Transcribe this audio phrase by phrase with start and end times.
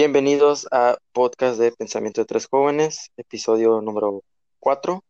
[0.00, 4.22] Bienvenidos a podcast de Pensamiento de Tres Jóvenes, episodio número
[4.58, 5.04] 4.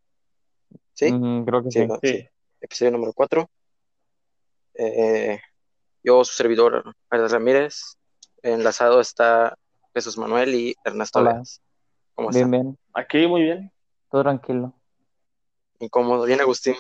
[0.95, 1.13] ¿Sí?
[1.13, 1.87] Mm, creo que Sí, sí.
[1.87, 1.99] ¿no?
[2.03, 2.29] Sí.
[2.61, 3.49] Episodio número 4.
[6.03, 7.99] yo, su servidor, Alex Ramírez.
[8.43, 9.57] Enlazado está
[9.95, 11.35] Jesús Manuel y Ernesto Hola.
[11.35, 11.63] Leas.
[12.17, 12.51] ¿Cómo Bien, están?
[12.51, 13.73] bien, Aquí muy bien.
[14.11, 14.75] todo tranquilo.
[15.79, 16.25] Incómodo.
[16.25, 16.75] Bien, Agustín.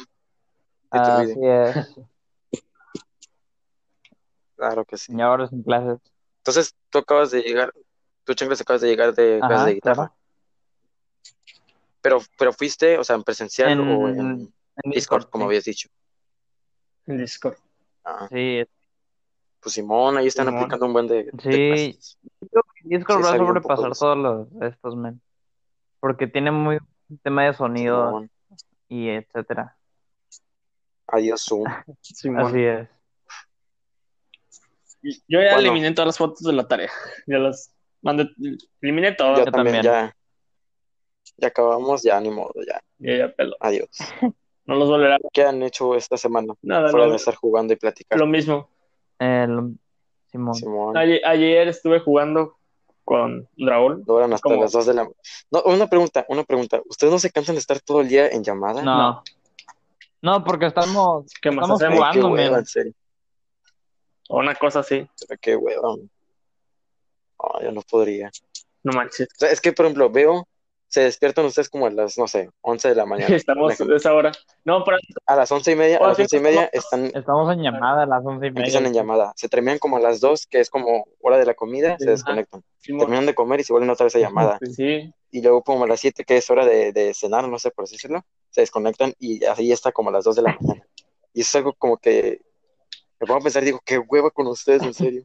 [0.93, 1.63] Iturbide.
[1.63, 1.97] Así es.
[4.57, 5.13] Claro que sí.
[5.17, 6.01] Y ahora sin clases.
[6.39, 7.73] Entonces, tú acabas de llegar,
[8.31, 9.95] tú, Changles, acabas de llegar de clases de guitarra.
[10.07, 10.15] claro.
[12.03, 15.47] Pero, pero fuiste, o sea, en presencial En- o en En Discord, como sí.
[15.49, 15.89] habías dicho.
[17.07, 17.57] En Discord.
[18.05, 18.65] Ah, Sí,
[19.61, 20.61] pues Simón, ahí están Simón.
[20.63, 21.99] aplicando un buen de, de Sí.
[21.99, 22.19] clases.
[22.85, 25.21] Discord Sí, va a un sobrepasar todos los estos, men.
[26.01, 26.79] Porque tiene muy
[27.23, 28.31] tema de sonido Simón.
[28.89, 29.77] y etcétera.
[31.09, 31.65] Adiós, Zoom.
[32.01, 32.47] Simón.
[32.47, 32.89] Así es.
[35.03, 35.59] Yo ya Bueno.
[35.59, 36.91] eliminé todas las fotos de la tarea.
[37.27, 38.29] Ya las mandé.
[38.81, 39.37] Eliminé todo.
[39.37, 39.83] Ya yo también, también.
[39.85, 40.17] ya.
[41.37, 42.81] Ya acabamos, ya ni modo, ya.
[42.99, 43.57] Ya, ya pelo.
[43.61, 43.89] Adiós.
[44.67, 45.19] No los volverá.
[45.33, 46.55] ¿Qué han hecho esta semana?
[46.63, 48.17] Nada, Fuera no, de estar jugando y platicar.
[48.17, 48.69] lo mismo.
[49.19, 49.77] El
[50.31, 50.55] Simón.
[50.55, 50.97] Simón.
[50.97, 52.57] Ayer, ayer estuve jugando
[53.05, 54.05] con Dragon.
[54.05, 54.63] Duran hasta ¿Cómo?
[54.63, 55.09] las 2 de la
[55.51, 56.81] No, una pregunta, una pregunta.
[56.89, 58.81] ¿Ustedes no se cansan de estar todo el día en llamada?
[58.81, 59.25] No.
[60.23, 62.05] No, porque estamos, ¿Qué más estamos hacemos?
[62.05, 62.59] Ay, qué jugando, hueva, men.
[62.61, 62.93] en serio.
[64.29, 65.05] O una cosa así.
[65.27, 65.83] Pero Qué hueva.
[65.83, 65.97] No,
[67.63, 68.31] yo no podría.
[68.83, 69.29] No manches.
[69.37, 70.49] O sea, es que, por ejemplo, veo,
[70.89, 73.37] se despiertan ustedes como a las, no sé, 11 de la mañana.
[73.37, 74.33] Estamos de esa hora.
[74.65, 76.69] No, pero A las once y media, a las sí, once y media no.
[76.73, 79.03] están, Estamos en llamada a las once y empiezan en media.
[79.03, 79.33] llamada.
[79.37, 82.05] Se terminan como a las 2, que es como hora de la comida, Sí.
[82.05, 82.63] se desconectan.
[82.79, 83.01] Simón.
[83.01, 84.59] Terminan de comer y se vuelven otra vez a llamada.
[84.77, 85.13] Sí.
[85.33, 87.85] Y luego como a las 7, que es hora de, de cenar, no sé por
[87.85, 90.85] así decirlo, se desconectan y así está como a las 2 de la mañana.
[91.33, 92.41] Y eso es algo como que
[93.21, 95.23] me pongo a pensar y digo, qué hueva con ustedes, en serio.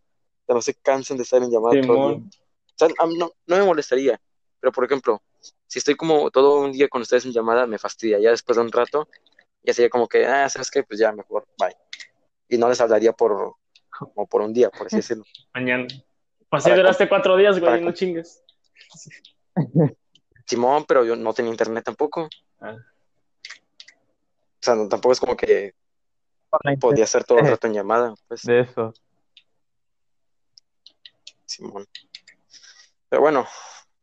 [0.48, 1.94] No se cansan de estar en llamada todo el día.
[1.94, 2.30] Simón.
[2.30, 4.20] O sea, a mí no, no me molestaría,
[4.59, 5.22] pero por ejemplo,
[5.68, 8.19] si estoy como todo un día con ustedes en llamada, me fastidia.
[8.19, 9.08] Ya después de un rato,
[9.64, 10.84] ya sería como que, ah, ¿sabes qué?
[10.84, 11.75] Pues ya mejor, bye.
[12.50, 13.56] Y no les hablaría por,
[13.90, 15.24] como por un día, por así decirlo.
[15.53, 15.88] Mañana.
[16.50, 17.81] Pues sí, Para duraste cuatro días, güey.
[17.81, 18.44] No chingues.
[20.46, 22.30] Simón, pero yo no tenía internet tampoco.
[22.62, 22.75] Ah.
[22.75, 25.74] O sea, no- tampoco es como que
[26.80, 28.94] podía estar todo el rato en llamada, pues, De eso.
[31.56, 31.86] Simón.
[33.10, 33.46] Pero bueno,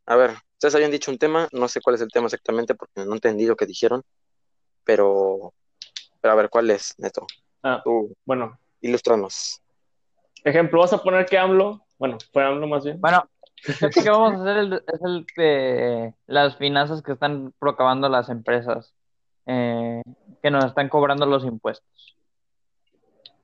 [0.05, 3.05] a ver, ustedes habían dicho un tema, no sé cuál es el tema exactamente porque
[3.05, 4.01] no entendí lo que dijeron,
[4.83, 5.53] pero,
[6.21, 7.27] pero a ver, ¿cuál es, Neto?
[7.61, 8.57] Ah, Tú, bueno.
[8.81, 9.61] ilústranos.
[10.43, 11.85] Ejemplo, vas a poner que AMLO.
[11.97, 12.99] Bueno, fue AMLO más bien.
[12.99, 13.29] Bueno,
[13.79, 18.27] lo que vamos a hacer el- es el de las finanzas que están procavando las
[18.29, 18.93] empresas,
[19.45, 20.01] eh,
[20.41, 22.17] que nos están cobrando los impuestos.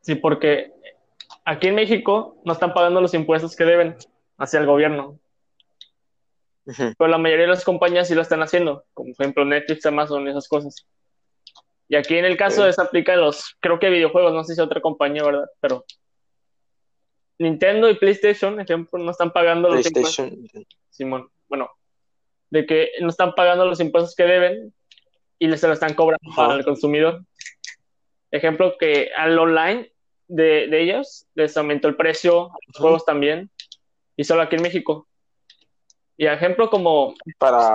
[0.01, 0.73] Sí, porque
[1.49, 3.95] aquí en México no están pagando los impuestos que deben
[4.37, 5.19] hacia el gobierno,
[6.97, 10.27] pero la mayoría de las compañías sí lo están haciendo, como por ejemplo Netflix, Amazon
[10.27, 10.87] esas cosas.
[11.87, 12.67] Y aquí en el caso Ok.
[12.67, 15.49] de se aplica los, creo que videojuegos, no sé si otra compañía, ¿verdad?
[15.59, 15.85] Pero
[17.39, 20.27] Nintendo y PlayStation, ejemplo, no están pagando los impuestos.
[20.27, 21.67] PlayStation, Simón, bueno,
[22.51, 24.71] de que no están pagando los impuestos que deben
[25.39, 27.23] y les se lo están cobrando el consumidor.
[28.29, 29.91] Ejemplo que al online
[30.29, 33.49] de, de ellos les aumentó el precio, a los juegos también,
[34.15, 35.07] y solo aquí en México.
[36.15, 37.73] Y ejemplo como para,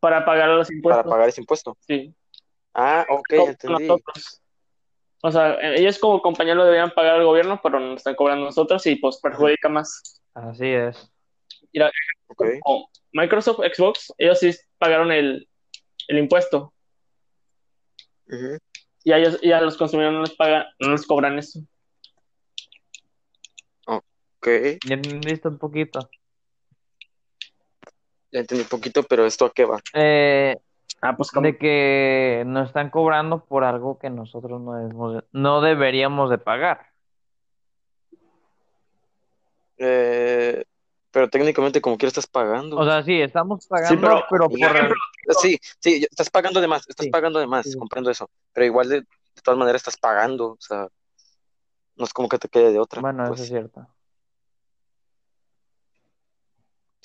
[0.00, 1.76] para pagar los para impuestos, pagar ese impuesto.
[1.80, 2.14] sí,
[2.74, 3.86] Ah, ok, como entendí.
[3.86, 4.40] nosotros.
[5.22, 8.84] O sea, ellos como compañía lo deberían pagar al gobierno, pero nos están cobrando nosotros
[8.86, 10.20] y pues perjudica más.
[10.34, 11.12] Así es.
[12.62, 15.48] Como Microsoft, Xbox, ellos sí pagaron el,
[16.08, 16.72] el impuesto.
[19.04, 21.60] Y a, ellos, y a los consumidores no les pagan, no les cobran eso.
[24.42, 24.48] Ok,
[24.84, 26.10] Ya entendiste un poquito.
[28.32, 29.78] ya entendí un poquito, pero ¿esto a qué va?
[29.94, 30.56] Eh,
[31.00, 36.28] Ah, pues de que nos están cobrando por algo que nosotros no, debemos- no deberíamos
[36.30, 36.86] de pagar.
[39.78, 40.64] Eh,
[41.10, 42.76] pero técnicamente como quiera estás pagando.
[42.78, 44.96] O sea, sí, estamos pagando, pero- pero, por...
[45.40, 47.78] Sí, sí, estás pagando de más, estás Sí, pagando de más, sí.
[47.78, 48.28] comprendo eso.
[48.52, 50.88] Pero igual de, de todas maneras estás pagando, o sea,
[51.96, 53.00] no es como que te quede de otra.
[53.00, 53.40] Bueno, pues.
[53.40, 53.88] eso es cierto.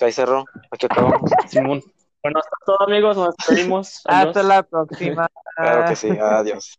[0.00, 1.30] Ahí cerró, aquí acabamos.
[1.48, 1.82] Simón.
[2.22, 3.16] Bueno, hasta todo, amigos.
[3.16, 4.02] Nos despedimos.
[4.06, 5.28] Hasta la próxima.
[5.56, 6.78] Claro que sí, adiós.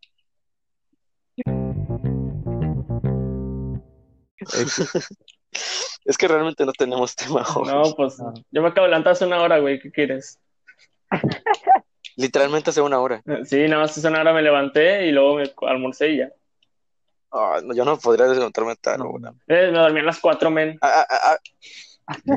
[6.06, 7.68] Es que realmente no tenemos tema hoy.
[7.68, 8.34] No, pues No.
[8.52, 9.80] yo me acabo de levantar hace una hora, güey.
[9.80, 10.40] ¿Qué quieres?
[12.16, 13.22] Literalmente hace una hora.
[13.46, 16.30] Sí, nada más hace una hora me levanté y luego me almorcé y ya.
[17.32, 19.10] Ah, no, yo no podría levantarme tan No.
[19.12, 19.34] hora.
[19.48, 20.78] Eh, me dormí a las cuatro, men.
[20.82, 21.38] Ah, ah, ah,
[22.26, 22.36] No.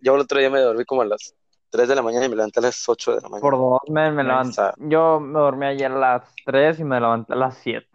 [0.00, 1.34] Yo el otro día me dormí como a las
[1.70, 3.40] 3 de la mañana y me levanté a las 8 de la mañana.
[3.42, 4.22] Por dos, me Nice.
[4.22, 4.62] levanté.
[4.78, 7.88] Yo me dormí ayer a las 3 y me levanté a las 7.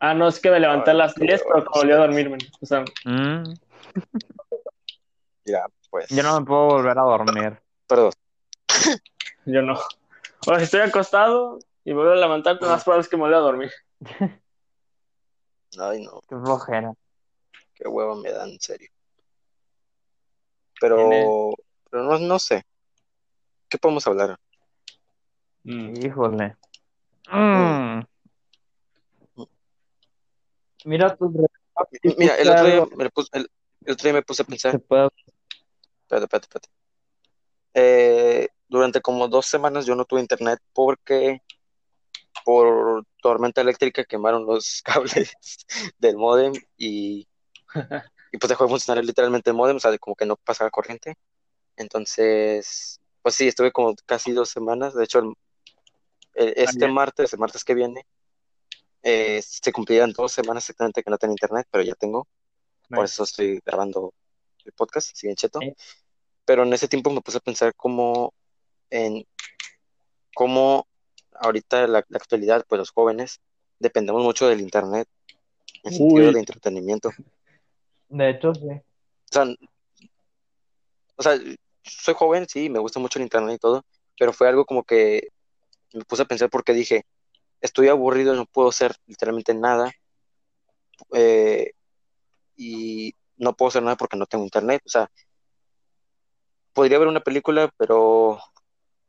[0.00, 1.96] Ah, no, es que me levanté a las qué 10, hueva, pero como volví a
[1.96, 2.38] dormirme.
[2.60, 3.52] O sea, Mm,
[5.44, 6.08] ya, pues.
[6.08, 7.60] Yo no me puedo volver a dormir.
[7.86, 8.12] Perdón.
[9.44, 9.74] yo no.
[9.74, 13.16] O sea, si estoy acostado y me vuelvo a levantar, lo más probable es que
[13.16, 13.70] me vuelva a dormir.
[15.78, 16.92] Ay, no, Qué flojera.
[17.74, 18.90] qué hueva me dan, en serio.
[20.82, 21.54] Pero,
[21.88, 22.66] pero no, no sé.
[23.68, 24.36] ¿Qué podemos hablar?
[25.62, 25.94] Mm.
[26.04, 26.56] Híjole.
[27.30, 28.00] Mm.
[30.84, 31.30] Mira tus
[32.18, 33.48] Mira, el otro día me puse, el,
[33.84, 35.14] el otro día me puse a pensar, espérate,
[36.02, 36.68] espérate, espérate.
[37.74, 41.42] Eh, durante como dos semanas yo no tuve internet porque
[42.44, 45.32] por tormenta eléctrica quemaron los cables
[45.98, 47.28] del módem y,
[48.32, 51.14] y pues dejó de funcionar literalmente el módem, o sea, como que no pasaba corriente.
[51.76, 54.94] Entonces, pues sí, estuve como casi dos semanas.
[54.94, 55.34] De hecho, el-
[56.34, 58.06] el- este martes, el martes que viene,
[59.02, 62.26] eh, se cumplirán dos semanas exactamente que no tenía internet, pero ya tengo.
[62.88, 64.12] Por eso estoy grabando
[64.64, 65.60] el podcast, así bien cheto.
[66.44, 68.32] Pero en ese tiempo me puse a pensar cómo
[68.90, 69.24] en
[70.34, 70.86] cómo
[71.34, 73.40] ahorita la, la actualidad, pues los jóvenes
[73.78, 75.08] dependemos mucho del internet
[75.84, 77.10] en sentido de entretenimiento.
[78.12, 78.68] De hecho, sí.
[78.68, 79.44] O sea,
[81.16, 81.38] o sea,
[81.82, 83.84] soy joven, sí, me gusta mucho el internet y todo,
[84.18, 85.28] pero fue algo como que
[85.94, 87.06] me puse a pensar porque dije,
[87.60, 89.90] estoy aburrido, no puedo hacer literalmente nada,
[91.14, 91.72] eh,
[92.56, 94.82] y no puedo hacer nada porque no tengo internet.
[94.84, 95.10] O sea,
[96.72, 98.38] podría ver una película, pero,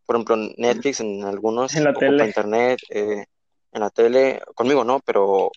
[0.05, 2.25] por ejemplo, Netflix en algunos En la tele.
[2.25, 3.25] internet, eh,
[3.73, 5.51] en la tele, conmigo no, pero,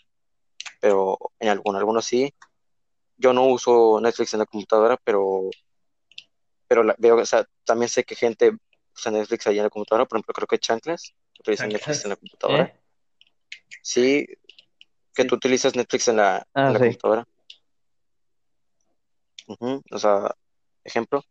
[0.81, 2.33] pero en algún- algunos sí.
[3.19, 5.51] Yo no uso Netflix en la computadora, pero,
[6.69, 8.53] pero la- veo, o sea, también sé que gente
[8.95, 11.81] usa Netflix ahí en la computadora, por ejemplo, creo que Chanclas utiliza Chanclas.
[11.87, 12.63] Netflix en la computadora.
[12.65, 12.81] ¿Eh?
[13.83, 14.27] Sí,
[15.15, 16.85] que tú utilizas Netflix en la, Ah, en la sí.
[16.85, 17.29] computadora.
[19.91, 20.35] O sea,
[20.85, 21.23] ejemplo.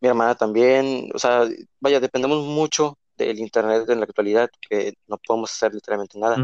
[0.00, 1.48] Mi hermana también, o sea,
[1.80, 6.36] vaya, dependemos mucho del internet en la actualidad, que no podemos hacer literalmente nada.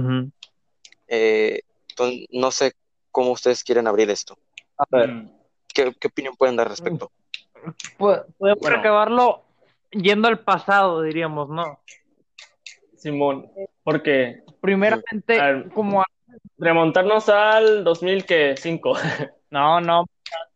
[1.06, 1.60] Eh,
[1.90, 2.72] entonces, no sé
[3.12, 4.36] cómo ustedes quieren abrir esto.
[4.78, 5.30] A ver, Mm.
[5.72, 7.10] ¿Qué, qué opinión pueden dar al respecto?
[7.98, 8.78] po- podemos Bueno.
[8.78, 9.44] acabarlo
[9.90, 11.80] yendo al pasado, diríamos, ¿no?
[12.96, 13.50] Simón,
[13.82, 15.38] porque Primeramente,
[15.74, 16.00] como...
[16.00, 16.06] a-
[16.58, 18.92] remontarnos al 2005.
[19.50, 20.04] No, no.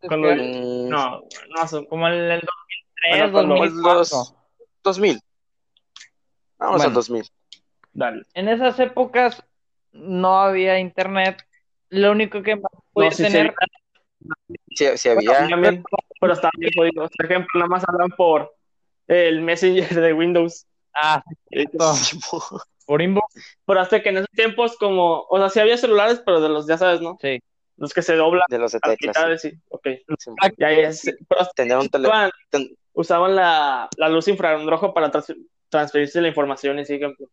[0.00, 1.20] Cuando- Mm, No,
[1.54, 3.98] no, son- Como en el 2003, Bueno, cuando- 2004.
[3.98, 4.34] los
[4.82, 5.20] 2000.
[6.58, 6.94] Vamos al Bueno.
[6.94, 7.24] 2000.
[7.92, 8.22] dale.
[8.34, 9.44] En esas épocas
[9.92, 11.44] no había internet.
[11.90, 13.22] Lo único que más No, podía sí,
[14.86, 15.82] sí, si había, También,
[16.20, 17.08] pero está bien jodido.
[17.16, 18.54] Por ejemplo, nada más hablan por
[19.06, 20.66] el Messenger de Windows.
[20.94, 21.92] Ah, sí, cierto.
[22.86, 23.34] por inbox.
[23.66, 26.66] Pero hasta que en esos tiempos, como, o sea, sí había celulares, pero de los,
[26.66, 27.16] ya sabes, ¿no?
[27.20, 27.38] Sí.
[27.76, 29.40] Los que se doblan de los de teclas.
[29.40, 29.52] sí.
[29.68, 29.86] Ok.
[30.18, 30.30] sí.
[30.56, 31.12] Ya, ya, sí.
[31.28, 32.08] Pero hasta Tener un teléfono.
[32.16, 35.36] usaban, ten- usaban la, la luz infrarrojo para trans-
[35.68, 37.28] transferirse la información y sí, ejemplo.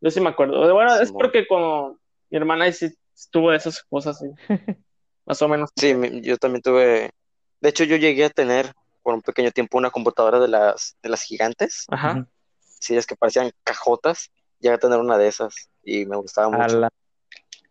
[0.00, 0.72] Yo sí me acuerdo.
[0.74, 1.98] Bueno, es porque como
[2.28, 4.26] mi hermana ahí sí estuvo de esas cosas, sí.
[5.30, 5.70] Más o menos.
[5.76, 7.12] Sí, yo también tuve.
[7.60, 11.08] De hecho, yo llegué a tener por un pequeño tiempo una computadora de las, de
[11.08, 12.26] las gigantes, Ajá.
[12.80, 14.32] Sí, es que parecían cajotas.
[14.58, 16.78] Llegué a tener una de esas y me gustaba mucho.
[16.78, 16.90] Ala.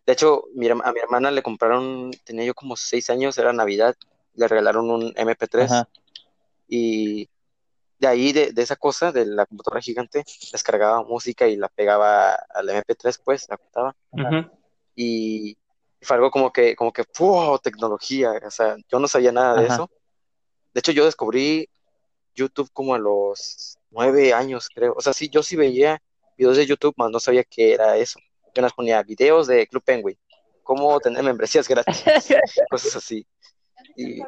[0.06, 3.94] De hecho, mi a mi hermana le compraron, tenía yo como seis años, era Navidad,
[4.34, 5.88] le regalaron un MP3 Ajá.
[6.66, 7.28] y
[7.98, 12.32] de ahí, de, de esa cosa, de la computadora gigante, descargaba música y la pegaba
[12.32, 13.94] al MP3, pues, la cortaba.
[14.12, 14.50] Ujú.
[14.96, 15.58] y
[16.02, 17.58] fue algo como que, como que, ¡wow!
[17.58, 19.74] Tecnología, o sea, yo no sabía nada de Ajá.
[19.74, 19.90] eso.
[20.72, 21.68] De hecho, yo descubrí
[22.34, 24.94] YouTube como a los nueve años, creo.
[24.96, 26.00] O sea, sí, yo sí veía
[26.36, 28.18] videos de YouTube, mas no sabía qué era eso.
[28.54, 30.18] Yo nos ponía videos de Club Penguin,
[30.62, 32.02] cómo tener membresías gratis,
[32.70, 33.26] cosas así.
[33.96, 34.20] Y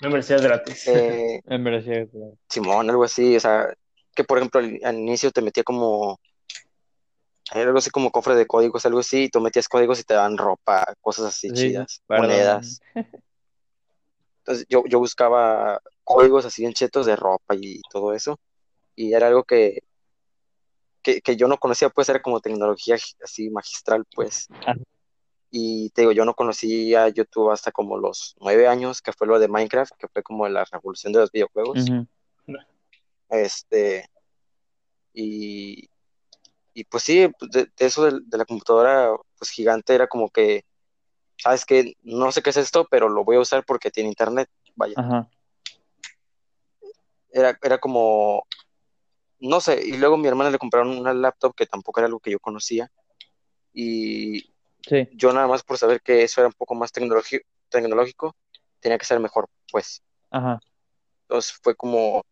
[0.00, 0.86] Membresías gratis.
[0.88, 2.38] eh, sí, claro.
[2.48, 3.72] Simón, algo así, o sea,
[4.14, 6.18] que por ejemplo al, al inicio te metía como,
[7.52, 10.14] era algo así como cofre de códigos, algo así, y tú metías códigos y te
[10.14, 12.26] daban ropa, cosas así Sí, chidas, perdón.
[12.26, 12.80] monedas.
[14.38, 18.38] Entonces yo, yo buscaba códigos así en chetos de ropa y todo eso,
[18.96, 19.82] y era algo que,
[21.02, 24.48] que, que yo no conocía, pues era como tecnología así magistral, pues.
[24.60, 24.76] Ajá.
[25.50, 29.38] Y te digo, yo no conocía YouTube hasta como los nueve años, que fue lo
[29.38, 31.86] de Minecraft, que fue como la revolución de los videojuegos.
[33.30, 34.08] Este,
[35.12, 35.88] y,
[36.78, 40.64] y pues sí, pues, de, eso de, de la computadora pues gigante era como que
[41.36, 44.48] sabes que no sé qué es esto, pero lo voy a usar porque tiene internet,
[44.76, 44.94] vaya.
[44.96, 45.28] Ajá.
[47.30, 48.46] Era, era como,
[49.40, 52.30] no sé, y luego mi hermana le compraron una laptop que tampoco era algo que
[52.30, 52.90] yo conocía,
[53.72, 54.52] y
[54.88, 55.08] Sí.
[55.12, 58.36] yo nada más por saber que eso era un poco más tecnológico,
[58.78, 60.00] tenía que ser mejor, pues.
[60.30, 60.60] Ajá.
[61.22, 62.24] Entonces fue como,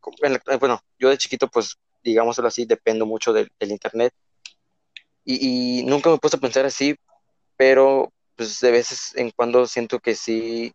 [0.00, 4.12] como- en la- bueno, yo de chiquito, pues, digámoslo así, dependo mucho del, del internet.
[5.24, 6.96] Y, y nunca me he puesto a pensar así,
[7.56, 10.72] pero pues de veces en cuando siento que sí,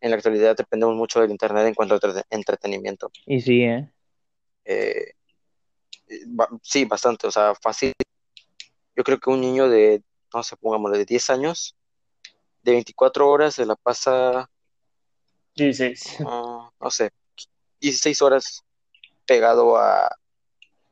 [0.00, 3.10] en la actualidad dependemos mucho del internet en cuanto a entre- entretenimiento.
[3.24, 3.88] Y sí, ¿eh?
[4.64, 5.12] Eh,
[6.08, 7.92] eh, ba- sí, bastante, o sea, fácil.
[8.96, 10.02] Yo creo que un niño de,
[10.34, 11.76] no sé, pongámosle, de 10 años,
[12.62, 14.50] de 24 horas se la pasa,
[15.54, 16.18] 16.
[16.26, 17.10] ah, no sé,
[17.80, 18.62] 16 horas
[19.26, 20.08] pegado a,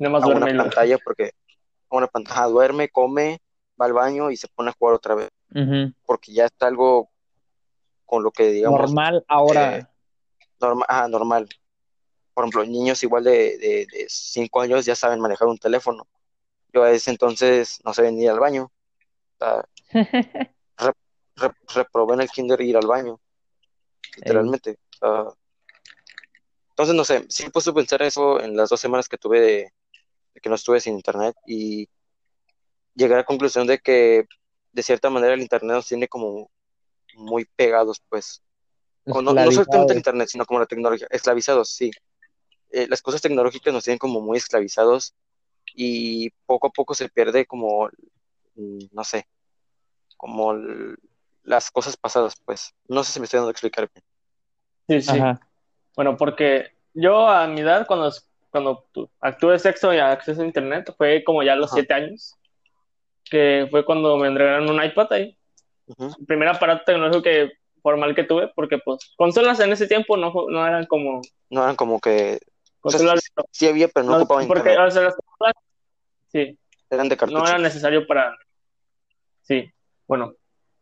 [0.00, 1.30] Nada más a una duerme lo- pantalla porque
[1.90, 3.40] a una pantalla duerme, come,
[3.80, 5.28] va al baño y se pone a jugar otra vez
[6.04, 7.09] porque ya está algo
[8.07, 9.78] con lo que digamos Normal ahora.
[9.78, 9.87] eh,
[10.61, 11.49] norma- ah, normal.
[12.35, 16.07] Por ejemplo, niños igual de, de, de 5 años ya saben manejar un teléfono.
[16.73, 18.64] Yo a ese entonces no sabía ni ir al baño.
[18.64, 19.64] O sea,
[21.37, 23.21] re- reprobé en el kinder ir al baño,
[24.16, 24.78] literalmente.
[25.02, 25.35] O sea,
[26.71, 29.73] entonces, no sé, sí puesto a pensar eso en las dos semanas que tuve de,
[30.34, 31.88] de que no estuve sin internet y
[32.94, 34.25] llegar a la conclusión de que
[34.72, 36.50] de cierta manera el internet nos tiene como
[37.16, 38.42] muy pegados, pues.
[39.08, 41.90] O no, no solamente el internet, sino como la tecnología, esclavizados, sí.
[42.70, 45.14] Eh, las cosas tecnológicas nos tienen como muy esclavizados
[45.75, 47.88] y poco a poco se pierde como,
[48.56, 49.26] mm, no sé,
[50.16, 50.96] como el-
[51.44, 52.75] las cosas pasadas, pues.
[52.88, 53.90] No sé si me estoy dando a explicar
[54.88, 55.02] bien.
[55.02, 55.18] Sí, sí.
[55.18, 55.40] Ajá.
[55.96, 58.10] Bueno, porque yo a mi edad, cuando,
[58.50, 61.76] cuando tu- actué sexo y acceso a internet, fue como ya a los Ajá.
[61.76, 62.37] siete años,
[63.25, 65.37] que fue cuando me entregaron un iPad ahí.
[65.87, 66.14] Ujú.
[66.19, 67.52] El primer aparato tecnológico que,
[67.83, 71.76] formal que tuve, porque pues consolas en ese tiempo no, no eran como No eran
[71.76, 72.38] como que,
[72.83, 74.87] o sea, consolas, sí, sí había, pero no no, ocupaban porque internet.
[74.87, 75.54] o sea, las consolas,
[76.28, 76.59] sí,
[76.90, 77.47] Eran de no cartucho.
[77.47, 78.37] era necesario para,
[79.42, 79.71] sí,
[80.07, 80.35] bueno,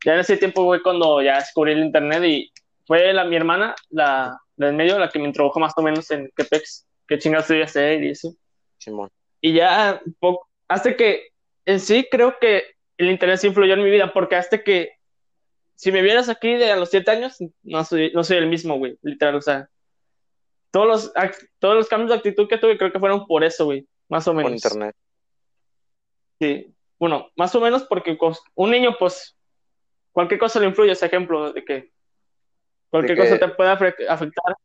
[0.04, 2.52] ya en ese tiempo fue cuando ya descubrí el internet y
[2.86, 6.30] fue la, mi hermana, la, del medio, la que me introdujo más o menos en
[6.36, 8.34] qué pex, qué chingados estoy hacer y eso.
[8.78, 9.10] Simón.
[9.40, 11.28] Y ya, poco, hasta que
[11.64, 12.64] en sí creo que
[12.96, 14.92] el internet sí influyó en mi vida, porque hasta que
[15.74, 18.76] si me vieras aquí de a los siete años, no soy, no soy el mismo,
[18.78, 19.68] güey, literal, o sea,
[20.70, 21.12] todos los,
[21.60, 24.34] todos los cambios de actitud que tuve creo que fueron por eso, güey, más o
[24.34, 24.52] menos.
[24.52, 24.94] internet.
[26.40, 29.36] Sí, bueno, más o menos porque cos- un niño, pues,
[30.12, 31.92] cualquier cosa le influye, ese ejemplo de que
[32.90, 34.56] cualquier De que- cosa te puede afectar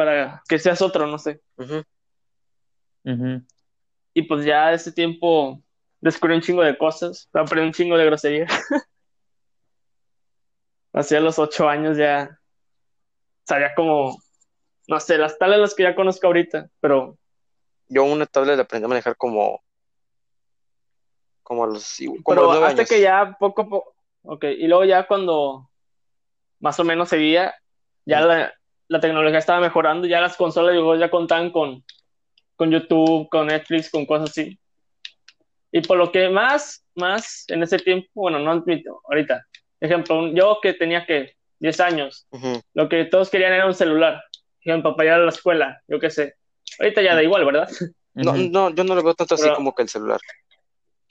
[0.00, 1.42] para que seas otro, no sé.
[4.14, 5.62] Y pues ya ese tiempo
[6.00, 8.46] descubrí un chingo de cosas, aprendí un chingo de grosería.
[10.94, 12.40] Hacia los ocho años ya
[13.44, 14.16] sabía como,
[14.88, 17.18] no sé, las tales las que ya conozco ahorita, pero
[17.88, 19.62] Yo una tablet la aprendí a manejar como,
[21.42, 22.88] como a los, como pero los nueve hasta años.
[22.88, 25.70] que ya poco a poco, ok, y luego ya cuando
[26.58, 27.54] más o menos seguía,
[28.06, 28.54] ya la,
[28.90, 31.84] la tecnología estaba mejorando, ya las consolas ya contaban con,
[32.56, 34.58] con YouTube, con Netflix, con cosas así.
[35.70, 39.46] Y por lo que más, más en ese tiempo, bueno, no admito, ahorita,
[39.78, 42.26] ejemplo, yo que tenía que 10 años,
[42.74, 44.20] lo que todos querían era un celular,
[44.60, 46.34] ejemplo, para ir a la escuela, yo qué sé.
[46.80, 47.68] Ahorita ya da igual, ¿verdad?
[48.12, 50.18] No, no, yo no lo veo tanto así como que el celular.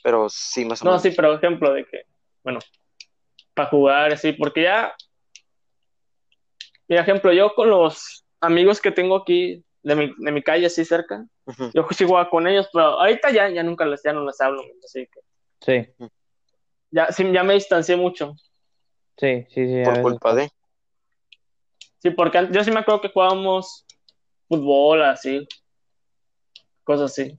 [0.04, 1.02] Pero sí, más o No, menos.
[1.04, 2.02] sí, pero ejemplo de que,
[2.44, 2.60] bueno,
[3.54, 4.94] para jugar, así, porque ya,
[6.90, 10.84] por ejemplo, yo con los amigos que tengo aquí de mi, de mi calle, así
[10.84, 11.26] cerca,
[11.74, 15.08] yo jugaba con ellos, pero ahorita ya, ya nunca les, ya no les hablo, así
[15.08, 15.20] que
[15.62, 16.06] Sí,
[16.92, 18.34] ya, sí, ya me distancié mucho.
[19.18, 19.82] sí, sí, sí.
[19.84, 20.50] Por culpa de.
[22.02, 23.86] Sí, porque yo sí me acuerdo que jugábamos
[24.48, 25.48] fútbol, así,
[26.84, 27.36] cosas así.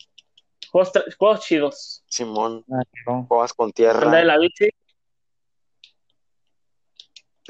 [0.71, 2.04] Juegos, chidos.
[2.07, 2.64] Simón.
[2.71, 2.83] Ah,
[3.26, 4.25] jugabas con Andar de tierra.
[4.25, 4.69] la bici,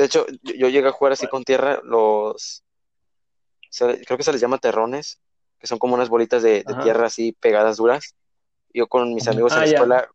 [0.00, 2.64] De hecho, yo, yo llegué a jugar así con tierra los...
[3.70, 5.20] se- creo que se les llama terrones,
[5.58, 8.14] que son como unas bolitas de, tierra así pegadas duras.
[8.72, 9.78] Yo con mis amigos en Ah, la ya.
[9.78, 10.08] escuela,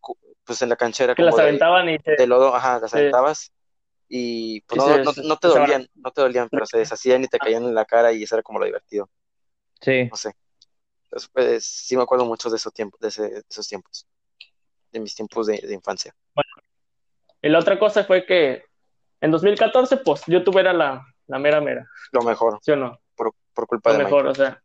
[0.46, 2.80] pues en la cancha era que como las de, aventaban y se- de lodo, ajá,
[2.80, 2.98] las Sí.
[3.00, 3.52] aventabas
[4.10, 7.40] y pues no, no, no te dolían, no te dolían, pero se deshacían y te
[7.40, 9.10] caían en la cara y eso era como lo divertido,
[9.82, 10.34] Sí, no sé.
[11.06, 14.08] Entonces, pues, sí me acuerdo mucho de esos tiempos, de, ese- de esos tiempos,
[14.92, 16.16] de mis tiempos de, de infancia.
[17.42, 18.64] Y la otra cosa fue que
[19.22, 23.00] en 2014, pues YouTube era la, la mera mera, Lo mejor, ¿sí o no?
[23.16, 24.62] por, por culpa Lo de mejor, o sea.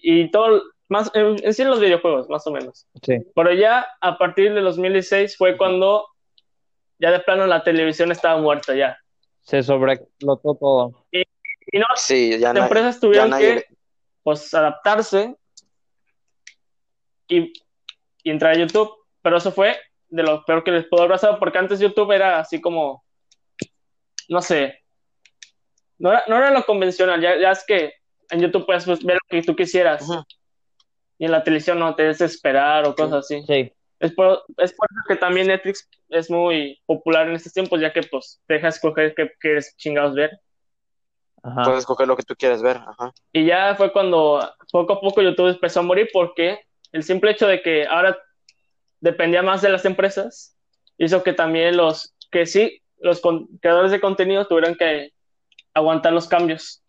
[0.00, 2.86] Y todo, Más, en, en sí los videojuegos, más o menos.
[3.02, 3.18] Sí.
[3.34, 6.06] Pero ya a partir de 2016 fue cuando
[6.98, 8.98] ya de plano la televisión estaba muerta ya.
[9.42, 11.06] Se sobreexplotó todo.
[11.10, 13.64] Y no, Sí, ya las empresas tuvieron que
[14.22, 15.36] pues adaptarse
[17.28, 17.52] y,
[18.22, 18.90] y entrar a YouTube,
[19.22, 19.76] pero eso fue
[20.10, 23.04] de lo peor que les pudo haber pasado, porque antes YouTube era así como,
[24.28, 24.82] no sé,
[25.98, 27.94] no era, no era lo convencional, ya, ya es que
[28.30, 30.06] en YouTube puedes pues, ver lo que tú quisieras,
[31.18, 33.42] y en la televisión no te des esperar o cosas así.
[33.46, 33.72] Sí.
[33.98, 37.92] Es por, es por eso que también Netflix es muy popular en estos tiempos, ya
[37.92, 40.30] que pues te deja escoger qué quieres chingados ver.
[41.42, 41.62] Ajá.
[41.64, 42.76] puedes escoger lo que tú quieres ver.
[42.76, 43.12] Ajá.
[43.32, 46.60] Y ya fue cuando poco a poco YouTube empezó a morir porque
[46.92, 48.16] el simple hecho de que ahora
[49.00, 50.56] dependía más de las empresas
[50.98, 53.22] hizo que también los que sí, los
[53.60, 55.12] creadores de contenido tuvieran que
[55.72, 56.82] aguantar los cambios.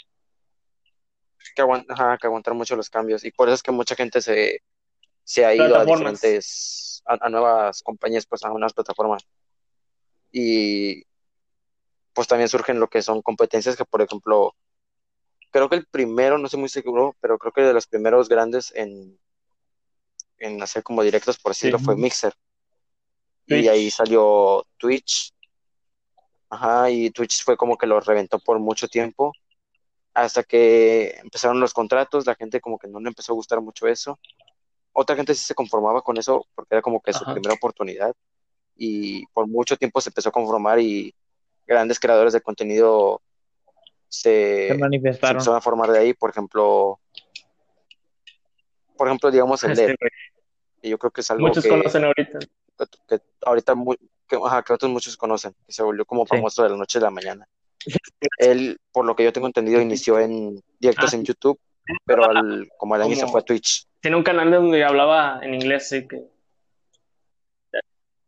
[1.55, 3.23] Que, aguant- ajá, que aguantar mucho los cambios.
[3.23, 4.61] Y por eso es que mucha gente se,
[5.23, 9.25] se ha ido a diferentes, a, a nuevas compañías, pues a nuevas plataformas.
[10.31, 11.03] Y
[12.13, 14.55] pues también surgen lo que son competencias que, por ejemplo,
[15.51, 18.73] creo que el primero, no estoy muy seguro, pero creo que de los primeros grandes
[18.75, 19.19] en,
[20.39, 21.85] en hacer como directos, por decirlo, Sí.
[21.85, 22.33] fue Mixer.
[23.47, 23.63] Twitch.
[23.63, 25.33] Y ahí salió Twitch.
[26.49, 29.33] Ajá, y Twitch fue como que lo reventó por mucho tiempo.
[30.13, 33.87] Hasta que empezaron los contratos, la gente como que no le empezó a gustar mucho
[33.87, 34.19] eso.
[34.93, 38.13] Otra gente sí se conformaba con eso porque era como que su primera oportunidad.
[38.75, 41.13] Y por mucho tiempo se empezó a conformar y
[41.67, 43.21] grandes creadores de contenido
[44.07, 45.35] se, Se se manifestaron.
[45.37, 46.13] empezaron a formar de ahí.
[46.13, 46.99] Por ejemplo,
[48.99, 49.95] por ejemplo, digamos el LED.
[50.81, 52.39] Y yo creo que es algo muchos que, conocen ahorita.
[52.39, 56.31] que, que ahorita muy, que, ajá, que otros muchos conocen, que se volvió como Sí.
[56.31, 57.47] famoso de la noche a la mañana.
[58.37, 61.57] Él, por lo que yo tengo entendido, inició en directos Ah, en YouTube,
[62.05, 63.85] pero al, como al año se fue a Twitch.
[64.01, 66.27] Tiene un canal donde hablaba en inglés, así que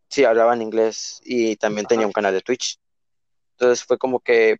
[0.07, 2.77] Sí, hablaba en inglés y también tenía un canal de Twitch.
[3.57, 4.55] Entonces fue como que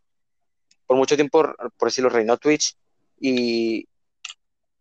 [0.85, 1.41] por mucho tiempo,
[1.77, 2.75] por decirlo, reinó Twitch
[3.17, 3.87] y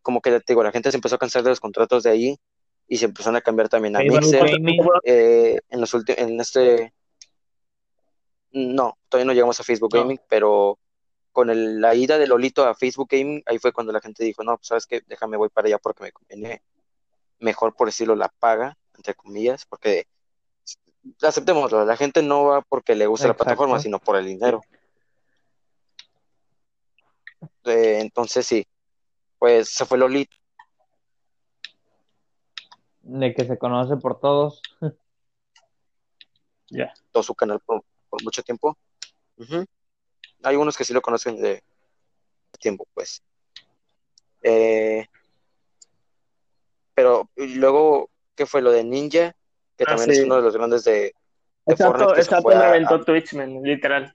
[0.03, 2.37] como que te digo, la gente se empezó a cansar de los contratos de ahí
[2.89, 4.61] y se empezaron a cambiar también a Mixer.
[5.05, 6.93] Eh, en los en este,
[8.53, 10.01] no, todavía no llegamos a Facebook No.
[10.01, 10.79] Gaming, pero
[11.33, 14.43] con el- la ida de Lolito a Facebook Gaming, ahí fue cuando la gente dijo,
[14.43, 16.63] no, pues sabes qué, déjame voy para allá porque me conviene
[17.39, 20.07] mejor, por decirlo, la paga, entre comillas, porque
[21.23, 24.61] aceptémoslo, la gente no va porque le gusta la plataforma, sino por el dinero.
[27.65, 28.67] Eh, entonces sí,
[29.41, 30.37] pues se fue Lolito.
[33.03, 34.63] De que se conoce por todos.
[36.69, 36.93] ya.
[37.11, 38.79] todo su canal por, por mucho tiempo.
[40.43, 41.65] Hay unos que sí lo conocen de
[42.61, 43.23] tiempo, pues.
[44.43, 45.07] Eh,
[46.95, 49.35] pero y luego, ¿qué fue lo de Ninja?
[49.77, 51.15] Que Ah, también es uno de los grandes de, de
[51.67, 54.15] Exacto, Fortnite que exacto, reventó a- Twitch, man, literal.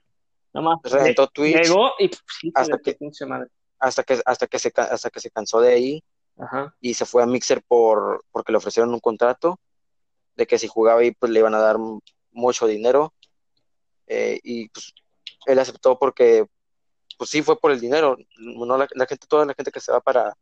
[0.54, 0.92] Nada más.
[0.92, 3.50] reventó Twitch Llegó y pff, hijo hasta que- pinche madre.
[3.78, 6.04] Hasta que, hasta que se, hasta que se cansó de ahí
[6.38, 6.74] Ajá.
[6.80, 9.58] y se fue a Mixer por, porque le ofrecieron un contrato
[10.36, 11.76] de que si jugaba ahí pues le iban a dar
[12.30, 13.12] mucho dinero
[14.08, 14.94] Eh, y pues
[15.46, 16.46] él aceptó porque
[17.18, 19.90] pues sí fue por el dinero no la, la gente toda la gente que se
[19.90, 20.32] va para,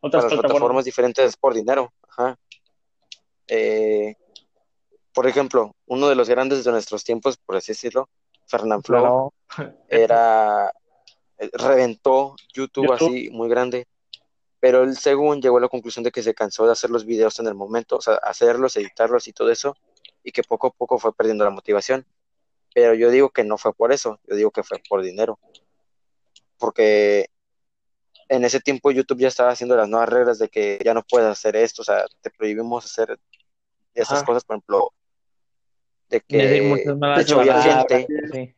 [0.00, 2.38] Otras para plataformas diferentes es por dinero Ajá.
[3.46, 4.14] Eh,
[5.12, 8.08] por ejemplo uno de los grandes de nuestros tiempos por así decirlo
[8.46, 9.74] Fernanfloo Claro.
[9.88, 10.72] era
[11.38, 12.92] reventó YouTube, YouTube.
[12.92, 13.86] así muy grande,
[14.60, 17.38] pero él según llegó a la conclusión de que se cansó de hacer los videos
[17.38, 19.76] en el momento, o sea, hacerlos, editarlos y todo eso,
[20.22, 22.06] y que poco a poco fue perdiendo la motivación.
[22.74, 25.38] Pero yo digo que no fue por eso, yo digo que fue por dinero,
[26.58, 27.28] porque
[28.28, 31.28] en ese tiempo YouTube ya estaba haciendo las nuevas reglas de que ya no puedes
[31.28, 33.18] hacer esto, o sea, te prohibimos hacer
[33.94, 34.24] esas Ajá.
[34.24, 34.92] cosas, por ejemplo,
[36.08, 38.54] de que de hecho había gente sí.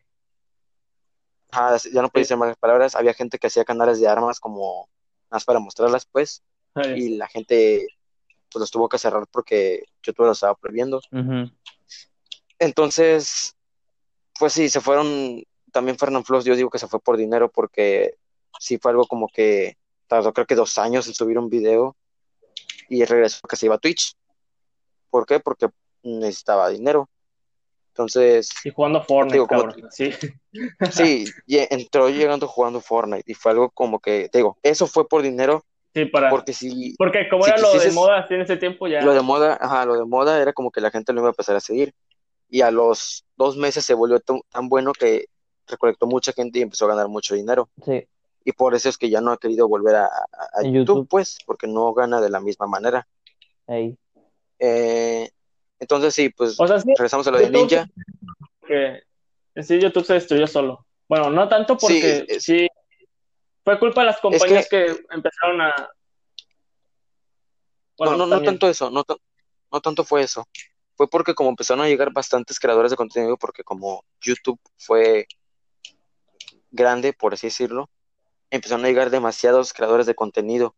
[1.57, 2.95] Ajá, ya no podía decir malas palabras.
[2.95, 4.89] Había gente que hacía canales de armas como
[5.31, 6.43] más para mostrarlas, pues,
[6.95, 7.87] y la gente
[8.51, 11.01] pues los tuvo que cerrar porque YouTube lo estaba prohibiendo.
[12.59, 13.57] Entonces,
[14.39, 15.43] pues sí, se fueron.
[15.73, 18.17] También Fernand Floss, yo digo que se fue por dinero porque
[18.59, 21.97] sí fue algo como que tardó creo que dos años en subir un video
[22.89, 24.15] y regresó porque se iba a Twitch.
[25.11, 25.41] ¿Por qué?
[25.41, 25.69] Porque
[26.03, 27.09] necesitaba dinero.
[27.97, 29.73] Entonces, Y jugando Fortnite, Digo, como-.
[29.91, 30.13] Sí.
[30.93, 35.09] sí, ye- entró llegando jugando Fortnite y fue algo como que, te digo, eso fue
[35.09, 36.29] por dinero Sí, para.
[36.29, 39.01] porque si Porque como si era lo de moda así en ese tiempo ya.
[39.01, 41.33] lo de moda, ajá, lo de moda era como que la gente lo iba a
[41.33, 41.95] empezar a seguir.
[42.51, 45.25] Y a los dos meses se volvió tan, tan bueno que
[45.67, 47.71] recolectó mucha gente y empezó a ganar mucho dinero.
[47.83, 48.07] Sí.
[48.45, 50.09] y por eso es que ya no ha querido volver a, a-
[50.53, 51.09] a En YouTube, YouTube.
[51.09, 53.09] pues, porque no gana de la misma manera.
[53.67, 53.97] Ey.
[54.59, 55.31] Eh,
[55.79, 57.89] entonces sí, pues O sea, sí, regresamos a lo de YouTube- Ninja.
[58.67, 60.87] que sí YouTube se destruyó solo.
[61.09, 62.69] Bueno, no tanto porque Sí,
[63.65, 64.87] fue culpa de las compañías que...
[65.11, 65.73] empezaron a...
[67.99, 69.05] Bueno, no, no, no tanto eso, no,
[69.73, 70.47] no tanto fue eso.
[70.97, 75.27] Fue porque como empezaron a llegar bastantes creadores de contenido, porque como YouTube fue
[76.71, 77.89] grande, por así decirlo,
[78.51, 80.75] empezaron a llegar demasiados creadores de contenido.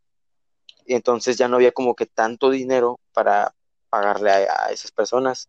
[0.86, 3.54] Y entonces ya no había como que tanto dinero para
[3.88, 5.48] pagarle a, a esas personas.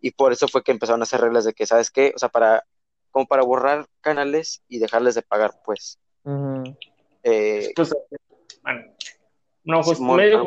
[0.00, 2.12] Y por eso fue que empezaron a hacer reglas de que, ¿sabes qué?
[2.14, 2.64] O sea, para,
[3.10, 5.98] como para borrar canales y dejarles de pagar, pues.
[7.22, 7.94] Eh, Pues,
[8.62, 8.94] bueno,
[9.64, 10.46] no, just- Simón, medio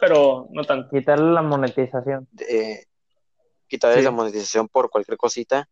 [0.00, 0.90] pero no tanto.
[0.90, 2.28] Quitarle la monetización.
[2.48, 2.84] eh,
[3.66, 4.04] quitarles Sí.
[4.04, 5.68] la monetización por cualquier cosita,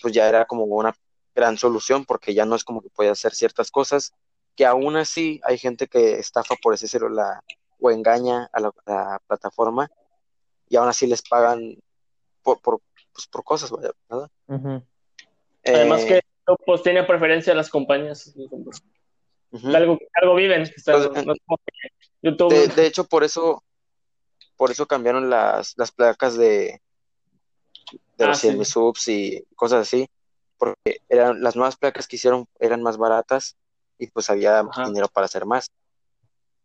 [0.00, 0.94] pues ya era como una
[1.34, 4.12] gran solución, porque ya no es como que puede hacer ciertas cosas,
[4.54, 7.42] que aún así hay gente que estafa, por decirlo, la,
[7.80, 9.90] o engaña a la, la plataforma,
[10.68, 11.76] y aún así les pagan
[12.42, 12.80] por, por,
[13.12, 13.72] pues, por cosas.
[15.64, 16.20] Además Eh, que
[16.64, 18.34] pues tiene preferencia a las compañías.
[19.50, 19.76] ujú.
[19.76, 20.62] Algo, algo viven.
[20.62, 21.34] o sea, Entonces, no
[22.22, 22.50] YouTube...
[22.50, 23.62] De, de hecho, por eso,
[24.56, 26.80] por eso cambiaron las, las placas de,
[28.16, 28.48] de Ah, los sí.
[28.48, 30.08] 100 subs y cosas así,
[30.56, 33.56] porque eran las nuevas placas que hicieron eran más baratas
[33.98, 34.86] y pues había Ajá.
[34.86, 35.70] dinero para hacer más.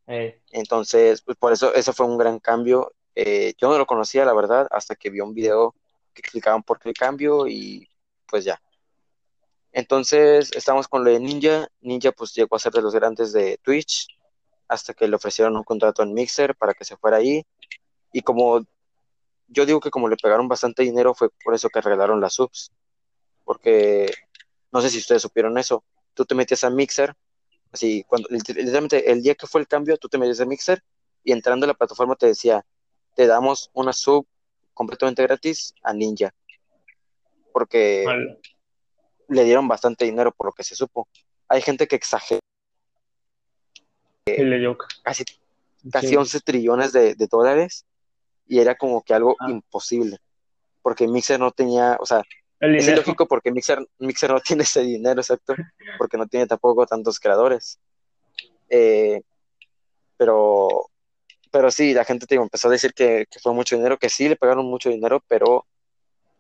[0.08, 2.94] Eh, Entonces, pues por eso, eso fue un gran cambio.
[3.16, 5.76] Eh, yo no lo conocía, la verdad, hasta que vi un video
[6.14, 7.88] que explicaban por qué el cambio y
[8.28, 8.62] pues ya.
[9.72, 11.68] Entonces, estamos con lo de Ninja.
[11.82, 14.08] Ninja pues llegó a ser de los grandes de Twitch
[14.68, 17.44] hasta que le ofrecieron un contrato en Mixer para que se fuera ahí.
[18.12, 18.62] Y como
[19.48, 22.72] yo digo que como le pegaron bastante dinero fue por eso que regalaron las subs.
[23.44, 24.12] Porque
[24.72, 25.84] no sé si ustedes supieron eso.
[26.14, 27.16] Tú te metías a Mixer,
[27.74, 30.82] así, cuando literalmente el día que fue el cambio, tú te metías a Mixer
[31.24, 32.64] y entrando a la plataforma te decía,
[33.16, 34.26] te damos una sub
[34.74, 36.34] completamente gratis a Ninja.
[37.52, 38.06] Porque
[39.28, 41.08] le dieron bastante dinero por lo que se supo.
[41.48, 42.40] Hay gente que exagera
[44.26, 45.24] dio- casi,
[45.92, 46.16] casi sí.
[46.16, 47.86] 11 trillones de, de dólares
[48.48, 49.50] y era como que algo Ah.
[49.50, 50.18] imposible.
[50.82, 52.24] Porque Mixer no tenía, o sea,
[52.64, 55.54] El es ilógico porque Mixer, Mixer no tiene ese dinero, exacto,
[55.98, 57.78] porque no tiene tampoco tantos creadores.
[58.70, 59.22] Eh,
[60.16, 60.90] pero,
[61.52, 64.08] pero sí, la gente te digo, empezó a decir que, que fue mucho dinero, que
[64.08, 65.66] sí le pagaron mucho dinero, pero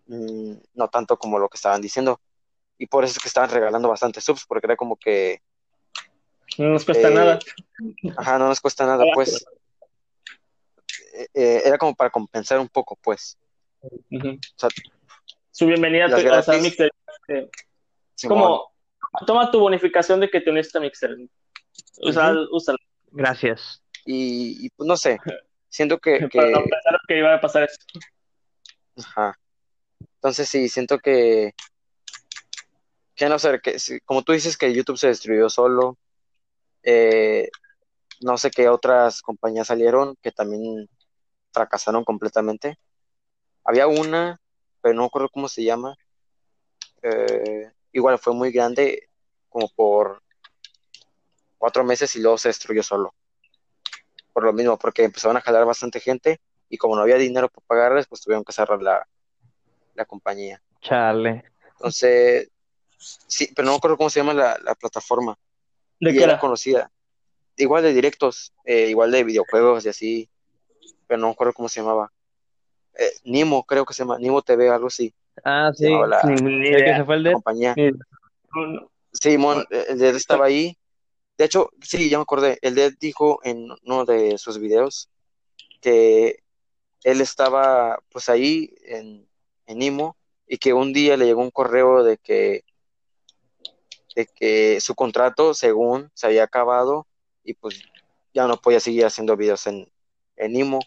[0.07, 2.21] mm, no tanto como lo que estaban diciendo.
[2.77, 5.41] Y por eso es que estaban regalando bastantes subs, porque era como que,
[6.57, 7.39] No nos cuesta Eh, nada.
[8.17, 9.45] ajá, no nos cuesta nada, pues.
[11.33, 13.38] Eh, era como para compensar un poco, pues.
[13.81, 14.69] O sea,
[15.53, 16.61] Su bienvenida sea, gratis.
[16.63, 16.91] Mixer.
[17.27, 17.47] eh,
[18.15, 18.39] Simón.
[18.39, 18.73] como,
[19.27, 21.15] toma tu bonificación de que te uniste a Mixer.
[22.01, 22.79] Usa, úsala.
[23.11, 23.83] Gracias.
[24.03, 25.19] Y, y, pues no sé,
[25.69, 27.77] siento que, que no pensar que iba a pasar eso.
[28.97, 29.37] Ajá.
[30.15, 31.53] Entonces sí, siento que,
[33.13, 35.99] que no sé, que como tú dices que YouTube se destruyó solo,
[36.81, 37.47] eh,
[38.21, 40.89] no sé qué otras compañías salieron que también
[41.51, 42.79] fracasaron completamente.
[43.63, 44.41] Había una,
[44.83, 45.97] pero no recuerdo cómo se llama.
[47.03, 49.09] eh, igual fue muy grande,
[49.49, 50.23] como por
[51.57, 53.15] cuatro meses y luego se destruyó solo.
[54.33, 57.65] Por lo mismo, porque empezaron a jalar bastante gente y como no había dinero para
[57.67, 59.07] pagarles, pues tuvieron que cerrar la,
[59.95, 60.61] la compañía.
[60.81, 61.43] Chale.
[61.77, 62.49] Entonces,
[63.27, 65.37] sí, pero no me acuerdo cómo se llama la, la plataforma.
[65.99, 66.39] ¿De y qué era era?
[66.39, 66.91] conocida.
[67.57, 70.29] Igual de directos, eh, igual de videojuegos y así,
[71.07, 72.11] pero no me acuerdo cómo se llamaba.
[72.97, 75.86] Eh, Nimo, creo que se llama, Nimo TV, algo así, Ah, sí.
[75.86, 76.97] llamaba la, Ni, ni El que idea.
[76.97, 77.34] se fue el la de.
[77.34, 77.73] compañía.
[77.75, 78.91] Ni- no, no.
[79.12, 80.77] Simón, eh, el Dead estaba ahí.
[81.38, 82.58] De hecho, sí, ya me acordé.
[82.62, 85.10] El Dead dijo en uno de sus videos
[85.82, 86.43] que
[87.03, 89.27] él estaba pues ahí en,
[89.65, 90.15] en Imo
[90.47, 92.63] y que un día le llegó un correo de que
[94.15, 97.08] de que su contrato, según se había acabado
[97.43, 97.82] y pues
[98.34, 99.91] ya no podía seguir haciendo videos en,
[100.38, 100.79] en Imo.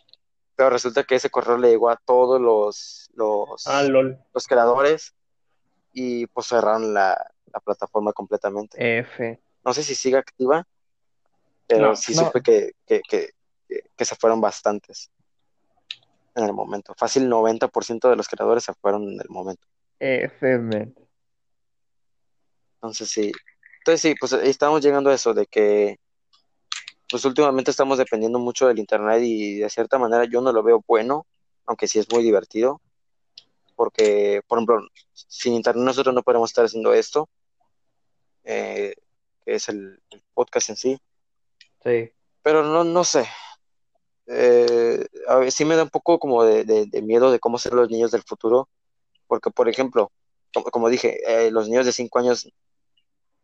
[0.56, 4.18] Pero resulta que ese correo le llegó a todos los, los, Ah, lol.
[4.32, 5.14] los creadores
[5.92, 7.16] y pues cerraron la,
[7.52, 8.98] la plataforma completamente.
[9.00, 9.40] F.
[9.64, 10.66] No sé si sigue activa,
[11.66, 12.24] pero No, sí no.
[12.26, 13.30] supe que, que, que,
[13.96, 15.10] que- se fueron bastantes
[16.34, 16.94] en el momento.
[16.96, 19.66] Fácil 90% de los creadores se fueron en el momento.
[19.98, 20.92] F.
[22.76, 23.32] Entonces sí.
[23.78, 25.98] Entonces sí, pues ahí estamos llegando a eso, de que
[27.10, 30.82] pues últimamente estamos dependiendo mucho del internet y de cierta manera yo no lo veo
[30.86, 31.26] bueno,
[31.66, 32.80] aunque sí es muy divertido,
[33.74, 34.80] porque, por ejemplo,
[35.12, 37.28] sin internet nosotros no podemos estar haciendo esto,
[38.44, 38.94] eh,
[39.44, 40.98] que es el, el podcast en sí.
[41.84, 42.10] Sí.
[42.42, 43.26] Pero no, no sé.
[44.28, 47.58] Eh, a ver, sí me da un poco como de, de- de miedo de cómo
[47.58, 48.68] serán los niños del futuro.
[49.26, 50.10] Porque, por ejemplo,
[50.54, 52.48] como, como dije, eh, los niños de 5 años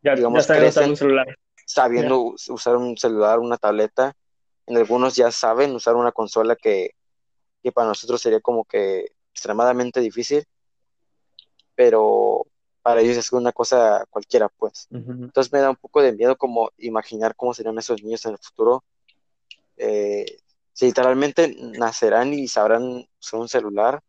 [0.03, 0.71] Ya, digamos, ya están crecen.
[0.71, 1.39] usando un celular.
[1.67, 4.15] Sabiendo us- usar un celular, una tableta.
[4.67, 6.95] En algunos ya saben usar una consola que,
[7.63, 10.45] que para nosotros sería como que extremadamente difícil,
[11.75, 12.47] pero
[12.83, 14.89] para ellos es una cosa cualquiera, pues.
[15.25, 18.39] Entonces me da un poco de miedo como imaginar cómo serían esos niños en el
[18.39, 18.85] futuro.
[19.77, 20.27] Eh,
[20.73, 24.01] si literalmente nacerán y sabrán usar un celular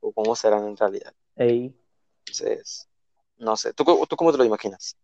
[0.00, 1.12] o cómo serán en realidad.
[1.36, 1.74] Ey.
[2.20, 2.88] Entonces,
[3.38, 3.72] no sé.
[3.72, 4.96] ¿Tú, cómo- tú cómo te lo imaginas?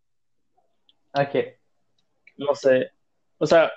[1.12, 1.58] ¿A qué?
[2.36, 2.90] No sé.
[3.38, 3.72] O sea,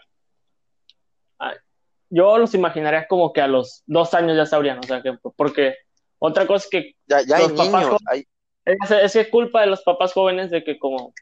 [2.09, 5.75] yo los imaginaría como que a los dos años ya sabrían, o sea, que porque
[6.19, 8.25] otra cosa es que Ya, ya hay Los papás niños, hay,
[8.63, 11.13] es, es que es culpa de los papás jóvenes de que como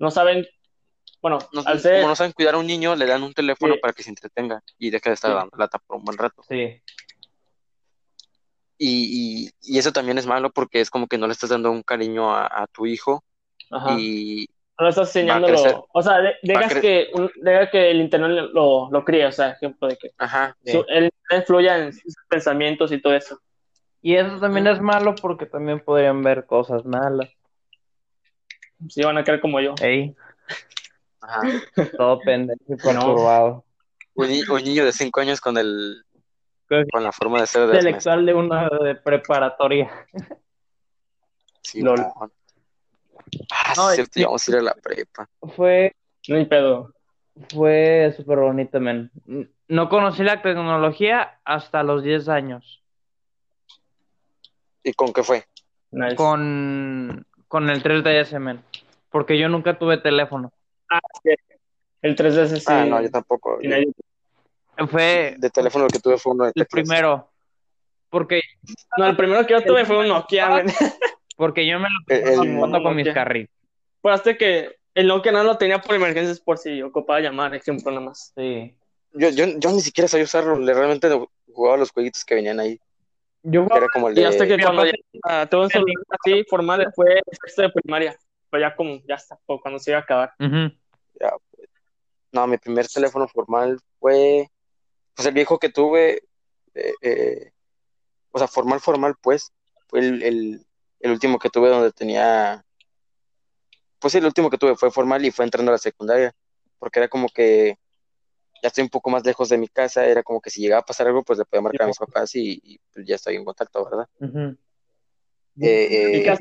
[0.00, 0.46] no saben,
[1.22, 3.74] bueno, no- al ser, como no saben cuidar a un niño, le dan un teléfono
[3.74, 3.80] Sí.
[3.80, 5.36] para que se entretenga y deje de estar Sí.
[5.36, 6.42] dando lata por un buen rato.
[6.48, 6.82] Sí.
[8.78, 11.70] Y, y, y eso también es malo porque es como que no le estás dando
[11.70, 13.22] un cariño a, a tu hijo
[13.70, 14.48] ajá, y
[14.80, 17.30] no estás enseñando lo, o sea, de- dejas que, un-
[17.70, 20.72] que el internet lo, lo críe, o sea, ejemplo de que ajá, Sí.
[20.72, 23.38] su- el internet fluya en sus pensamientos y todo eso.
[24.02, 27.28] Y eso también es malo porque también podrían ver cosas malas.
[28.88, 29.74] Si van a quedar como yo.
[29.82, 30.16] Ey,
[31.20, 31.40] ajá.
[31.96, 32.76] todo pendejo y No.
[32.82, 33.64] perturbado.
[34.14, 36.02] Un, ni- un niño de cinco años con el
[36.92, 39.90] con la forma de ser de Intelectual de una de preparatoria.
[41.62, 41.98] Sí, Lol.
[42.16, 42.32] mon.
[43.50, 45.28] Ah, sí, No, es cierto, ya vamos a ir a la prepa.
[45.56, 45.94] Fue,
[46.28, 46.92] No hay pedo.
[47.54, 49.10] fue súper bonito, men.
[49.68, 52.82] No conocí la tecnología hasta los 10 años.
[54.82, 55.44] ¿Y con qué fue?
[55.90, 56.16] Nice.
[56.16, 58.62] Con, con el 3DS, men.
[59.10, 60.52] Porque yo nunca tuve teléfono.
[62.02, 62.64] El 3DS sí.
[62.66, 63.58] Ah, no, yo tampoco.
[63.60, 63.92] sí, nadie-
[64.88, 67.30] Fue De teléfono lo que tuve fue uno de el primero.
[68.08, 68.40] Porque,
[68.96, 70.66] No, el primero que yo tuve fue un Nokia, men.
[71.40, 73.54] Porque yo me lo el- jugando con mis carritos.
[74.00, 77.90] Pues hasta que el Nokia no lo tenía por emergencias por si ocupaba llamar, ejemplo
[77.90, 78.32] nada más.
[78.36, 78.74] Sí.
[79.12, 81.08] Yo, yo, yo ni siquiera sabía usarlo, le- realmente
[81.52, 82.78] jugaba los jueguitos que venían ahí.
[83.42, 84.56] Yo que era como el Y hasta de...
[84.56, 88.16] que cuando ya tuve un celular así formal fue sexto de primaria.
[88.50, 90.32] Pues ya como, ya está, pues, cuando se iba a acabar.
[90.38, 90.74] Ujú.
[92.32, 94.48] No, mi primer teléfono formal fue,
[95.14, 96.22] pues el viejo que tuve,
[96.74, 97.50] eh, eh,
[98.30, 99.52] o sea, formal, formal, pues,
[99.88, 100.66] fue el, el,
[101.00, 102.64] el último que tuve donde tenía,
[103.98, 106.34] pues sí, el último que tuve fue formal y fue entrando a la secundaria,
[106.78, 107.78] porque era como que
[108.62, 110.86] ya estoy un poco más lejos de mi casa, era como que si llegaba a
[110.86, 113.44] pasar algo, pues le podía marcar a mis papás y, y, pues, ya estoy en
[113.44, 114.08] contacto, ¿verdad?
[115.60, 116.38] Eh, ¿Y eh?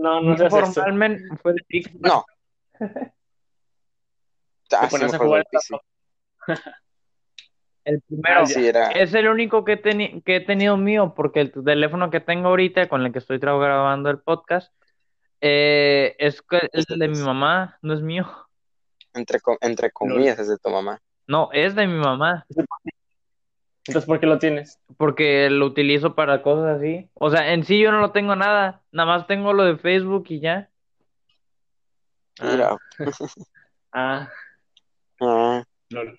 [0.00, 1.90] No, no sé Formalmente fue de Pix.
[2.00, 2.24] no.
[4.72, 5.46] Ah, sí, a jugar.
[7.86, 8.40] El primero.
[8.40, 11.52] Ah, Sí, era, Es el único que, he teni- que he tenido mío, porque el
[11.52, 14.74] teléfono que tengo ahorita, con el que estoy grabando el podcast,
[15.40, 16.42] eh, es
[16.88, 18.26] el de mi mamá, no es mío.
[19.14, 21.00] entre, co- entre comillas, es de tu mamá.
[21.28, 22.44] No, es de mi mamá,
[23.86, 24.80] Entonces, ¿por qué lo tienes?
[24.96, 27.08] porque lo utilizo para cosas así.
[27.14, 30.24] O sea, en sí yo no lo tengo nada, nada más tengo lo de Facebook
[30.28, 30.68] y ya.
[32.42, 32.76] Mira,
[33.92, 34.28] Ah,
[35.20, 36.18] ah, lol.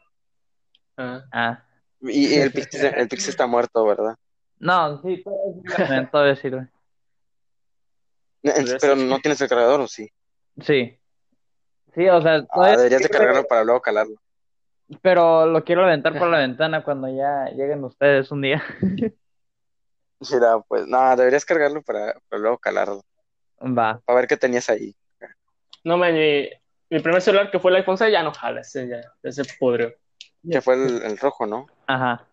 [0.98, 1.24] Ah.
[1.32, 1.64] Ah,
[2.02, 4.16] y, y el Pixie, el Pixie está muerto, ¿verdad?
[4.60, 6.68] no, sí, todavía sirve, todavía sirve.
[8.82, 10.10] Pero no tienes el cargador, ¿o sí?
[10.62, 10.98] Sí.
[11.94, 14.16] Sí, o sea, Ah, todavía deberías de cargarlo para luego calarlo.
[15.02, 18.64] pero lo quiero aventar por la ventana cuando ya lleguen ustedes un día.
[20.32, 23.04] Mira, pues, no, deberías cargarlo para, para luego calarlo.
[23.62, 24.00] Va.
[24.06, 24.96] Para ver qué tenías ahí.
[25.84, 26.50] No, man, mi,
[26.90, 29.44] mi primer celular que fue el iPhone 6 ya no jala, ese ya, ya se
[29.60, 29.94] pudrió.
[30.50, 31.68] Que fue el, el rojo, ¿no?
[31.88, 32.26] Ajá.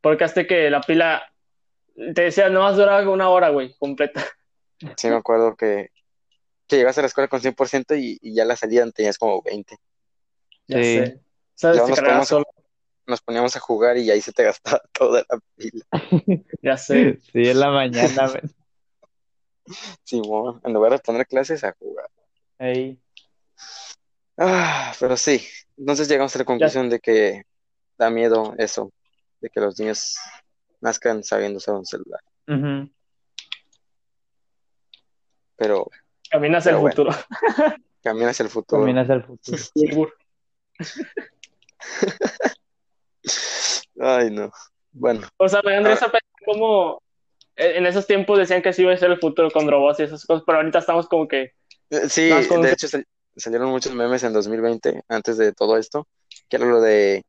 [0.00, 1.22] Porque hasta que la pila,
[1.94, 4.24] te decía, no más duraba una hora, güey, completa.
[4.96, 5.90] Sí, me acuerdo que,
[6.66, 9.76] que llegaste a la escuela con 100% y, y ya la salida tenías como 20.
[10.66, 10.82] Ya Sí.
[10.82, 11.20] sé.
[11.54, 11.76] ¿Sabes?
[11.96, 12.46] Ya nos solo,
[13.06, 15.84] Nos poníamos a jugar y ahí se te gastaba toda la pila.
[16.62, 17.20] ya sé.
[17.32, 18.32] Sí, en la mañana.
[20.02, 22.08] Simón, en lugar de poner clases a jugar.
[22.58, 22.98] Ey.
[24.44, 27.42] Ah, pero sí, entonces llegamos a la conclusión de que
[27.96, 28.92] da miedo eso,
[29.40, 30.16] de que los niños
[30.80, 32.20] nazcan sabiendo usar un celular.
[35.56, 35.86] Pero
[36.28, 36.96] Caminas el Pero bueno.
[36.96, 37.76] futuro.
[38.02, 38.80] camina hacia el futuro.
[38.80, 40.12] Combina hacia el futuro.
[44.00, 44.50] Ay, no.
[44.90, 46.00] Bueno, O sea, me Andrés,
[46.44, 47.00] como
[47.54, 50.26] en esos tiempos decían que sí iba a ser el futuro con robots y esas
[50.26, 51.52] cosas, pero ahorita estamos como que
[51.90, 52.88] eh, sí, de hecho,
[53.36, 56.06] salieron muchos memes en 2020, antes de todo esto,
[56.48, 57.24] que era lo de,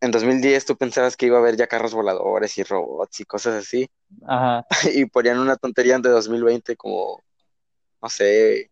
[0.00, 3.54] en 2010 tú pensabas que iba a haber ya carros voladores y robots y cosas
[3.54, 3.88] así,
[4.26, 4.66] Ajá.
[4.92, 7.22] y ponían una tontería de 2020 como,
[8.02, 8.70] no sé,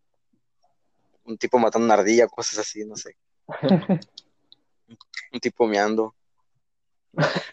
[1.24, 3.16] un tipo matando una ardilla, cosas así, no sé,
[5.32, 6.14] un tipo meando.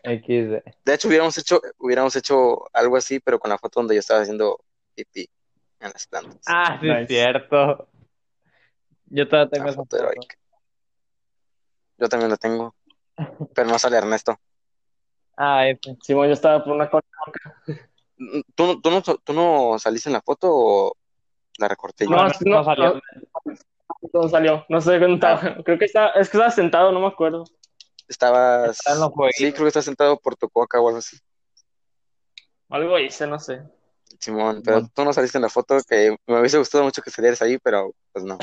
[0.03, 4.21] De hecho, hubiéramos hecho, hubiéramos hecho algo así, pero con la foto donde yo estaba
[4.21, 4.59] haciendo
[4.95, 5.29] pipí
[5.79, 6.41] en las plantas.
[6.47, 7.01] Ah, sí, Nice.
[7.01, 7.87] es cierto.
[9.13, 10.35] Yo todavía tengo Una esa foto heroica.
[11.97, 12.73] Yo también la tengo,
[13.53, 14.39] pero no sale Ernesto.
[15.37, 15.97] Ah, F.
[16.01, 17.05] Simón, yo estaba por una cosa.
[18.55, 20.93] ¿Tú, no- tú, no, tú no saliste en la foto o
[21.57, 22.11] la recorté yo?
[22.11, 23.01] No, No, salió.
[24.13, 25.63] No salió, no sé dónde estaba.
[25.63, 27.43] Creo que estaba, es que estaba sentado, no me acuerdo.
[28.07, 28.81] Estabas.
[29.13, 29.35] Jueguitos.
[29.37, 31.17] Sí, creo que estás sentado por tu coca o algo así.
[32.69, 33.61] Algo hice, no sé.
[34.19, 37.41] Simón, pero tú no saliste en la foto que me hubiese gustado mucho que salieras
[37.41, 38.37] ahí, pero pues no.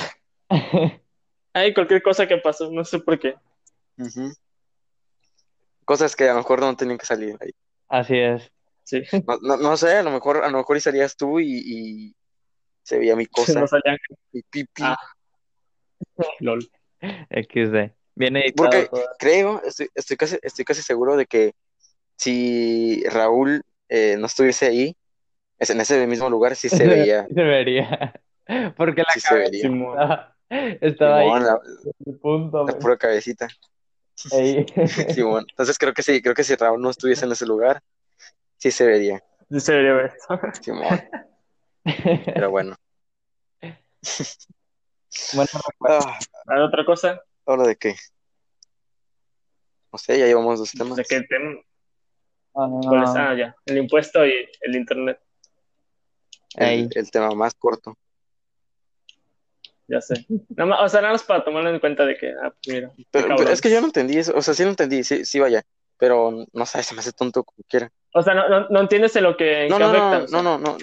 [1.52, 3.34] Ay, cualquier cosa que pasó, no sé por qué.
[5.84, 7.50] Cosas que a lo mejor no tenían que salir ahí.
[7.88, 8.52] Así es.
[8.84, 11.62] Sí, No, no, no sé, a lo mejor, a lo mejor y salías tú y,
[11.64, 12.16] y
[12.82, 13.66] se veía mi cosa, no
[14.32, 14.82] mi pipi.
[14.82, 14.96] Ah.
[16.40, 16.68] LOL.
[17.00, 17.92] XD.
[18.14, 19.04] Viene editado Porque todo.
[19.18, 21.54] creo, estoy, estoy casi, estoy casi seguro de que
[22.16, 24.96] si Raúl eh, no estuviese ahí,
[25.58, 28.12] es en ese mismo lugar sí se veía, Se vería.
[28.76, 29.34] Porque la sí se
[30.50, 30.78] vería.
[30.78, 30.92] Simón.
[30.92, 31.60] estaba ahí la,
[32.20, 32.66] punto.
[32.66, 33.48] la pura cabecita.
[35.14, 35.46] Simón.
[35.50, 37.82] Entonces creo que sí, creo que si Raúl no estuviese en ese lugar,
[38.56, 39.22] sí se vería.
[39.50, 40.12] Sí se debería ver.
[40.60, 41.00] Simón.
[42.34, 42.76] Pero bueno.
[45.34, 45.50] Bueno,
[45.88, 47.20] Ah, ¿Hay otra cosa?
[47.44, 47.96] ¿Ahora de qué?
[49.92, 50.96] No sé, ya llevamos dos temas.
[50.96, 51.60] ¿De qué tema?
[52.54, 53.10] ah, ¿Cuál es?
[53.16, 53.56] Ah, ya.
[53.66, 55.18] El impuesto y el internet.
[56.56, 57.96] el tema más corto.
[59.88, 60.26] Ya sé.
[60.50, 62.92] Nada más, o sea, nada más para tomarlo en cuenta de que, ah, pues mira.
[63.10, 64.32] Pero, pero es que yo no entendí eso.
[64.36, 65.62] O sea, sí lo entendí, sí, sí vaya.
[65.96, 67.90] Pero no sé, se me hace tonto como quiera.
[68.14, 70.18] O sea, no, no, no entiendes en lo que, en No, qué no, afecta.
[70.18, 70.76] no, o sea, no, no, no,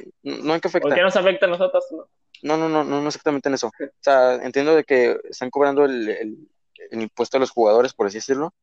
[0.44, 0.96] no en qué ¿Por afecta.
[0.96, 1.86] qué nos afecta a nosotros?
[1.92, 2.08] No.
[2.44, 3.68] No, no, no, no, no exactamente en eso.
[3.68, 6.38] O sea, entiendo de que están cobrando el, el,
[6.92, 8.54] el impuesto a los jugadores, por así decirlo,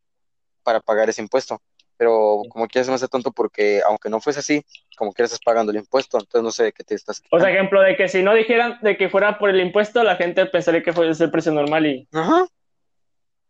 [0.62, 1.60] para pagar ese impuesto.
[1.96, 4.64] Pero como quieras me hace tonto porque aunque no fuese así,
[4.96, 7.44] como quieras estás pagando el impuesto, entonces no sé de qué te estás O quejando.
[7.44, 10.44] sea, ejemplo de que si no dijeran de que fuera por el impuesto, la gente
[10.46, 12.46] pensaría que fuese el precio normal y, Ajá.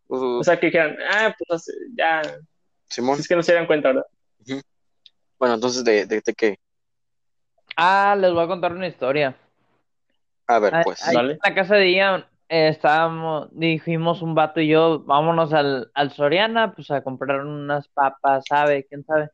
[0.07, 1.65] Pues, o sea, que dijeran, ah, pues
[1.97, 2.21] ya,
[2.89, 3.19] Simón.
[3.19, 4.07] es que no se dieran cuenta, ¿verdad?
[5.39, 6.59] Bueno, entonces de, de, de qué.
[7.77, 9.35] Ah, les voy a contar una historia.
[10.47, 11.03] A ver, Ah, pues.
[11.07, 15.91] ahí en la casa de Ian eh, estábamos, dijimos un vato y yo, vámonos al,
[15.95, 18.85] al Soriana, pues a comprar unas papas, ¿sabe?
[18.85, 19.31] ¿Quién sabe?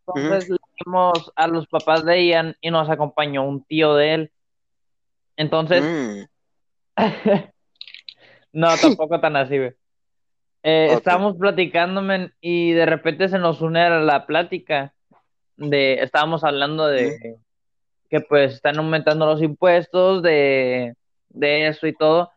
[0.00, 4.32] Entonces le dijimos a los papás de Ian y nos acompañó un tío de él.
[5.38, 6.24] Entonces, Mm,
[8.52, 9.72] no, tampoco tan así, güey.
[10.62, 10.88] Eh.
[10.92, 14.92] Estábamos platicando, men, y de repente se nos une la plática
[15.56, 17.38] de, estábamos hablando de
[18.10, 20.94] que pues están aumentando los impuestos, de,
[21.36, 22.30] de eso y todo,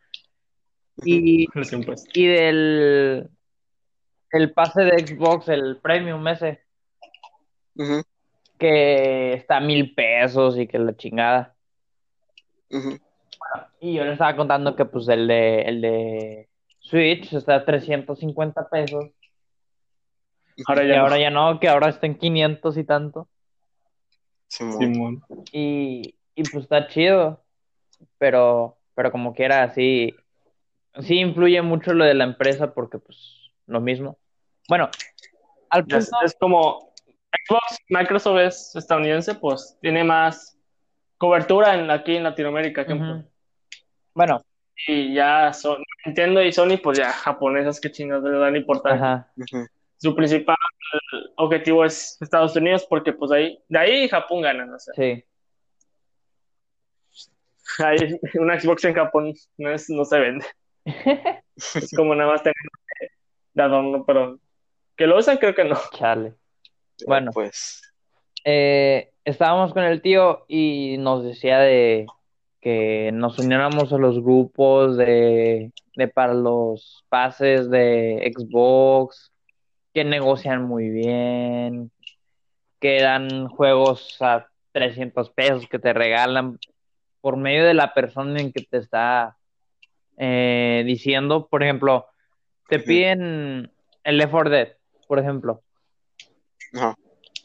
[1.03, 1.47] y,
[2.13, 3.29] y del
[4.31, 6.61] el pase de Xbox, el premium ese,
[8.57, 11.55] que está a mil pesos y que la chingada.
[13.79, 18.69] Y yo le estaba contando que pues el de, el de Switch está a 350
[18.69, 19.05] pesos.
[20.67, 23.29] Ahora Y ya ahora ya no, que ahora está en 500 y tanto.
[24.47, 24.79] Simón.
[24.79, 25.23] Simón.
[25.51, 27.41] Y, y pues está chido.
[28.17, 30.13] Pero, pero como quiera, sí,
[30.99, 34.17] sí influye mucho lo de la empresa porque pues lo mismo.
[34.67, 34.89] Bueno,
[35.69, 36.91] al punto, Es, es como
[37.47, 40.59] Xbox, Microsoft es estadounidense, pues tiene más
[41.17, 43.19] cobertura en, aquí en Latinoamérica, ejemplo.
[43.19, 43.29] Ujú.
[44.15, 44.41] bueno,
[44.85, 49.31] Y ya son, Nintendo y Sony, pues ya japonesas que chingados le dan importancia.
[49.95, 50.57] Su principal
[51.37, 54.91] objetivo es Estados Unidos, porque pues ahí, de ahí Japón gana, no sé.
[54.93, 55.23] sí.
[57.77, 60.45] Ahí, una Xbox en Japón no, es, no se vende.
[61.55, 62.55] Es como nada más tener
[63.53, 64.39] de adorno, pero
[64.95, 65.77] que lo usan creo que no.
[65.91, 66.33] Chale.
[66.97, 67.31] Pero, Bueno.
[67.33, 67.81] Pues.
[68.45, 72.05] Eh, estábamos con el tío y nos decía de
[72.61, 79.31] que nos uniéramos a los grupos de, de para los pases de Xbox,
[79.93, 81.91] que negocian muy bien,
[82.79, 86.57] que dan juegos a 300 pesos que te regalan
[87.21, 89.37] por medio de la persona en que te está
[90.17, 92.07] eh, diciendo, por ejemplo,
[92.67, 93.71] te piden
[94.03, 94.67] el Left 4 Dead,
[95.07, 95.61] por ejemplo
[96.73, 96.95] Ajá.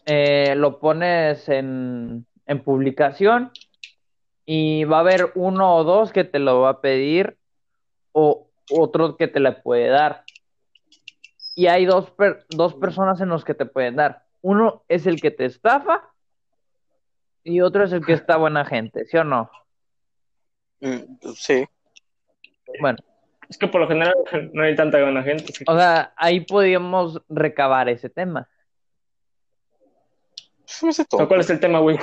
[0.07, 3.51] eh, lo pones en, en publicación
[4.45, 7.39] y va a haber uno o dos que te lo va a pedir
[8.13, 10.25] o otro que te la puede dar.
[11.57, 14.25] Y hay dos, per- dos personas en los que te pueden dar.
[14.43, 16.11] Uno es el que te estafa
[17.43, 19.51] y otro es el que está buena gente, ¿sí o no?
[20.85, 21.65] Mm, sí.
[22.81, 22.99] Bueno,
[23.49, 24.15] Es que por lo general
[24.53, 25.53] no hay tanta buena gente.
[25.53, 25.65] sí.
[25.67, 28.49] o sea, ahí podíamos recabar ese tema.
[30.83, 31.23] No sé todo.
[31.25, 31.99] ¿O ¿Cuál es el tema, güey?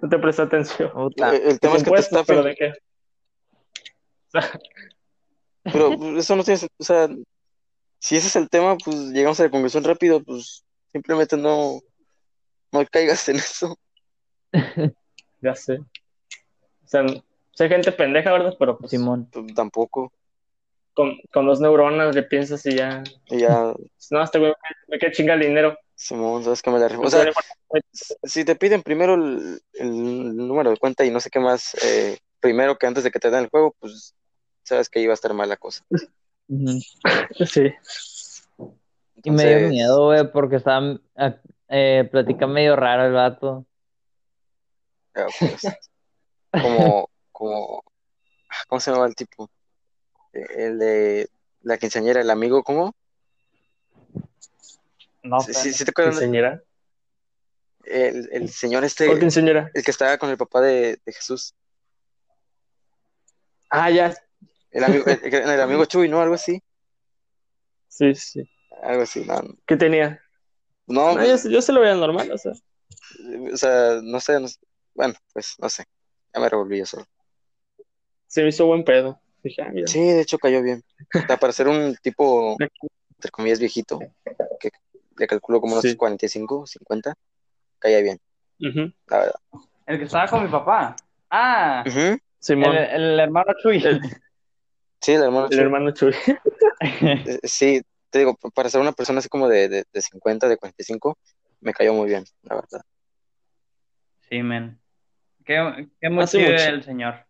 [0.00, 0.90] No te presté atención.
[0.92, 1.34] Puta.
[1.34, 2.72] El tema es que te estafen, pero de qué?
[4.28, 4.60] O sea,
[5.64, 7.08] pero eso no tiene, sen- o sea,
[7.98, 11.80] si ese es el tema, pues llegamos a la conclusión rápido, pues simplemente no,
[12.72, 13.76] no caigas en eso.
[15.40, 15.78] ya sé.
[15.78, 17.04] O sea,
[17.54, 18.54] soy gente pendeja, ¿verdad?
[18.58, 19.28] Pero pues Simón.
[19.32, 20.12] Pues, tampoco.
[20.92, 23.02] con, con dos neuronas le piensas y ya.
[23.26, 23.74] Y ya,
[24.10, 24.52] No, este güey
[24.88, 25.78] me queda chinga el dinero.
[25.94, 26.86] Simón, sabes que me la.
[26.86, 27.24] O sea,
[28.22, 32.18] si te piden primero el, el número de cuenta y no sé qué más, eh,
[32.40, 34.14] primero que antes de que te den el juego, pues
[34.64, 35.84] sabes que iba a estar mal la cosa.
[37.46, 37.72] Sí.
[39.22, 41.36] Y me dio miedo, güey, porque estaba ah,
[41.68, 43.64] eh, platica medio raro el vato.
[45.14, 45.62] ya, pues,
[46.50, 47.82] como, como,
[48.68, 49.50] ¿cómo se llama el tipo?
[50.32, 51.28] El de
[51.62, 52.94] la quinceañera, el amigo, ¿cómo?
[55.22, 55.62] No Sí, sé.
[55.62, 56.14] sí, sí te acuerdas?
[56.14, 56.62] Quinceañera.
[57.84, 59.70] El, el señor ¿Cuál este, quinceañera?
[59.74, 61.54] el que estaba con el papá de, de Jesús,
[63.70, 64.14] Ah, ya.
[64.70, 66.20] el amigo, el, el- el amigo Chuy, ¿no?
[66.20, 66.62] Algo así,
[67.88, 68.48] Sí, sí.
[68.82, 70.20] algo así, no, ¿Qué tenía?
[70.86, 72.52] no, No, yo, yo se lo veía normal, o sea.
[73.52, 74.58] o sea, no sé, no sé.
[74.94, 75.84] bueno, pues, no sé,
[76.34, 77.04] ya me revolví yo solo.
[78.26, 79.20] Se me hizo buen pedo.
[79.42, 79.86] Dije, ah, mira.
[79.86, 80.82] Sí, de hecho cayó bien.
[81.14, 83.98] O sea, para ser un tipo, entre comillas, viejito,
[84.58, 84.70] que
[85.16, 85.96] le calculo como unos Sí.
[85.96, 87.14] 45, 50,
[87.78, 88.18] caía bien,
[89.06, 89.34] la verdad.
[89.86, 90.96] El que estaba con mi papá.
[91.30, 93.82] Ah, Ujú, el, Simón, el hermano Chuy.
[93.84, 94.00] El-
[95.00, 95.60] Sí, el hermano el Chuy.
[95.60, 96.14] hermano Chuy.
[96.80, 100.56] Eh, Sí, te digo, para ser una persona así como de, de, de 50, de
[100.56, 101.18] 45,
[101.60, 102.82] me cayó muy bien, la verdad.
[104.28, 104.80] Sí, men.
[105.44, 106.38] Qué, qué mucho.
[106.38, 107.26] el señor.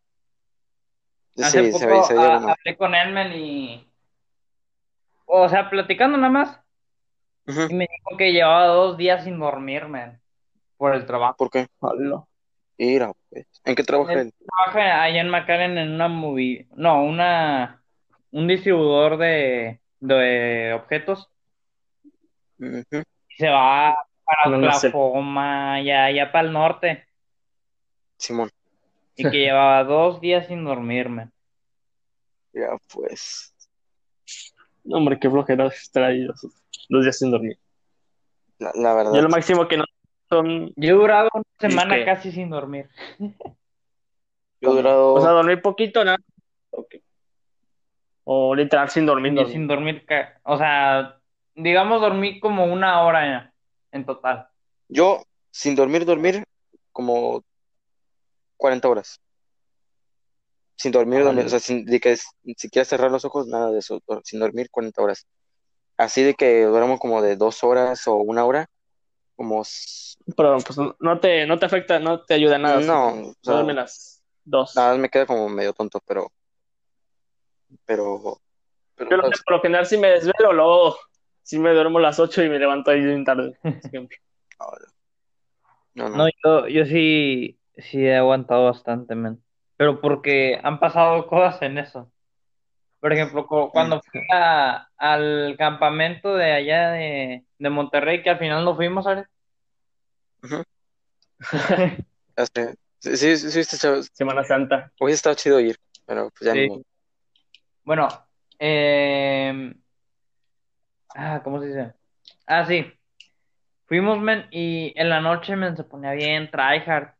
[1.43, 2.49] Hace Sí, poco se ve, se veía bueno.
[2.49, 3.89] hablé con él, men, y...
[5.27, 6.61] O sea, platicando nada más.
[7.47, 10.21] Y me dijo que llevaba dos días sin dormir, men.
[10.77, 11.37] Por el trabajo.
[11.37, 11.67] ¿Por qué?
[12.79, 13.47] Mira, pues.
[13.65, 16.67] ¿En qué trabaja Él trabaja allá en McAllen en una movie...
[16.75, 17.83] No, una...
[18.31, 21.29] Un distribuidor de, de objetos.
[22.59, 24.89] Y se va para No, no sé.
[24.89, 27.07] Oklahoma, ya, ya para el norte.
[28.19, 28.51] Simón.
[29.17, 31.31] Y que llevaba dos días sin dormir, men.
[32.53, 33.53] Ya, pues.
[34.85, 36.47] No, hombre, qué flojera estar ahí dos,
[36.89, 37.59] dos días sin dormir.
[38.59, 39.15] La, la verdad.
[39.15, 39.85] Yo lo máximo que no
[40.29, 42.89] son, Yo he durado una semana casi sin dormir.
[44.61, 45.15] Yo he durado.
[45.15, 46.19] o sea, dormir poquito, nada.
[46.71, 46.95] Ok.
[48.25, 49.33] O literal sin dormir.
[49.33, 49.53] Yo dormir.
[49.53, 51.19] sin dormir, ca- o sea,
[51.57, 53.53] digamos dormí como una hora
[53.91, 54.49] en total.
[54.89, 56.45] Yo, sin dormir, dormir,
[56.93, 57.43] como
[58.65, 59.21] 40 horas.
[60.77, 61.29] Sin dormir, Órale.
[61.29, 62.17] dormir, o sea, sin de que
[62.57, 65.27] siquiera cerrar los ojos, nada de eso, sin dormir 40 horas.
[65.99, 68.67] Así de que duermo como de dos horas o una hora,
[69.37, 69.63] como,
[70.35, 72.81] Pero pues no- te, no te afecta, no te ayuda nada.
[72.81, 74.75] no, que o sea, duerme las dos.
[74.75, 76.33] nada, más me queda como medio tonto, pero,
[77.85, 78.41] pero,
[78.97, 80.97] pero, Yo lo pues, sé, por lo general si me desvelo, luego
[81.43, 83.59] si me duermo a las 8 y me levanto ahí bien tarde.
[83.63, 84.17] ejemplo.
[85.95, 89.43] no, no, No, yo, yo sí, sí he aguantado bastante, men.
[89.77, 92.11] Pero porque han pasado cosas en eso.
[93.01, 98.39] Por ejemplo, cu- cuando fui a- al campamento de allá de, de Monterrey, que al
[98.39, 99.27] final no fuimos, ¿sabes?
[102.37, 104.03] Este, sí, sí, sí, está chido.
[104.13, 104.91] Semana Santa.
[104.99, 106.69] Hubiese estado chido ir, pero pues ya Sí.
[106.69, 106.83] ni-
[107.85, 108.09] Bueno,
[108.59, 109.75] eh...
[111.15, 111.93] ah, ¿cómo se dice?
[112.47, 112.87] Ah, sí.
[113.87, 117.11] Fuimos, men, y en la noche, men, se ponía bien tryhard.
[117.11, 117.15] ¿Qué En-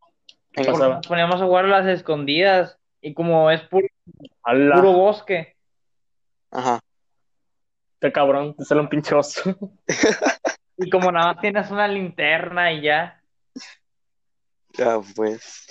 [0.00, 0.41] Porque pasaba?
[0.56, 2.78] Nos poníamos a jugar a las escondidas.
[3.00, 3.88] Y como es puro,
[4.92, 5.56] bosque.
[6.50, 6.80] Ajá,
[8.00, 9.56] Qué cabrón, te sale un pinche oso.
[10.76, 13.22] Y como nada más tienes una linterna y ya.
[14.72, 15.68] ya pues.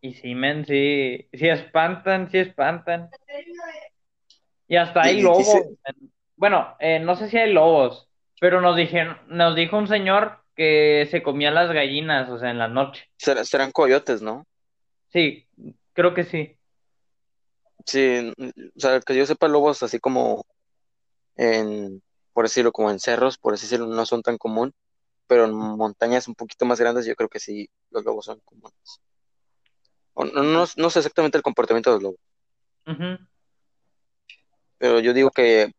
[0.00, 3.08] Y sí, men, sí, sí espantan, sí espantan.
[4.68, 5.46] Y hasta hay lobos.
[6.36, 8.10] Bueno, eh, no sé si hay lobos,
[8.40, 12.58] pero nos dijeron, nos dijo un señor que se comía las gallinas, o sea, en
[12.58, 13.04] la noche.
[13.18, 14.46] Ser- serán coyotes, ¿no?
[15.08, 15.48] Sí,
[15.92, 16.58] creo que sí.
[17.84, 18.32] Sí,
[18.76, 20.44] o sea, que yo sepa, lobos así como
[21.36, 22.02] en,
[22.32, 24.74] por decirlo, como en cerros, por decirlo, no son tan común.
[25.28, 29.00] pero en montañas un poquito más grandes yo creo que sí, los lobos son comunes.
[30.14, 32.20] O no, no, no sé exactamente el comportamiento de los lobos,
[34.78, 35.72] pero yo digo que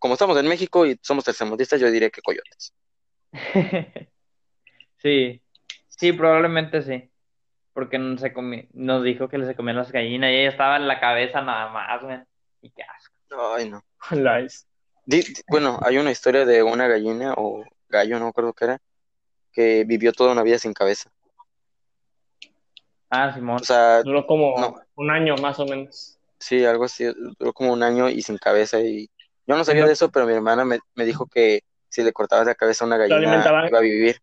[0.00, 2.74] como estamos en México y somos tercermundistas, yo diría que coyotes.
[4.98, 5.42] Sí,
[5.88, 7.10] sí, probablemente sí.
[7.72, 10.86] Porque no se comi- nos dijo que se comían las gallinas y ella estaba en
[10.86, 12.18] la cabeza nada más, güey.
[12.60, 13.12] Y qué asco.
[13.56, 13.82] Ay, no.
[14.12, 14.68] Lies.
[15.04, 18.64] Di- di- bueno, hay una historia de una gallina o gallo, no me acuerdo qué
[18.66, 18.78] era,
[19.52, 21.10] que vivió toda una vida sin cabeza.
[23.10, 23.56] Ah, Simón.
[23.56, 24.74] O sea, Duró como No.
[24.94, 26.18] un año más o menos.
[26.38, 27.04] sí, algo así,
[27.38, 29.08] duró como un año y sin cabeza y
[29.46, 31.62] yo no sabía de eso, pero mi hermana me, me dijo que
[31.92, 34.16] si le cortabas la cabeza a una gallina iba a vivir.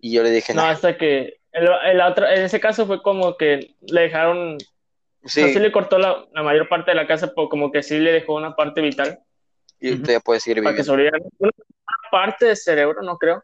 [0.00, 3.02] Y yo le dije, No, no, hasta que el, el otro- en ese caso fue
[3.02, 6.94] como que le dejaron, o sea, sí, sí le cortó la, la mayor parte de
[6.96, 9.18] la casa, pero como que sí le dejó una parte vital
[9.78, 10.00] y Ujú.
[10.00, 10.92] todavía puedes seguir para que viviendo.
[10.92, 11.18] sobreviviera.
[11.38, 11.52] Una
[12.10, 13.42] parte del cerebro, no creo.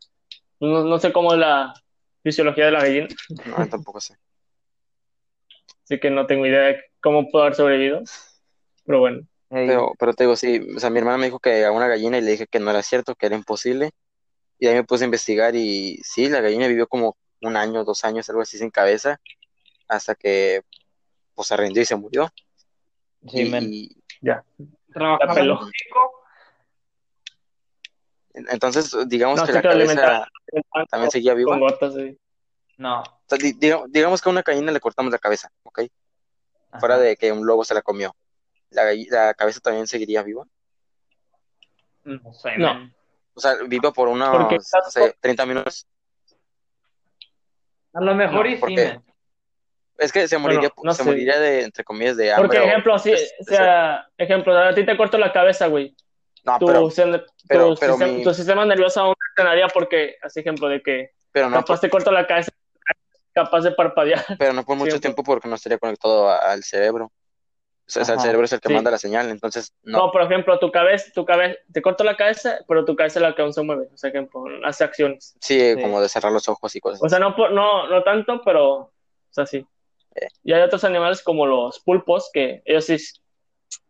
[0.61, 1.75] No, no sé cómo es la
[2.23, 3.09] fisiología de la gallina,
[3.45, 4.17] No, tampoco sé.
[5.85, 8.03] así que no tengo idea de cómo pudo haber sobrevivido.
[8.87, 11.73] Pero bueno, Pero, pero te digo, sí, o sea, mi hermana me dijo que a
[11.73, 13.91] una gallina y le dije que no era cierto, que era imposible.
[14.59, 18.05] Y ahí me puse a investigar y sí, la gallina vivió como un año, dos
[18.05, 19.21] años, algo así sin cabeza,
[19.89, 20.63] hasta que
[21.35, 22.31] pues se rindió y se murió.
[23.29, 23.69] sí, Y, men.
[23.73, 24.45] y ya.
[24.93, 25.59] Trabajaba en
[28.33, 30.27] entonces, digamos No que la cabeza
[30.89, 31.51] también seguía viva.
[31.51, 32.17] Con gotas, sí.
[32.79, 33.01] No.
[33.03, 35.83] O sea, di- diga- digamos que a una gallina le cortamos la cabeza, ¿ok?
[36.79, 38.15] Fuera de que un lobo se la comió.
[38.71, 40.45] La, cabeza también seguiría viva.
[42.05, 42.91] No sé, No.
[43.35, 45.87] O sea, viva por unos, Porque no sé, 30 minutos.
[47.93, 49.01] A lo mejor No, y sí.
[49.99, 51.09] Es que se moriría, no se sé.
[51.09, 52.47] moriría de, entre comillas, de hambre.
[52.49, 55.95] Porque, o- ejemplo, si, pues, o sea, ejemplo, a ti te corto la cabeza, güey.
[56.45, 60.17] No, tu, pero, sen- pero- tu pero sistema, mi- tu sistema nervioso aún reaccionaría porque,
[60.23, 62.51] así ejemplo, de que pero no, capaz te corto la cabeza,
[63.35, 64.25] capaz de parpadear.
[64.39, 67.13] pero no por mucho Sí, tiempo porque no estaría conectado al cerebro.
[67.99, 68.75] O sea, el cerebro es el que Sí.
[68.75, 69.99] manda la señal, entonces No.
[70.07, 70.13] no.
[70.13, 73.35] por ejemplo, tu cabeza, tu cabeza, te corto la cabeza, pero tu cabeza es la
[73.35, 73.89] que aún se mueve.
[73.93, 75.37] O sea, ejemplo, hace acciones.
[75.41, 75.81] Sí, Sí.
[75.83, 77.01] como de cerrar los ojos y cosas.
[77.03, 78.93] O sea, no, por- no, no tanto, pero, o
[79.31, 79.67] sea, sí.
[80.15, 80.27] Eh.
[80.43, 82.97] Y hay otros animales como los pulpos que ellos sí,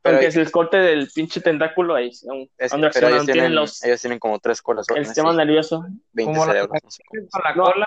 [0.03, 3.55] Pero- aunque se les corte del pinche tentáculo, ahí aún, Es- pero ellos tienen tienen,
[3.55, 5.85] los, ellos tienen como tres corazones el sistema nervioso.
[6.13, 6.81] 20 Como la- cerebros.
[6.85, 7.29] no sé cómo.
[7.31, 7.87] Con la cola.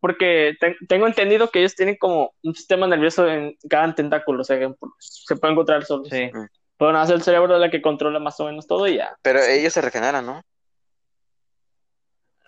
[0.00, 4.44] Porque te- tengo entendido que ellos tienen como un sistema nervioso en cada tentáculo, o
[4.44, 6.08] sea, que se pueden encontrar solos.
[6.10, 6.30] Sí.
[6.78, 9.16] Pero nada, es el cerebro la que controla más o menos todo y ya.
[9.22, 10.42] Pero ellos se regeneran, ¿no?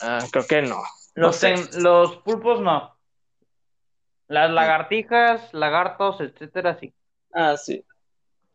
[0.00, 0.82] Ah, creo que no.
[1.14, 2.96] Los, ten- los pulpos no.
[4.26, 6.92] Las lagartijas, lagartos, etcétera, sí.
[7.32, 7.84] Ah, sí.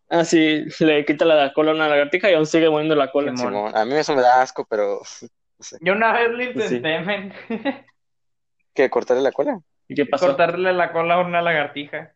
[0.09, 3.31] Ah, sí, le quita la cola a una lagartija y aún sigue moviendo la cola.
[3.35, 3.53] Simón.
[3.53, 3.77] Simón.
[3.77, 4.99] A mí eso me da asco, pero
[5.81, 6.75] Yo una vez lo Pues sí.
[6.77, 7.33] intenté, men.
[8.73, 8.89] ¿qué?
[8.89, 9.59] ¿Cortarle la cola?
[9.87, 10.27] ¿Y qué pasó?
[10.27, 12.13] Cortarle la cola a una lagartija.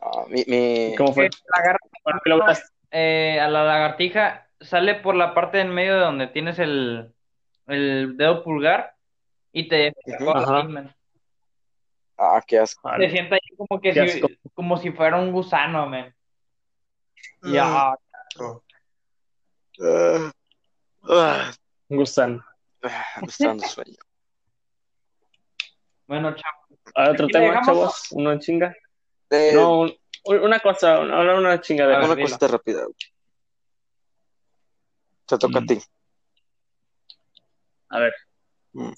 [0.00, 1.30] Ah, mi, mi- ¿Cómo fue?
[2.90, 7.12] Eh, a la lagartija sale por la parte en medio de donde tienes el,
[7.66, 8.94] el dedo pulgar
[9.52, 9.94] y te.
[10.34, 10.68] Ajá.
[12.18, 12.90] Ah, qué asco.
[12.96, 16.14] Te sienta ahí como que si, como si fuera un gusano, men.
[17.42, 17.52] Mm.
[17.52, 17.94] Ya.
[19.80, 20.32] Ah,
[21.08, 21.52] ah,
[21.88, 22.44] Un gusano.
[22.82, 23.96] me está dando sueño.
[26.06, 26.52] Bueno, chao.
[26.94, 27.66] Ah, otro ¿Aquí le tema, dejamos?
[27.66, 28.12] chavos.
[28.12, 28.76] Uno en chinga.
[29.30, 31.96] Eh, No, un- una cosa, una, una chingadera.
[31.96, 32.28] A ver, una dilo.
[32.28, 32.86] cosita rápida.
[35.26, 35.66] Te toca a Mm.
[35.66, 35.78] ti.
[37.90, 38.14] A ver.
[38.72, 38.92] Mm.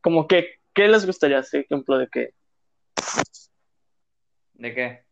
[0.00, 1.38] Como que, ¿qué les gustaría?
[1.38, 2.30] Así, ejemplo de que,
[4.54, 5.04] ¿De qué?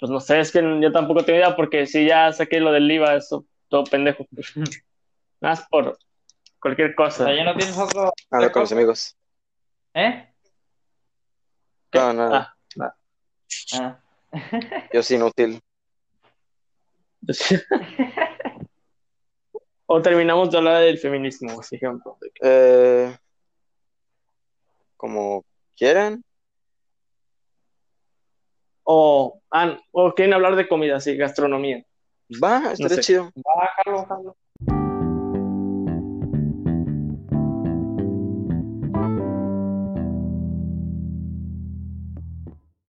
[0.00, 2.90] pues no sé, es que yo tampoco tengo idea porque si ya saqué lo del
[2.90, 4.26] IVA, eso, todo pendejo.
[5.40, 5.98] Más por
[6.64, 7.26] cualquier O cosa.
[7.26, 8.10] sea, ya no tienes otro.
[8.30, 9.14] Habla con los amigos.
[9.92, 10.32] ¿Eh?
[11.90, 11.98] ¿Qué?
[11.98, 12.56] No, no, Ah,
[13.70, 14.00] Ah.
[14.92, 15.60] yo sí inútil.
[19.86, 22.16] o terminamos de hablar del feminismo, por ejemplo.
[22.42, 23.14] Eh,
[24.96, 25.44] como
[25.76, 26.24] quieran.
[28.84, 31.84] O, ah, o quieren hablar de comida, sí, gastronomía.
[32.42, 33.02] Va, estaría sé.
[33.02, 33.30] chido.
[33.34, 34.36] Bájalo, jalo.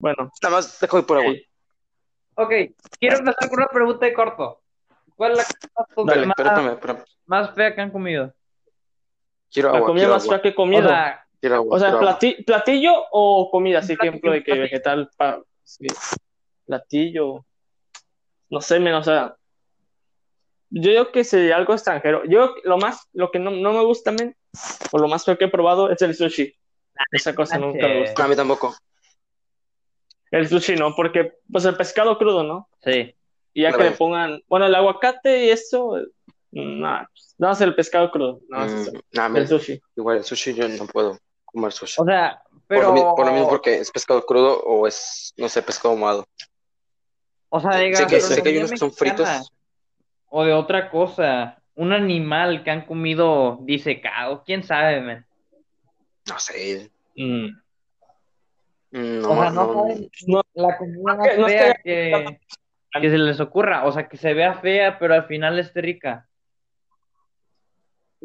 [0.02, 1.34] Bueno, Nada más dejo de por agua.
[2.36, 2.49] ok.
[2.99, 4.62] Quiero empezar con una pregunta de corto.
[5.16, 7.04] ¿Cuál es la cosa Dale, más, espérame, espérame.
[7.28, 8.34] más fea que han comido?
[9.52, 10.88] Quiero la agua, comida quiero más agua, fea que he O comido.
[10.89, 12.20] sea, quiero agua, O sea, quiero agua.
[12.20, 15.86] plati- platillo o comida, así ejemplo de que vegetal, pa- sí.
[16.66, 17.45] platillo,
[18.49, 19.36] no sé, men, o sea,
[20.74, 22.24] Yo digo que sería algo extranjero.
[22.24, 24.38] Yo lo más, lo que no, no me gusta también,
[24.93, 26.56] o lo más feo que he probado es el sushi.
[27.12, 28.24] Esa cosa nunca me gusta.
[28.24, 28.74] A mí tampoco.
[30.32, 32.70] El sushi no, porque pues el pescado crudo, ¿no?
[32.84, 33.14] Sí.
[33.54, 35.98] Y ya que le pongan, bueno, el aguacate y eso,
[36.52, 38.92] nada, pues, nada más el pescado crudo, nada más Mm, eso.
[39.12, 39.82] nah, el sushi.
[39.98, 42.02] igual el sushi yo no puedo comer sushi.
[42.02, 42.96] O sea, Por pero.
[42.96, 46.26] lo, por lo mismo porque es pescado crudo o es, no sé, pescado ahumado.
[47.50, 49.28] O sea, de Sé que- gastronomía sé que hay unos que son fritos.
[50.30, 51.58] O de otra cosa.
[51.76, 54.44] Un animal que han comido disecado.
[54.46, 55.26] ¿Quién sabe, man?
[56.30, 56.90] No sé.
[57.18, 57.48] Mm.
[58.92, 62.39] Mm, O No, sea, no no, saben No, la comida No, más no fea que,
[63.02, 63.86] que se les ocurra.
[63.86, 66.28] O sea, que se vea fea, pero al final esté rica.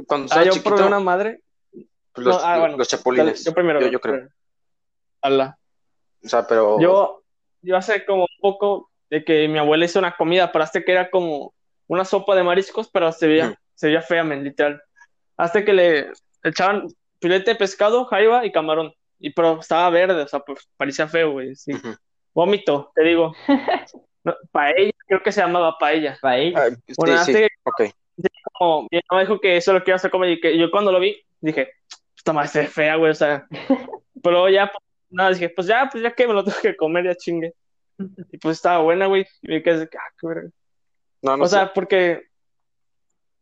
[0.07, 1.41] Cuando ah, yo chiquito, probé una madre.
[2.13, 3.45] pues, los, no, ah, bueno, los chapulines.
[3.45, 3.81] Yo primero.
[3.81, 4.29] Yo, yo creo.
[5.23, 5.59] Ala.
[6.25, 6.79] O sea, pero.
[6.81, 7.23] Yo,
[7.63, 10.93] yo hace como un poco de que mi abuela hizo una comida, pero hasta que
[10.93, 11.55] era como
[11.87, 14.83] una sopa de mariscos, pero se veía, se veía fea, men, literal.
[15.37, 16.13] Hasta que le
[16.43, 16.89] echaban
[17.21, 18.93] filete de pescado, jaiba y camarón.
[19.19, 21.55] Y pero estaba verde, o sea, pues parecía feo, güey.
[21.57, 21.73] Sí.
[22.35, 23.35] Vómito, te digo.
[24.27, 26.19] No, paella, creo que se llamaba paella.
[26.21, 26.75] Paella.
[26.89, 27.83] Sí, Bueno, sí, hasta que ok.
[28.55, 30.99] como, mi mamá dijo que eso lo a hacer comer y que yo cuando lo
[30.99, 31.71] vi, dije,
[32.17, 33.47] esta madre ve fea, güey, o sea.
[34.25, 37.05] Pero ya, pues, nada, dije, pues ya, pues ya que me lo tengo que comer,
[37.05, 37.55] ya chingue.
[38.33, 39.25] Y pues estaba buena, güey.
[39.43, 40.49] Y me quedé, ah, qué verga.
[41.23, 41.55] No, no O sé.
[41.55, 42.23] sea, porque,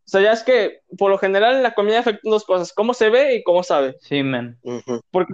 [0.05, 3.09] o sea, ya es que por lo general la comida afecta dos cosas, cómo se
[3.09, 3.97] ve y cómo sabe.
[4.01, 4.59] Sí, man.
[4.61, 5.01] Ujú.
[5.11, 5.33] Porque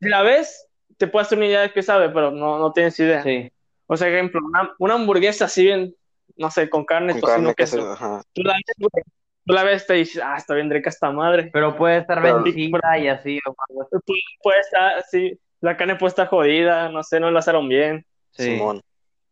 [0.00, 2.98] si la ves, te puedes hacer una idea de qué sabe, pero no, no tienes
[3.00, 3.22] idea.
[3.22, 3.50] Sí.
[3.86, 5.94] O sea, ejemplo, una, una hamburguesa así bien,
[6.36, 7.76] no sé, con carne, Con tocino, carne, queso.
[7.76, 8.22] queso, ajá.
[8.32, 9.04] Tú la ves, güey,
[9.46, 11.50] tú la ves, te dices, ah, está bien rica esta madre.
[11.52, 13.38] Pero puede estar Pero- vencida y así.
[13.46, 14.20] O algo así.
[14.42, 18.04] Puede estar, sí, la carne puede estar jodida, no sé, no la asaron bien.
[18.32, 18.44] Sí.
[18.44, 18.82] Simón.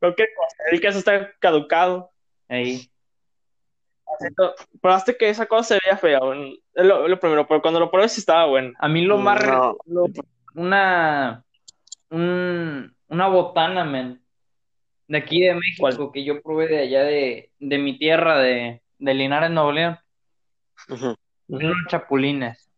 [0.00, 2.10] Cualquier cosa, el queso está caducado.
[2.48, 2.88] Ahí.
[4.80, 7.80] Pero hasta que esa cosa se veía fea, bueno, es lo, lo primero, pero cuando
[7.80, 8.72] lo probé sí estaba bueno.
[8.78, 9.44] A mí lo más.
[9.44, 9.76] No.
[9.86, 10.06] lo-
[10.56, 11.44] una.
[12.10, 14.20] un- una botana, man.
[15.08, 16.12] De aquí de México, ¿Cuál?
[16.12, 19.98] que yo probé de allá de, de mi tierra, de, de Linares, Nuevo León.
[21.48, 22.68] Unos chapulines.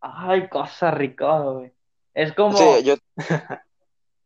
[0.00, 1.72] Ay, cosa rica, güey.
[2.14, 2.94] Es como, Sí, yo,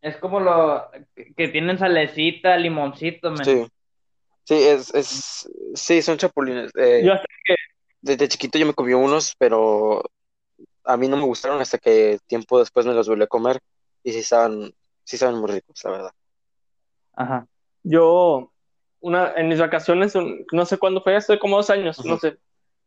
[0.03, 0.89] es como lo
[1.37, 3.45] que, tienen salecita, limoncito, man.
[3.45, 3.67] sí.
[4.45, 6.71] Sí, es, es, sí, son chapulines.
[6.77, 7.55] Eh, Yo hasta que,
[8.01, 10.03] desde chiquito yo me comí unos, pero
[10.89, 13.61] a mí no me gustaron hasta que tiempo después me los volví a comer
[14.03, 14.75] y sí saben,
[15.05, 16.11] sí saben muy ricos, la verdad.
[17.15, 17.47] Ajá.
[17.83, 18.53] yo,
[19.01, 22.39] una, en mis vacaciones, un- no sé cuándo fue, hace como dos años, no sé,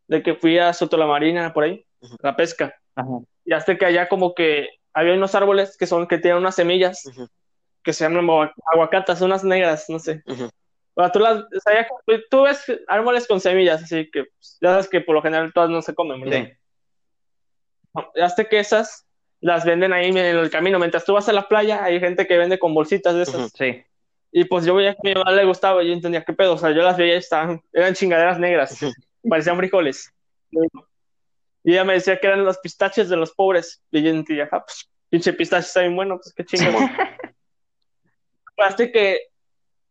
[0.08, 1.86] de que fui a Soto la Marina, por ahí,
[2.22, 2.74] la pesca.
[2.96, 3.10] Ajá.
[3.46, 7.04] Y hasta que allá como que había unos árboles que son, que tienen unas semillas,
[7.84, 10.24] que se llaman agua- aguacatas, unas negras, no sé.
[10.26, 10.50] ujú.
[10.94, 11.88] O sea, tú, las, o sea, ya-
[12.30, 15.70] tú ves árboles con semillas, así que pues, ya sabes que por lo general todas
[15.70, 16.46] no se comen, ¿verdad?
[16.48, 16.54] Sí.
[18.22, 19.06] Hasta que esas
[19.42, 20.80] las venden ahí en el camino.
[20.80, 23.52] Mientras tú vas a la playa, hay gente que vende con bolsitas de esas.
[23.54, 23.84] Sí.
[24.32, 26.54] Y pues yo veía que a mi mamá le gustaba, yo entendía qué pedo.
[26.54, 28.80] O sea, yo las veía y estaban, eran chingaderas negras,
[29.28, 30.14] parecían frijoles.
[31.64, 33.82] Y ella me decía que eran los pistaches de los pobres.
[33.92, 36.90] Y yo entendía, ah, pues, pinche pistache está bien bueno, pues qué chingón.
[38.58, 39.20] Hasta que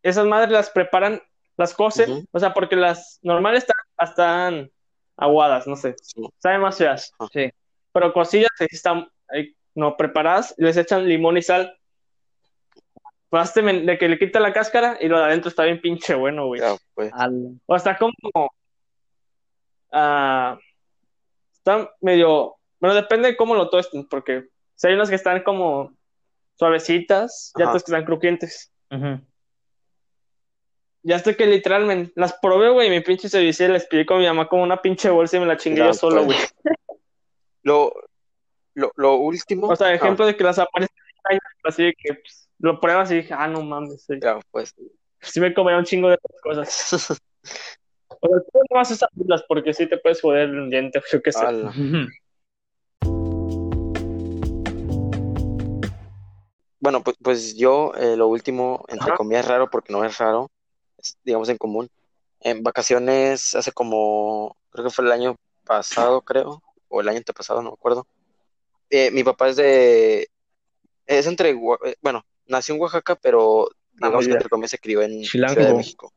[0.01, 1.21] esas madres las preparan,
[1.57, 3.77] las cocen, o sea, porque las normales están,
[4.09, 4.71] están
[5.15, 6.31] aguadas, no sé, Simón.
[6.39, 7.13] saben más feas.
[7.31, 7.51] Sí.
[7.91, 11.77] Pero sí están eh, no preparadas y les echan limón y sal.
[13.29, 15.79] Pues hazte men- de que le quita la cáscara y lo de adentro está bien
[15.79, 16.59] pinche bueno, güey.
[16.61, 17.11] Ya, pues.
[17.65, 18.13] O está como
[19.91, 20.57] ah,
[21.53, 25.93] está medio, bueno, depende de cómo lo tosten, porque si hay unas que están como
[26.55, 27.71] suavecitas y Ajá.
[27.71, 28.71] otras que están crujientes.
[31.03, 34.25] Ya hasta que literalmente las probé, güey, y mi pinche ceviche les pedí con mi
[34.25, 36.37] mamá como una pinche bolsa y me la chingué Ya, yo solo, güey.
[37.63, 37.93] Lo,
[38.73, 39.67] lo, lo último.
[39.67, 40.95] O sea, ah, ejemplo de que las aparecen
[41.63, 44.15] así de que pues, lo pruebas y dije, ah, no mames, sí.
[44.21, 44.73] ya, pues.
[45.21, 47.19] sí me comía un chingo de cosas.
[48.23, 49.09] O sea, tú no vas a esas
[49.47, 51.43] porque sí te puedes joder un diente o yo qué sé.
[51.43, 51.73] Ala.
[56.81, 60.49] Bueno, pues, pues yo eh, lo último, entre comillas, raro, porque no es raro,
[60.97, 61.87] es, digamos en común.
[62.39, 67.61] En vacaciones, hace como, creo que fue el año pasado, creo, o el año antepasado,
[67.61, 68.05] no me acuerdo.
[68.89, 70.29] Eh, mi papá es de,
[71.05, 75.21] es entre, eh, bueno, nació en Oaxaca, pero digamos que entre comillas se crió en
[75.23, 75.53] Chilango.
[75.53, 76.13] Ciudad de México.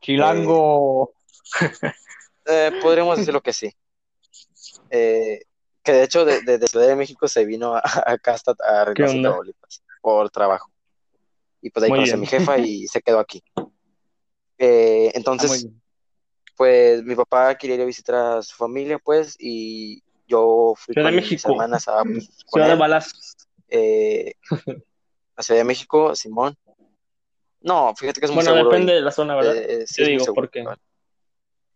[0.00, 1.12] Chilango.
[2.46, 3.70] Eh, podríamos decirlo que sí.
[4.90, 5.42] Eh,
[5.82, 8.92] que de hecho de, de- de Ciudad de México se vino a, acá hasta a?
[8.94, 10.70] Tamaulipas, por trabajo.
[11.62, 13.42] Y pues ahí Muy conocí a mi jefa y se quedó aquí.
[14.62, 15.66] Eh, Ah, entonces.
[16.60, 21.06] Pues mi papá quería ir a visitar a su familia, pues, y yo fui Ciudad
[21.08, 21.52] con de mis México.
[21.52, 23.14] hermanas a, pues, Ciudad de balas.
[23.68, 24.34] eh,
[25.36, 26.54] a Ciudad de México, Simón.
[27.62, 28.70] No, fíjate que es muy Bueno, seguro.
[28.72, 28.98] depende ahí.
[28.98, 29.56] de la zona, ¿verdad?
[29.56, 30.58] Eh, sí, Yo digo, seguro, ¿por qué?
[30.60, 30.78] igual.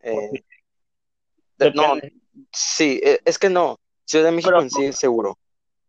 [0.00, 0.44] Eh,
[1.56, 1.94] de- no,
[2.52, 3.78] sí, eh, es que no.
[4.04, 5.38] Ciudad de México Pero- en sí es seguro.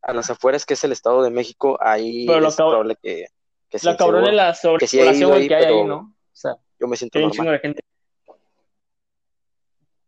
[0.04, 3.26] A las afueras, que es el Estado de México, ahí Pero lo es probable que,
[3.68, 4.32] que sea La es inseguro.
[4.32, 5.98] la Que sí sobrepoblación güey, ahí, que hay ahí, ¿no?
[5.98, 7.44] O sea, yo me siento que hay un normal.
[7.46, 7.84] chingo de gente.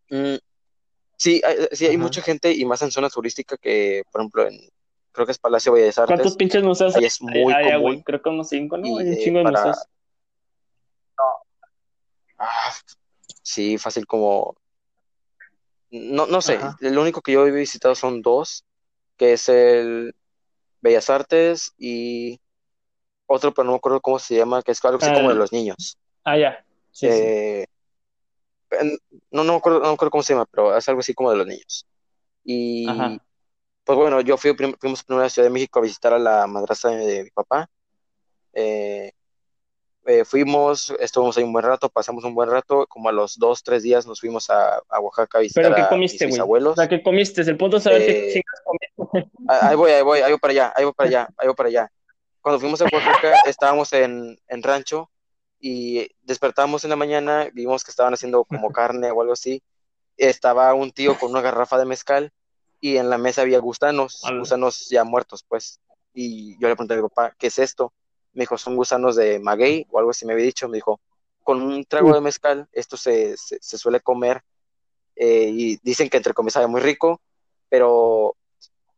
[0.09, 0.35] Mm,
[1.17, 2.03] sí, hay, sí, hay Ajá.
[2.03, 4.59] mucha gente y más en zona turística que, por ejemplo, en,
[5.11, 7.81] creo que es Palacio Bellas ¿Cuántos Artes, pinches museos hay es muy allá, común.
[7.81, 8.03] güey?
[8.03, 8.87] Creo que unos cinco, ¿no?
[8.87, 9.87] Y, Hay un eh, chingo de para- museos.
[12.39, 12.71] Ah,
[13.41, 14.55] sí, fácil como...
[15.89, 16.75] No, no sé, Ajá.
[16.81, 18.65] lo único que yo he visitado son dos,
[19.15, 20.13] que es el
[20.81, 22.39] Bellas Artes y
[23.25, 25.37] otro, pero no me acuerdo cómo se llama, que es algo así como de Ah.
[25.37, 25.97] los niños.
[26.23, 26.65] Ah, ya.
[26.91, 27.19] Sí, sí.
[27.23, 27.65] Eh,
[29.31, 31.31] no, no me acuerdo, no me acuerdo cómo se llama, pero es algo así como
[31.31, 31.85] de los niños.
[32.45, 33.19] Y Ajá.
[33.85, 36.19] pues bueno, yo fui, prim- fuimos primero a la Ciudad de México a visitar a
[36.19, 37.69] la madrastra de, de mi papá.
[38.53, 39.11] Eh,
[40.07, 43.63] eh, fuimos, estuvimos ahí un buen rato, pasamos un buen rato, como a los dos,
[43.63, 46.41] tres días nos fuimos a, a Oaxaca a visitar ¿Pero qué a comiste, mis güey?
[46.41, 46.73] bisabuelos.
[46.73, 47.41] O sea, ¿qué comiste?
[47.41, 48.93] El punto es saber qué Eh, chingas comiste.
[49.47, 51.55] Ah, Ahí voy, ahí voy, ahí voy para allá, ahí voy para allá, ahí voy
[51.55, 51.91] para allá.
[52.41, 55.11] Cuando fuimos a Oaxaca, estábamos en, en rancho
[55.59, 59.61] y despertábamos en la mañana, vimos que estaban haciendo como carne o algo así.
[60.17, 62.31] Estaba un tío con una garrafa de mezcal
[62.79, 65.79] y en la mesa había gusanos, gusanos ya muertos, pues.
[66.13, 67.93] Y yo le pregunté a mi papá, ¿qué es esto?
[68.33, 70.67] Me dijo, son gusanos de maguey o algo así me había dicho.
[70.67, 70.99] Me dijo,
[71.43, 74.43] con un trago de mezcal, esto se, se, se suele comer
[75.15, 77.21] eh, y dicen que entre comillas sabe muy rico,
[77.69, 78.35] pero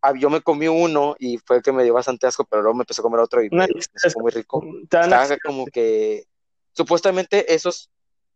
[0.02, 2.76] ah, yo me comí uno y fue el que me dio bastante asco, pero luego
[2.76, 4.64] me empezó a comer otro y me, me supo muy rico.
[4.84, 6.26] Estaba como que
[6.80, 7.90] supuestamente esos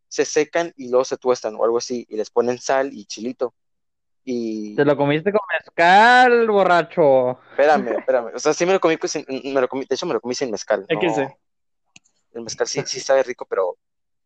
[0.09, 3.53] se secan y luego se tuestan o algo así y les ponen sal y chilito.
[4.25, 7.39] Y ¿Te lo comiste con mezcal, borracho?
[7.51, 10.13] espérame, espérame, o sea, sí me lo comí, sin- me lo comí, de hecho me
[10.13, 11.37] lo comí sin mezcal, no, XD.
[12.33, 13.77] el mezcal sí, sí sabe rico, pero,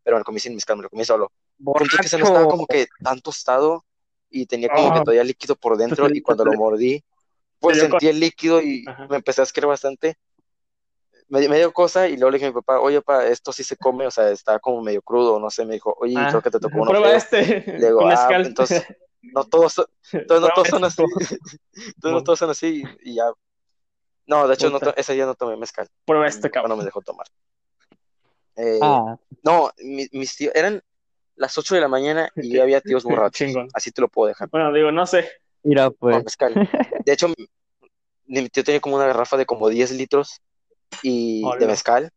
[0.03, 1.31] pero me lo comí sin mezcal, me lo comí solo.
[1.59, 2.57] Es que se no estaba Borracho.
[2.57, 3.85] como que tan tostado
[4.31, 5.03] y tenía como que Ah.
[5.03, 7.03] todavía líquido por dentro y cuando lo mordí,
[7.59, 9.07] pues sentí el líquido y Ajá.
[9.09, 10.17] me empecé a asquear bastante.
[11.29, 13.51] Me, dio- me dio cosa y luego le dije a mi papá, oye, papá, esto
[13.51, 16.27] sí se come, o sea, está como medio crudo, no sé, me dijo, oye, Ah,
[16.29, 17.17] creo que te tocó uno Prueba feo.
[17.17, 17.63] este.
[17.79, 18.45] Le digo, con ah, mezcal.
[18.45, 18.85] entonces,
[19.21, 21.01] no todos, son- entonces no todos son así,
[21.73, 23.25] entonces no todos son así y, ya.
[24.25, 26.77] No, de hecho, no ese día no tomé mezcal, Prueba este, mi papá no cabrón.
[26.79, 27.27] me dejó tomar.
[28.55, 30.81] Eh, Ah, no, mi- mis tíos, eran
[31.35, 34.49] las 8 de la mañana y ya había tíos borrachos, así te lo puedo dejar.
[34.49, 35.29] Bueno, digo, no sé.
[35.63, 36.23] mira, con pues.
[36.23, 36.69] mezcal.
[37.05, 37.35] De hecho, mi,
[38.41, 40.41] mi tío tenía como una garrafa de como 10 litros
[41.01, 41.67] y de Hola.
[41.67, 42.11] mezcal.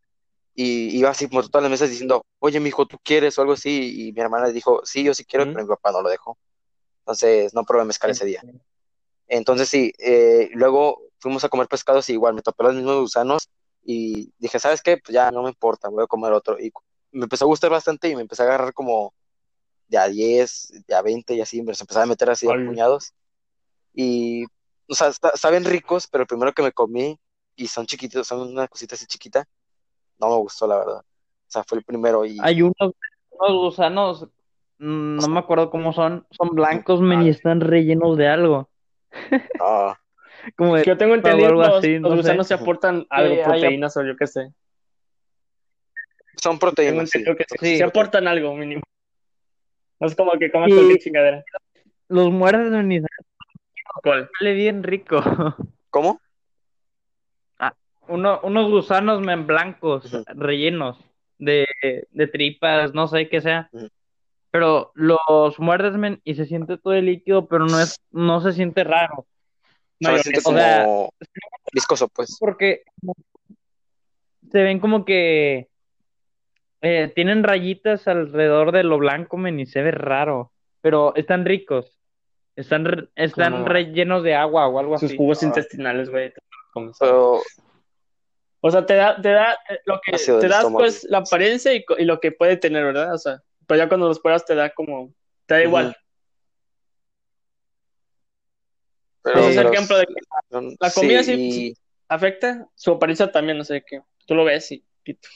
[0.55, 4.09] Y iba así por todas las mesas diciendo, oye, mijo, ¿tú quieres o algo así?
[4.09, 5.53] Y mi hermana le dijo, sí, yo sí quiero, Ujú.
[5.55, 6.37] pero mi papá no lo dejó.
[7.01, 8.43] Entonces, no probé mezcal ese día.
[9.29, 13.49] Entonces, sí, eh, luego fuimos a comer pescados y igual me topé los mismos gusanos
[13.85, 14.99] y dije, ¿sabes qué?
[14.99, 16.59] Pues ya no me importa, voy a comer otro.
[16.59, 16.73] Y
[17.13, 19.15] me empezó a gustar bastante y me empecé a agarrar como
[19.89, 22.55] de a 10, de a 20 y así, me los empezaba a meter así a
[22.67, 23.13] puñados.
[23.95, 24.45] Y,
[24.89, 27.19] o sea, está- saben ricos, pero el primero que me comí
[27.61, 29.47] y son chiquitos, son una cosita así chiquita,
[30.19, 31.01] no me gustó, la verdad.
[31.01, 32.95] O sea, fue el primero y Hay unos,
[33.31, 34.25] unos gusanos,
[34.79, 38.71] mm, no me acuerdo cómo son, son blancos, men, y están rellenos de algo.
[39.59, 39.95] no,
[40.57, 42.17] Como de Que yo tengo o entendido, algo los, así, los no sé.
[42.17, 44.55] gusanos se aportan algo, proteínas o yo qué sé.
[46.37, 47.19] son proteínas, sí.
[47.19, 47.77] entendido que Sí.
[47.77, 48.81] se aportan algo mínimo.
[50.01, 50.75] No es como que comas Sí.
[50.77, 51.45] cualquier chingadera.
[52.09, 53.01] Los muerdes, men, y
[54.03, 54.31] ¿Cuál?
[54.39, 55.21] sale bien rico.
[55.91, 56.21] ¿Cómo?
[58.11, 60.99] Uno, unos gusanos, men, blancos, rellenos
[61.39, 61.67] de,
[62.11, 63.71] de tripas, no sé qué sea.
[64.51, 68.53] Pero los muerdes, men, y se siente todo el líquido, pero no es, no se
[68.53, 69.19] siente raro.
[69.19, 69.27] O
[70.01, 71.11] sea, me siento o sea- como
[71.73, 72.37] viscoso, pues.
[72.41, 72.83] porque
[74.51, 75.69] se ven como que
[76.83, 80.51] eh, tienen rayitas alrededor de lo blanco, men, y se ve raro,
[80.81, 81.97] pero están ricos.
[82.57, 85.17] Están, están rellenos de agua o algo Sus así.
[85.17, 85.47] jugos Ah.
[85.47, 86.33] intestinales, güey.
[86.99, 87.41] Pero
[88.63, 90.79] O sea, te da, te da, eh, lo que te del da estómago.
[90.79, 93.15] pues la apariencia y, lo que puede tener, ¿verdad?
[93.15, 95.13] O sea, pero ya cuando los pruebas te da como,
[95.47, 95.97] te da igual.
[99.23, 100.15] pero, Ese es el pero- ejemplo de que
[100.81, 101.75] la comida sí-
[102.09, 104.03] afecta su apariencia también, no sé qué.
[104.27, 105.29] Tú lo ves y pito.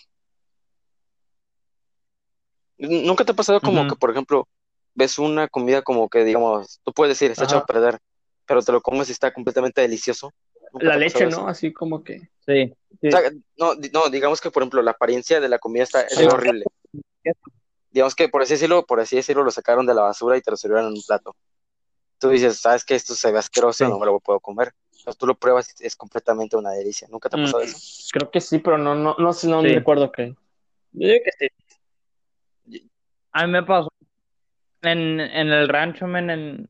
[2.77, 4.49] ¿Nunca te ha pasado como que, por ejemplo,
[4.95, 7.99] ves una comida como que, digamos, tú puedes decir, está echado a perder,
[8.47, 10.33] pero te lo comes y está completamente delicioso?
[10.75, 11.49] ¿Nunca La leche, pasado ¿no?
[11.49, 12.29] Así como que.
[12.45, 12.75] Sí.
[13.01, 13.09] sí.
[13.09, 16.19] O sea, no, no, digamos que, por ejemplo, la apariencia de la comida está, es
[16.19, 16.25] Sí.
[16.25, 16.65] horrible.
[17.91, 20.51] digamos que por así decirlo, por así decirlo, lo sacaron de la basura y te
[20.51, 21.37] lo sirvieron en un plato.
[22.19, 23.91] Tú dices, sabes que esto se ve asqueroso, Sí.
[23.91, 24.73] no me lo puedo comer.
[25.05, 27.07] Pero tú lo pruebas y es completamente una delicia.
[27.11, 27.79] ¿Nunca te ha pasado Mm, eso?
[28.13, 29.69] Creo que sí, pero no, no, no sé, no Sí.
[29.69, 30.35] recuerdo que.
[30.93, 31.51] Yo digo que
[32.69, 32.91] sí.
[33.33, 33.89] A mí me pasó
[34.83, 36.69] en, en el rancho, men, en-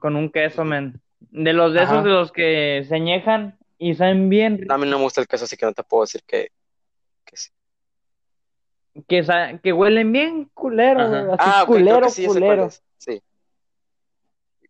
[0.00, 1.00] con un queso, men.
[1.30, 1.92] De los de Ajá.
[1.94, 5.26] esos de los que se añejan y saben bien, A mí no me gusta el
[5.28, 6.48] queso, así que no te puedo decir que,
[7.24, 7.50] que sí.
[9.06, 11.00] que, sa- que huelen bien culero,
[11.34, 12.70] así Ah, ok, creo culero, que sí, culero.
[12.96, 13.20] Sí.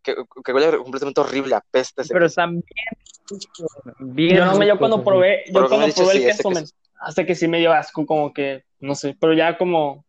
[0.02, 4.74] Que, que huele completamente horrible, apesta ese Pero están bien, bien Yo, no, me- yo
[4.74, 6.50] ricos, cuando probé, Por yo me cuando dicho, probé sí, el queso, queso.
[6.50, 6.64] men,
[7.00, 10.04] hasta que sí me dio asco, como que, no sé, pero ya como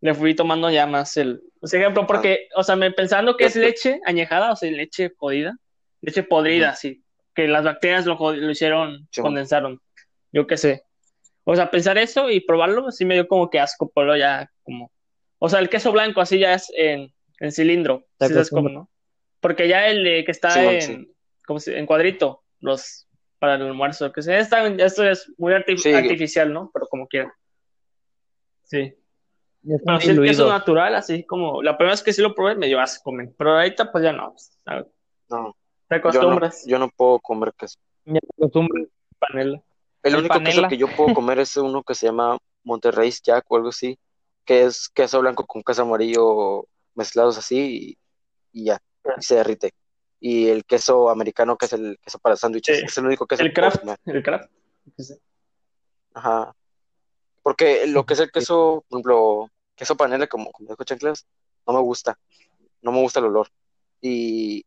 [0.00, 3.44] le fui tomando ya más el, o sea, ejemplo, porque, o sea, me pensando que
[3.46, 5.56] es creo- leche añejada, o sea, leche jodida,
[6.04, 6.76] leche podrida, Ujú.
[6.78, 9.20] sí, que las bacterias lo, lo hicieron, Sí.
[9.22, 9.80] condensaron,
[10.32, 10.84] yo qué sé.
[11.44, 14.90] O sea, pensar eso y probarlo, sí me dio como que asco, pero ya como,
[15.38, 18.88] o sea, el queso blanco así ya es en, en cilindro, ¿sí sabes cómo, no?
[19.40, 21.12] Porque ya el de que está Sí, en, sí.
[21.46, 23.06] como si- en cuadrito, los
[23.38, 25.92] para el almuerzo, que sea, está, esto es muy arti- Sí.
[25.92, 26.70] artificial, ¿no?
[26.72, 27.34] Pero como quiera.
[28.62, 28.94] Sí.
[29.84, 32.66] Pero sí el queso natural, así como la primera vez que sí lo probé, me
[32.68, 33.34] dio asco, men.
[33.36, 34.34] Pero ahorita pues ya no,
[34.64, 34.86] ¿sabes?
[35.28, 35.54] No,
[35.88, 36.64] Te yo no, acostumbras.
[36.66, 37.78] yo no puedo comer queso.
[38.04, 38.86] Ya te acostumbras.
[39.18, 39.62] Panela.
[40.02, 43.44] El, El único queso que yo puedo comer es uno que se llama Monterrey Jack
[43.48, 43.98] o algo así,
[44.44, 47.96] que es queso blanco con queso amarillo mezclados así
[48.52, 48.80] y, y ya,
[49.18, 49.72] y se derrite.
[50.20, 52.84] Y el queso americano, que es el queso para sándwiches, Sí.
[52.86, 53.98] es el único queso El que puedo craft, comer.
[54.06, 54.50] el craft.
[56.14, 56.54] Ajá.
[57.42, 61.26] Porque lo que es el queso, por ejemplo, queso panela, como, como dijo Chanclas,
[61.66, 62.18] no me gusta.
[62.82, 63.48] No me gusta el olor.
[64.00, 64.64] Y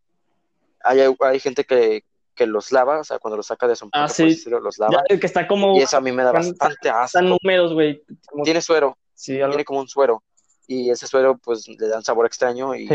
[0.88, 2.04] hay, hay gente que,
[2.36, 4.26] que los lava, o sea, cuando los saca de su Ah, sí.
[4.26, 5.04] decirlo, los Ya lava.
[5.10, 7.06] el que está como Y eso a mí me da están- bastante asco.
[7.20, 8.04] están húmedos, güey.
[8.30, 10.24] Como- Tiene suero, Sí, algo- tiene como un suero.
[10.68, 12.94] Y ese suero, pues, le da un sabor extraño y, Sí.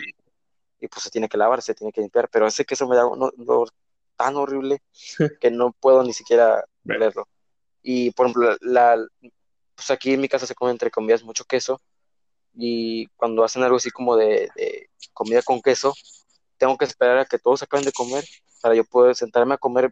[0.81, 2.29] y pues se tiene que lavar, se tiene que limpiar.
[2.29, 3.71] Pero ese queso me da un olor
[4.17, 4.83] tan horrible
[5.41, 6.99] que no puedo ni siquiera Ve.
[6.99, 7.27] verlo.
[7.83, 8.97] Y, por ejemplo, la,
[9.75, 11.81] pues aquí en mi casa se come, entre comillas, mucho queso.
[12.55, 15.95] Y cuando hacen algo así como de, de comida con queso,
[16.63, 18.23] tengo que esperar a que todos acaben de comer
[18.61, 19.91] para yo poder sentarme a comer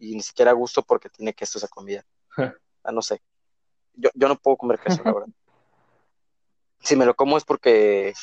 [0.00, 2.04] y ni siquiera a gusto porque tiene queso esa comida.
[2.82, 3.20] Ah, no sé.
[3.94, 5.28] Yo, yo no puedo comer queso, la verdad.
[6.80, 8.14] Si me lo como es porque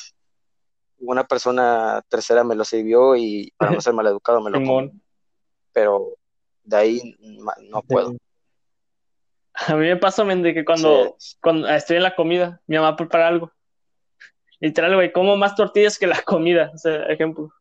[0.98, 4.90] una persona tercera me lo sirvió y para no ser maleducado me lo como.
[5.72, 6.16] Pero
[6.64, 7.16] de ahí
[7.70, 8.14] no puedo.
[9.54, 11.36] A mí me pasa, men, de que cuando, Sí.
[11.40, 13.52] cuando estoy en la comida, mi mamá prepara algo.
[14.60, 16.72] Literal, güey, como más tortillas que la comida.
[16.74, 17.52] O sea, ejemplo.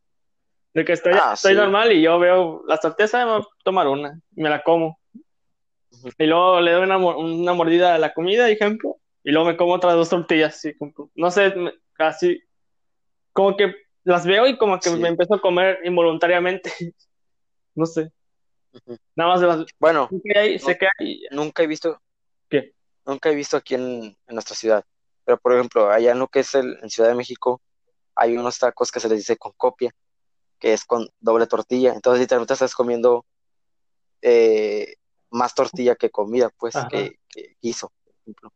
[0.75, 1.57] De que estoy, Ah, estoy sí.
[1.57, 4.61] normal y yo veo las tortillas, ah, me voy a tomar una, y me la
[4.61, 4.99] como.
[6.17, 9.73] Y luego le doy una, una mordida a la comida, ejemplo, y luego me como
[9.73, 11.53] otras dos tortillas, sí, como- no sé,
[11.97, 12.43] así,
[13.31, 13.73] como que
[14.03, 14.99] las veo y como que Sí.
[14.99, 16.71] me empiezo a comer involuntariamente.
[17.77, 18.09] No sé,
[19.17, 19.65] nada más de las...
[19.79, 20.59] Bueno, sé hay, No.
[20.59, 22.01] sé que hay- nunca he visto,
[22.49, 22.71] ¿Qué?
[23.05, 24.81] nunca he visto aquí en, en nuestra ciudad.
[25.25, 27.61] Pero por ejemplo, allá en lo que es el, en Ciudad de México,
[28.15, 29.91] hay unos tacos que se les dice con copia,
[30.59, 31.93] que es con doble tortilla.
[31.93, 33.25] Entonces literalmente estás comiendo
[34.21, 34.95] eh,
[35.29, 36.87] más tortilla que comida, pues, Ajá.
[36.87, 38.53] que, que guiso, por ejemplo.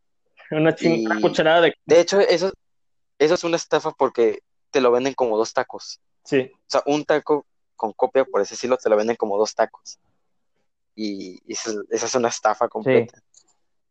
[0.52, 1.74] una, Y- cucharada de...
[1.86, 2.52] De hecho, eso,
[3.18, 4.40] eso es una estafa porque
[4.72, 6.00] te lo venden como dos tacos.
[6.24, 7.46] Sí, O sea, un taco
[7.76, 10.00] con copia, por así decirlo, te lo venden como dos tacos.
[10.96, 13.22] Y, y esa, esa es una estafa completa.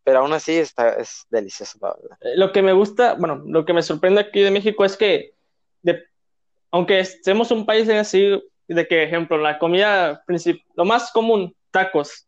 [0.04, 2.18] Pero aún así está, es delicioso, la verdad.
[2.22, 5.34] Eh, Lo que me gusta, bueno, lo que me sorprende aquí de México es que,
[5.82, 6.04] de-
[6.70, 12.26] aunque estemos un país así, de que, ejemplo, la comida principal, lo más común, tacos,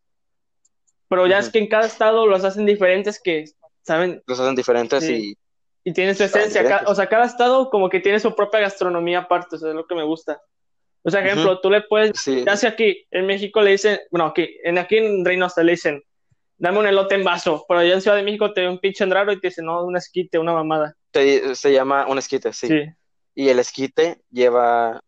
[1.08, 1.52] pero ya es Ujú.
[1.52, 3.44] que en cada estado los hacen diferentes que,
[3.82, 4.22] ¿saben?
[4.26, 5.32] Los hacen diferentes Sí.
[5.32, 5.36] y
[5.82, 9.56] Y tienen su esencia, o sea, cada estado como que tiene su propia gastronomía aparte,
[9.56, 10.40] o sea, es lo que me gusta.
[11.02, 14.26] O sea, ejemplo, tú le puedes, sí, ya sea aquí, en México le dicen, bueno,
[14.26, 16.02] aquí, en, aquí en Reynosa le dicen,
[16.58, 19.06] dame un elote en vaso, pero allá en Ciudad de México te da un pinche
[19.06, 20.94] raro y te dicen, no, un esquite, una mamada.
[21.14, 22.68] se, se llama un esquite, sí.
[22.68, 22.82] sí.
[23.34, 25.02] Y el esquite lleva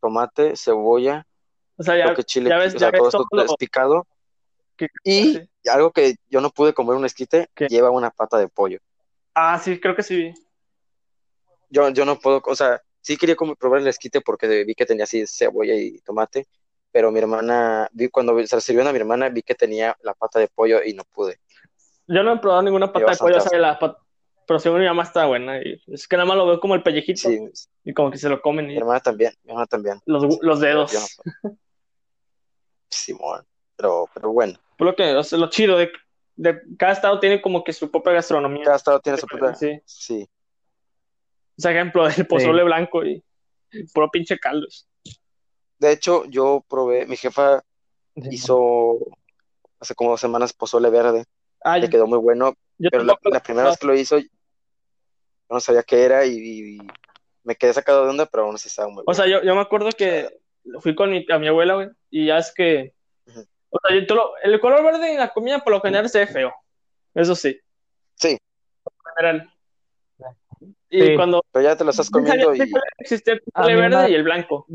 [0.00, 1.26] tomate, cebolla,
[1.76, 4.06] O sea, ya, que chile, ya ves, o sea, ya todo esto todo lo- picado.
[5.04, 5.48] Y sí.
[5.70, 7.66] algo que yo no pude comer un esquite, ¿Qué?
[7.68, 8.78] lleva una pata de pollo.
[9.34, 10.32] Ah, sí, creo que sí.
[11.70, 14.86] Yo, yo no puedo, o sea, sí quería como probar el esquite porque vi que
[14.86, 16.46] tenía así cebolla y tomate,
[16.90, 20.14] pero mi hermana, vi cuando se lo sirvieron a mi hermana, vi que tenía la
[20.14, 21.38] pata de pollo y no pude.
[22.06, 23.78] Yo no he probado ninguna pata Lleva de pollo, bastante sabe la
[24.46, 25.58] pero según mi mamá está buena.
[25.62, 27.38] Y es que nada más lo veo como el pellejito Sí,
[27.84, 30.00] y como que se lo comen mi hermana también, mi hermana también.
[30.06, 30.92] los, los dedos.
[31.42, 31.56] No.
[32.90, 33.44] Simón,
[33.76, 35.90] pero, pero bueno, Por lo que, o sea, lo chido de,
[36.36, 38.64] de cada estado tiene como que su propia gastronomía.
[38.64, 39.80] cada estado tiene su propia, Sí.
[39.84, 40.28] sí.
[41.56, 43.22] Ese ejemplo del pozole blanco y
[43.94, 44.66] puro pinche caldo.
[45.78, 47.62] De hecho, yo probé, mi jefa
[48.14, 48.98] hizo
[49.80, 51.24] hace como dos semanas pozole verde,
[51.64, 54.18] Ah, le quedó muy bueno, yo pero la, tampoco- la primera vez que lo hizo,
[54.18, 54.26] yo
[55.50, 56.78] no sabía qué era y, y
[57.44, 59.14] me quedé sacado de onda, pero aún así estaba muy O bueno.
[59.16, 60.38] sea, yo, yo me acuerdo que
[60.80, 62.94] fui con mi, a mi abuela, güey, y ya es que.
[63.70, 66.26] O sea, yo- lo- el color verde en la comida por lo general se ve
[66.26, 66.52] feo.
[67.14, 67.58] Eso sí.
[68.16, 68.38] Sí.
[68.82, 69.52] Por lo general.
[70.90, 71.14] Y Sí.
[71.16, 71.42] cuando.
[71.50, 74.66] Pero ya te lo estás comiendo y que existía el verde y el blanco.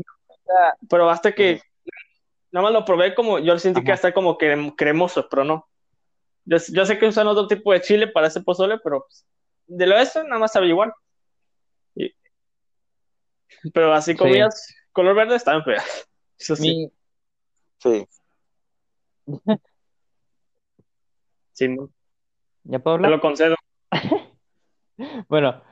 [0.88, 1.62] Pero hasta que.
[2.50, 3.38] Nada más lo probé como.
[3.38, 5.68] Yo sentí que iba a estar como crem- cremoso, pero no.
[6.50, 9.26] Yo, yo sé que usan otro tipo de chile para ese pozole, pero pues,
[9.66, 10.92] de lo eso nada más sabe igual.
[11.94, 12.10] Y-
[13.74, 14.16] pero así Sí.
[14.16, 16.08] comidas color verde estaban feas.
[16.38, 16.62] Eso sí.
[16.74, 16.92] Mi,
[17.78, 18.08] sí.
[21.52, 21.90] Sí, no,
[22.62, 23.10] ¿Ya puedo te hablar?
[23.10, 23.56] lo concedo.
[25.28, 25.62] Bueno.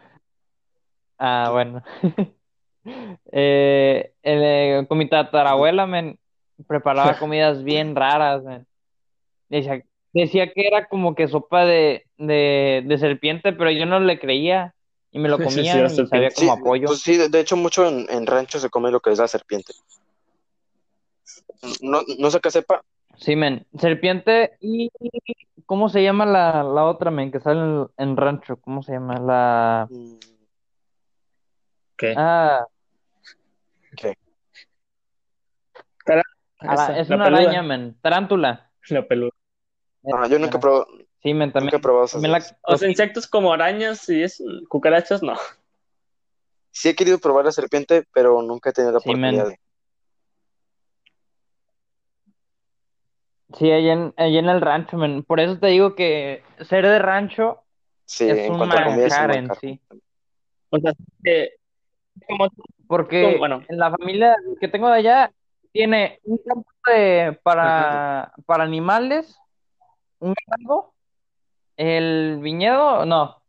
[1.19, 1.83] Ah, bueno.
[3.33, 6.19] eh, el, eh, con mi tatarabuela, men,
[6.67, 8.67] preparaba comidas bien raras, men.
[9.49, 9.83] Decía,
[10.23, 14.75] decía que era como que sopa de, de, de serpiente, pero yo no le creía.
[15.13, 16.87] Y me lo Sí, sí, comía la y sabía como Sí, apoyo.
[16.87, 19.29] pues sí, de, de hecho mucho en, en rancho se come lo que es la
[19.29, 19.73] serpiente.
[21.81, 22.83] No, no sé qué sepa,
[23.19, 23.67] Sí, men.
[23.79, 24.91] Serpiente y...
[25.65, 28.57] ¿Cómo se llama la, la otra, men, que sale en, en rancho?
[28.59, 29.15] ¿Cómo se llama?
[29.19, 29.89] La...
[29.91, 30.15] mm,
[31.97, 32.15] ¿Qué?
[32.17, 32.65] Ah,
[33.97, 34.15] ¿qué?
[36.61, 37.43] Esa, es la una peluda.
[37.43, 37.97] araña, men.
[38.01, 38.71] Tarántula.
[38.91, 39.33] La peluda.
[40.15, 40.87] Ah, yo nunca he probado,
[41.23, 41.81] Sí, men, nunca he también.
[41.83, 42.55] probado esas también la- dos.
[42.63, 45.35] O sea, insectos como arañas y es cucarachas, no.
[46.71, 49.53] Sí he querido probar la serpiente, pero nunca he tenido la Sí, oportunidad.
[53.59, 55.23] Sí, allá en, allá en el rancho, men.
[55.23, 57.63] Por eso te digo que ser de rancho
[58.05, 59.81] Sí, es en un cuanto a comida es un manjar en sí.
[60.71, 60.93] O sea,
[61.23, 61.51] que
[62.29, 62.49] como
[62.89, 63.65] Porque Como- bueno.
[63.69, 65.33] en la familia que tengo de allá
[65.73, 69.39] tiene un campo de, para, para animales,
[70.21, 70.93] un ganado,
[71.77, 73.43] el viñedo, no,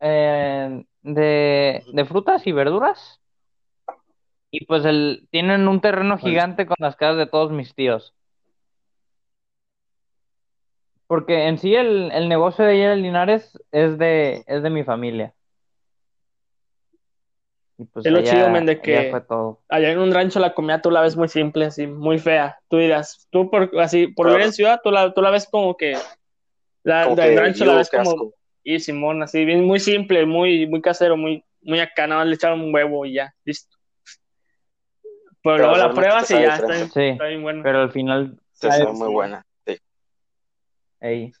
[0.00, 3.20] eh, de, de frutas y verduras.
[4.50, 6.20] Y pues el, tienen un terreno Vale.
[6.20, 8.14] gigante con las casas de todos mis tíos.
[11.06, 15.34] Porque en sí el, el negocio de Linares es de, es de mi familia.
[17.82, 19.60] Y pues Es lo chido, men, de allá que- fue todo.
[19.68, 22.58] allá en un rancho la comida tú la ves muy simple, así, muy fea.
[22.68, 24.36] Tú dirás, tú por, así, por Claro.
[24.36, 25.96] vivir en ciudad, tú la, tú la ves como que,
[26.84, 28.34] la, Como la del que, rancho la "Iu, ves como, asco".
[28.62, 32.34] y Simón, así, bien, muy simple, muy, muy casero, muy, muy acá, nada más le
[32.36, 33.76] echaron un huevo y ya, listo.
[35.42, 37.00] Pero, luego la pruebas y sabe ya, está, Sí.
[37.08, 37.62] está bien bueno.
[37.64, 39.44] Pero al final, Sí, sabe muy buena.
[39.66, 39.76] Sí.
[41.00, 41.32] ey,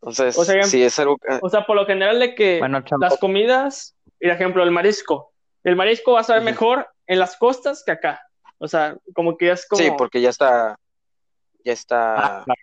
[0.00, 2.82] Entonces, O sea, sí es algo que- O sea, por lo general de que bueno,
[2.98, 5.29] las comidas, por ejemplo, el marisco,
[5.64, 8.20] el marisco va a saber mejor en las costas que acá.
[8.58, 9.82] O sea, como que ya es como...
[9.82, 10.76] Sí, porque ya está,
[11.64, 12.60] ya Ah, está, claro.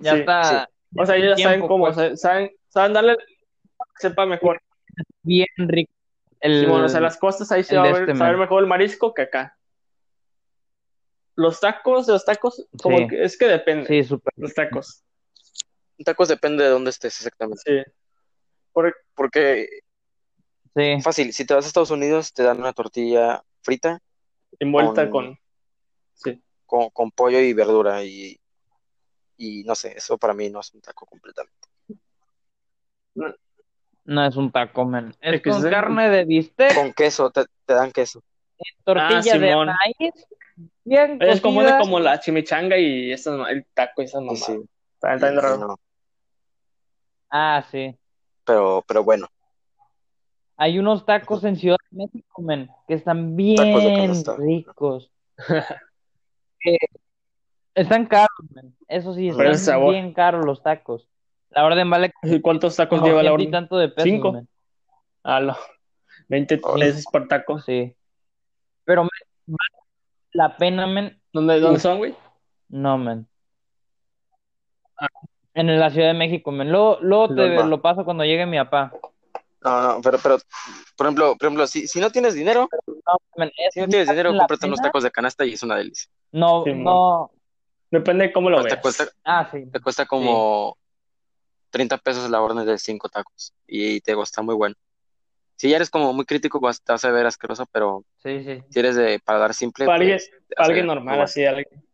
[0.00, 1.96] ya sí, está O sea, ellos ya saben cómo, pues.
[1.96, 4.60] o sea, saben, saben darle que sepa mejor.
[5.22, 5.92] bien rico.
[6.40, 8.68] El, Simón, o sea, las costas ahí se va a ver, este, saber mejor el
[8.68, 9.56] marisco que acá.
[11.34, 13.08] Los tacos, los tacos, como Sí.
[13.08, 13.86] que es que depende.
[13.88, 14.32] Sí, súper.
[14.36, 15.02] Los tacos.
[16.04, 17.62] tacos depende de dónde estés exactamente.
[17.64, 17.92] Sí.
[18.72, 19.68] Por- porque
[20.76, 23.98] Sí, fácil, si te vas a Estados Unidos te dan una tortilla frita
[24.58, 25.38] Envuelta Con- con.
[26.14, 26.42] Sí.
[26.66, 28.38] con, con pollo y verdura y,
[29.38, 31.68] y no sé, eso para mí no es un taco completamente.
[34.04, 35.14] no es un taco, men.
[35.20, 38.22] Es Es que con carne de bistec, Con queso, te, te dan queso.
[38.84, 40.26] tortilla Ah, de maíz,
[40.84, 41.78] bien Es como cocida.
[41.78, 44.46] como la chimichanga y esas, el taco y esas Y mamadas.
[44.46, 45.58] sí, Está- está bien y- y raro.
[45.58, 45.80] no,
[47.30, 47.96] Ah, sí.
[48.44, 49.26] pero, pero bueno,
[50.56, 55.10] Hay unos tacos en Ciudad de México, men, que están bien ricos.
[56.64, 56.78] Eh,
[57.76, 58.74] están caros, men.
[58.88, 59.92] Eso sí, están sabor.
[59.92, 61.06] bien caros los tacos.
[61.50, 63.50] La orden vale ¿Y ¿Cuántos tacos lleva la y orden?
[63.52, 64.32] tanto de pesos, ¿Cinco?
[64.32, 64.48] men.
[65.22, 65.56] Ah, no.
[66.28, 66.86] 20 Órale.
[66.86, 67.60] pesos por taco.
[67.60, 67.94] Sí.
[68.84, 69.10] Pero men,
[69.46, 69.86] vale
[70.32, 71.20] la pena, men.
[71.32, 72.16] ¿Dónde, son, güey?
[72.68, 73.28] No, men.
[74.98, 75.06] Ah.
[75.54, 76.70] En la Ciudad de México, men.
[76.72, 77.64] Luego, luego te Va.
[77.64, 78.92] lo paso cuando llegue mi papá.
[79.66, 80.38] No, no, pero, pero,
[80.96, 84.36] por ejemplo, por ejemplo, si, si no tienes dinero, No, si no sí tienes dinero,
[84.36, 86.10] cómprate unos tacos de canasta y es una delicia.
[86.32, 87.30] No, Sí, no.
[87.90, 88.80] Depende de cómo lo Te veas.
[88.80, 89.64] cuesta, Ah, sí.
[89.70, 90.76] te cuesta como
[91.70, 94.74] 30 pesos la orden de 5 tacos y te está muy bueno.
[95.56, 98.62] Si ya eres como muy crítico, vas, te vas a ver asqueroso, pero Sí, sí.
[98.70, 101.44] si eres de paladar simple, Para alguien, pues, para alguien normal, así.
[101.44, 101.84] alguien-.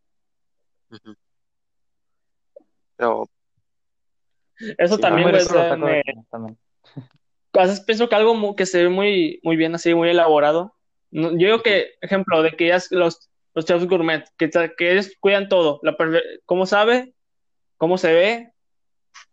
[2.97, 3.29] Pero
[4.79, 6.59] Eso Sí, también, muy güey, rico o sea, Los tacos de me- canasta, men.
[7.55, 10.75] A veces pienso que algo mu- que se ve muy, muy bien así, muy elaborado.
[11.11, 15.13] No, yo digo que, ejemplo, de que ya los, los chefs gourmet, que, que ellos
[15.21, 15.97] cuidan todo, la
[16.47, 17.15] cómo sabe,
[17.77, 18.53] cómo se ve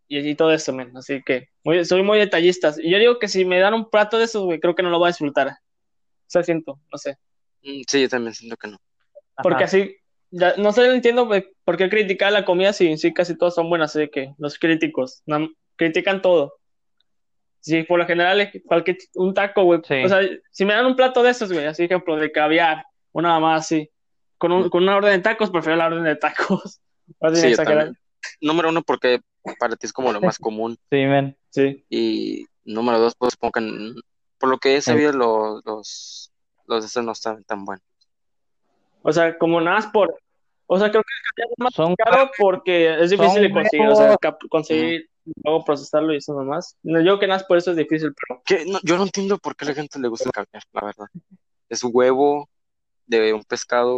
[0.07, 0.95] y, y todo eso, men.
[0.97, 2.73] Así que muy, soy muy detallista.
[2.81, 4.89] Y yo digo que si me dan un plato de esos, güey, creo que no
[4.89, 5.47] lo voy a disfrutar.
[5.49, 5.53] O
[6.27, 7.17] sea, siento, no sé.
[7.63, 8.77] Mm, Sí, yo también siento que no.
[9.41, 9.65] Porque Ajá.
[9.65, 9.95] así,
[10.31, 11.29] ya, no sé, no entiendo
[11.63, 15.23] por qué criticar la comida si sí casi todos son buenas, así que los críticos
[15.25, 16.58] nam- critican todo.
[17.61, 19.81] Sí, por lo general, es cualquier, un taco, güey.
[19.85, 20.03] Sí.
[20.03, 23.39] O sea, si me dan un plato de esos, güey, así ejemplo, de caviar, una
[23.39, 23.89] más así,
[24.37, 26.79] con, un- con una orden de tacos, prefiero la orden de tacos.
[27.33, 27.55] Sí.
[28.39, 29.19] Número uno, porque
[29.59, 30.77] para ti es como lo más común.
[30.91, 31.35] Sí, men.
[31.49, 31.83] Sí.
[31.89, 33.93] Y número dos, pues supongo que
[34.37, 36.31] por lo que he sabido, los, los,
[36.67, 37.83] los de estos no están tan buenos.
[39.01, 40.13] O sea, como nada más por.
[40.67, 43.87] O sea, creo que el caviar es más Son caro porque es difícil de conseguir.
[43.87, 44.17] O sea,
[44.49, 45.09] conseguir,
[45.43, 46.77] luego procesarlo y eso nomás.
[46.83, 48.41] No, Yo creo que nada más por eso es difícil, pero.
[48.45, 50.81] Que no- yo no entiendo por qué a la gente le gusta el caviar, la
[50.85, 51.05] verdad.
[51.69, 52.49] Es huevo
[53.05, 53.97] de un pescado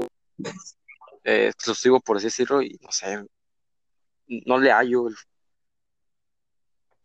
[1.23, 3.23] eh, exclusivo, por así decirlo, y no sé,
[4.27, 5.07] no le hallo.
[5.07, 5.15] el-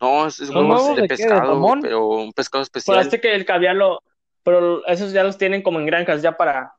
[0.01, 1.15] No, es, es ¿Son huevos huevos de de qué?
[1.17, 3.01] ¿De pescado, pero un pescado Pero especial.
[3.01, 4.03] este que el caviar lo.
[4.43, 6.73] Pero esos ya los tienen como en granjas, ya para.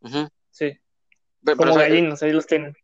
[0.00, 0.28] Ujú.
[0.50, 0.78] Sí,
[1.44, 2.76] Pero, como gallinas, ahí los tienen.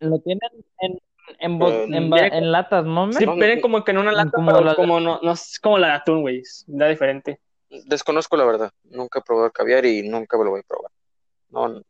[0.00, 0.48] Lo tienen
[0.80, 0.98] en,
[1.40, 3.12] en, bo- en, ba- viene- en latas, ¿no?
[3.12, 5.58] Sí, No, vienen como que en una lata, como pero la- como no, no es
[5.60, 6.38] como la de atún, güey.
[6.40, 7.40] Es da diferente.
[7.86, 10.90] Desconozco la verdad, nunca he probado el caviar y nunca me lo voy a probar.
[11.50, 11.82] No,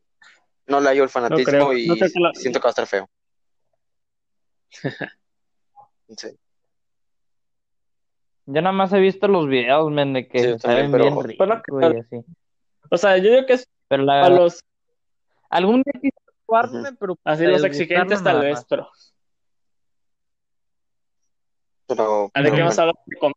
[0.66, 3.08] no le hallo el fanatismo y no la- siento que va a estar feo.
[6.16, 6.28] Sí.
[8.46, 11.22] Yo nada más he visto los videos, men, de que Sí, saben también, bien pero-
[11.22, 12.16] rico Pero no- y así.
[12.90, 14.64] O sea, yo digo que es Pero la para los,
[15.50, 19.09] algún día quise probarme, pero así para los exigentes tal vez, más.
[21.96, 22.30] Pero.
[22.32, 23.36] Pero, ¿De qué a hablar de comida?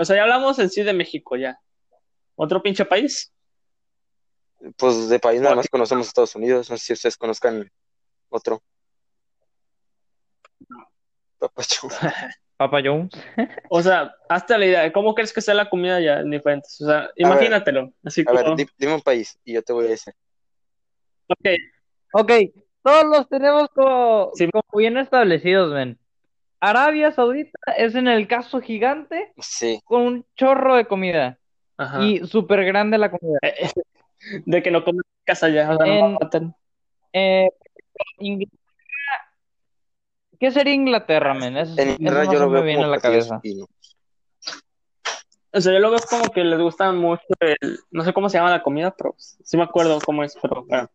[0.00, 1.58] O sea, ya hablamos en sí de México ya.
[2.36, 3.32] ¿Otro pinche país?
[4.78, 7.70] pues de país nada más conocemos Estados Unidos, no sé si ustedes conozcan
[8.30, 8.62] otro.
[11.38, 13.10] Papa Jones.
[13.70, 16.80] O sea, hazte la idea, ¿cómo crees que sea la comida ya en diferentes?
[16.80, 17.92] O sea, imagínatelo.
[18.02, 18.56] Así A ver, como.
[18.56, 20.14] di- dime un país y yo te voy a decir.
[21.28, 21.48] Ok,
[22.14, 22.32] Ok,
[22.82, 24.48] todos los tenemos como, Sí.
[24.50, 25.98] como bien establecidos, men.
[26.60, 31.38] Arabia Saudita es en el caso gigante Sí, con un chorro de comida
[31.76, 32.02] ajá.
[32.02, 33.38] y súper grande la comida.
[33.42, 33.70] Eh, eh,
[34.44, 36.54] De que no comen casa ya, o sea, no matan.
[37.12, 37.48] Eh,
[38.18, 38.60] Inglaterra,
[40.38, 41.56] ¿qué sería Inglaterra, men?
[41.56, 43.40] Eso, en eso Inglaterra no yo lo me veo viene a como la cabeza.
[45.52, 48.38] O sea, yo lo veo como que les gusta mucho el, no sé cómo se
[48.38, 50.88] llama la comida, pero sí me acuerdo cómo es, pero bueno.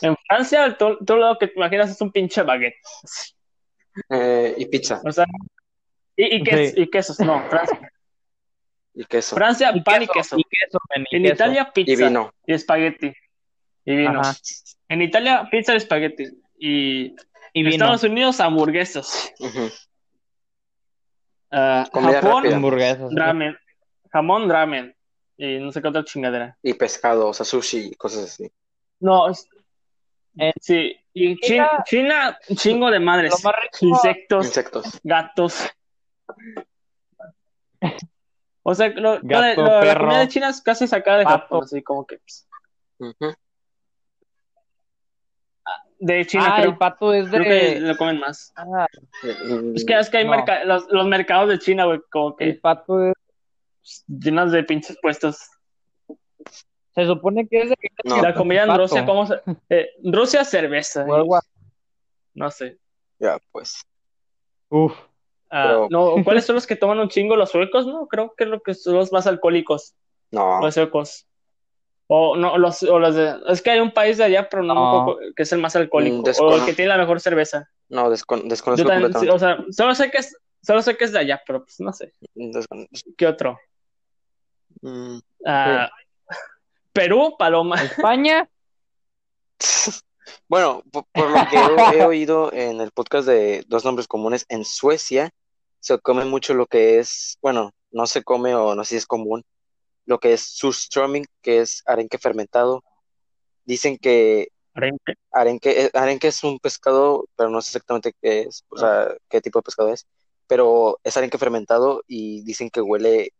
[0.00, 2.76] En Francia, todo, todo lo que te imaginas es un pinche baguette.
[4.56, 5.24] Y pizza O sea,
[6.16, 6.80] y, y, ques- Sí.
[6.82, 7.92] y quesos, no, Francia.
[8.94, 10.36] y queso Francia, pan y queso.
[10.38, 10.78] Y queso,
[11.10, 11.34] y En queso.
[11.34, 12.32] Italia, y pizza vino.
[12.46, 13.12] y espagueti.
[13.84, 14.20] Y vino.
[14.20, 14.34] Ajá.
[14.88, 16.24] En Italia, pizza y espagueti.
[16.58, 17.14] Y
[17.52, 17.66] Y en.
[17.68, 19.32] Estados Unidos, hamburguesas.
[19.40, 19.70] Ujú.
[21.50, 22.52] Ah, Comida Japón.
[22.52, 23.10] Hamburguesas.
[23.10, 23.16] sí.
[23.16, 23.56] ramen.
[24.12, 24.94] Jamón, ramen.
[25.36, 26.56] Y no sé qué otra chingadera.
[26.62, 28.50] Y pescado, o sea, sushi y cosas así.
[29.00, 29.48] No, es-
[30.38, 30.96] Eh, sí.
[31.12, 33.32] Y China, China, chingo de madres.
[33.42, 35.00] Lo más rico- Insectos, Insectos.
[35.04, 35.68] gatos.
[38.62, 41.18] O sea, lo- lo de- Gato, lo de la comida de China es casi sacada
[41.18, 41.38] de pato.
[41.42, 42.48] Japón, así como que pues,
[42.98, 43.34] Ujú.
[46.00, 46.70] de China ah, creo.
[46.70, 47.80] el pato es Creo que de...
[47.80, 48.52] lo comen más.
[48.56, 48.86] Ah,
[49.74, 50.30] Es que es que hay No.
[50.32, 53.14] merca- los, los mercados de China, güey, como el que pato es...
[54.08, 55.38] llenos de pinches puestos.
[56.94, 57.76] Se supone que es de...
[58.04, 58.22] No.
[58.22, 58.76] la comida en.
[58.76, 59.34] Rusia, ¿cómo se...?
[59.68, 61.04] eh, Rusia, cerveza.
[62.34, 62.78] No sé.
[63.18, 63.82] Ya, pues.
[64.68, 64.92] Uf.
[65.50, 67.36] Ah, Pero- no, ¿cuáles son los que toman un chingo?
[67.36, 68.06] Los suecos, ¿no?
[68.08, 69.94] Creo que es lo que son los más alcohólicos,
[70.30, 70.60] No.
[70.60, 71.26] los suecos.
[72.06, 73.34] O no, los, o los de...
[73.48, 75.00] Es que hay un país de allá, pero no, No.
[75.00, 76.16] acuerdo que es el más alcohólico.
[76.18, 77.68] Mm, o el que tiene la mejor cerveza.
[77.88, 79.30] No, descon- Yo desconozco también, completamente.
[79.34, 81.92] o sea, solo sé que es, solo sé que es de allá, pero pues no
[81.92, 82.12] sé.
[82.34, 83.58] Descon- ¿Qué otro?
[84.82, 85.18] Mm.
[85.46, 85.88] Ah,
[86.94, 87.82] Perú, paloma.
[87.82, 88.48] España,
[90.48, 94.46] Bueno, por, por lo que he, he oído en el podcast de Dos Nombres Comunes,
[94.48, 95.30] en Suecia
[95.80, 99.06] se come mucho lo que es, bueno, no se come o no sé si es
[99.06, 99.44] común,
[100.06, 102.82] lo que es surströmming, que es arenque fermentado.
[103.66, 104.48] Dicen que
[105.30, 109.42] arenque, eh, arenque es un pescado, pero no sé exactamente qué es, o sea, qué
[109.42, 110.06] tipo de pescado es,
[110.46, 113.32] pero es arenque fermentado y dicen que huele,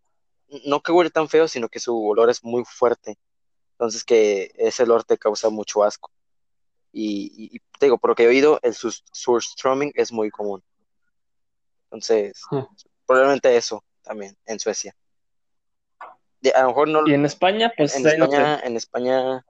[0.67, 3.17] no que huele tan feo, sino que su olor es muy fuerte.
[3.75, 6.11] Entonces que ese olor te causa mucho asco.
[6.93, 10.63] Y, y- y te digo, por lo que he oído, el surströmming es muy común.
[11.87, 12.61] Entonces, Hmm.
[13.07, 13.85] probablemente eso.
[14.03, 14.95] también, en Suecia.
[16.43, 18.07] De- a lo mejor no, Y en España, pues en.
[18.07, 19.47] España, en España,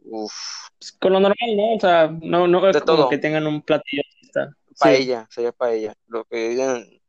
[0.00, 0.32] uf,
[0.76, 1.74] Pues, con lo normal, ¿no?
[1.76, 3.08] O sea, no, no es De como todo.
[3.10, 4.02] que tengan un platillo.
[4.22, 4.74] está- Sí.
[4.80, 5.94] paella, sería paella.
[6.08, 7.00] Lo que en,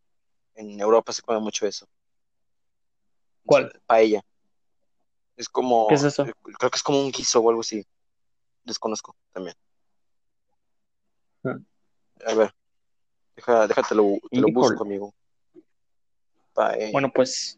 [0.53, 1.88] en Europa se come mucho eso.
[3.43, 3.71] ¿Cuál?
[3.88, 4.21] Paella.
[5.40, 6.26] Es como, ¿Qué es eso?
[6.26, 7.86] creo que es como un guiso o algo así.
[8.66, 9.56] Desconozco también.
[11.45, 11.57] Ah.
[12.28, 12.53] A ver,
[13.38, 15.14] deja, déjatelo, te lo busco, amigo.
[16.91, 17.57] Bueno, pues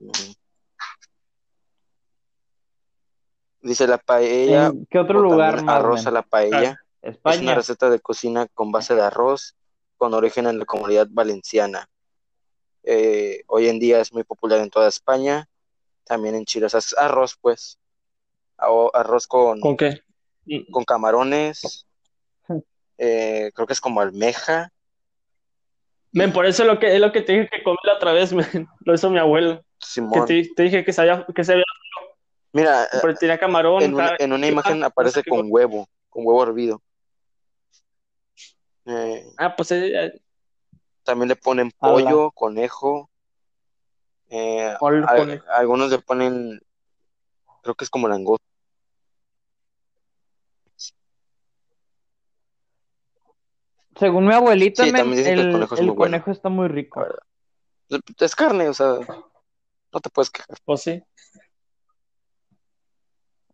[0.00, 0.10] Mm.
[3.62, 6.80] Dice la paella, ¿En qué otro lugar más, arroz a la paella.
[7.02, 7.54] Es una España.
[7.56, 9.56] receta de cocina con base de arroz,
[9.96, 11.88] con origen en la comunidad valenciana.
[12.90, 15.46] Eh, hoy en día es muy popular en toda España,
[16.04, 16.64] también en Chile.
[16.66, 17.78] O sea, es arroz, pues.
[18.56, 20.00] Arroz con, ¿con qué?
[20.70, 21.86] Con camarones.
[22.96, 24.72] eh, creo que es como almeja.
[26.12, 28.12] Men, por eso es lo que, es lo que te dije que comí la otra
[28.12, 28.66] vez, men.
[28.80, 29.62] Lo hizo mi abuelo.
[30.14, 31.64] Que te, te dije que sabía, que sabía,
[32.52, 33.82] Mira, pero tenía camarón.
[33.82, 36.82] en una, en imagen aparece con huevo, con huevo hervido.
[38.86, 40.18] Eh, Ah, pues eh,
[41.08, 41.92] también le ponen Ala.
[41.94, 43.08] pollo, conejo.
[44.28, 45.44] eh, Ol- conejo.
[45.50, 46.60] algunos le ponen,
[47.62, 48.44] creo que es como langosta.
[53.96, 56.10] Según mi abuelita, Sí, men, también dicen que el el, conejo es el muy bueno.
[56.12, 57.04] conejo está muy rico.
[58.20, 58.86] Es carne, o sea,
[59.92, 60.56] no te puedes quejar.
[60.64, 61.02] pues sí.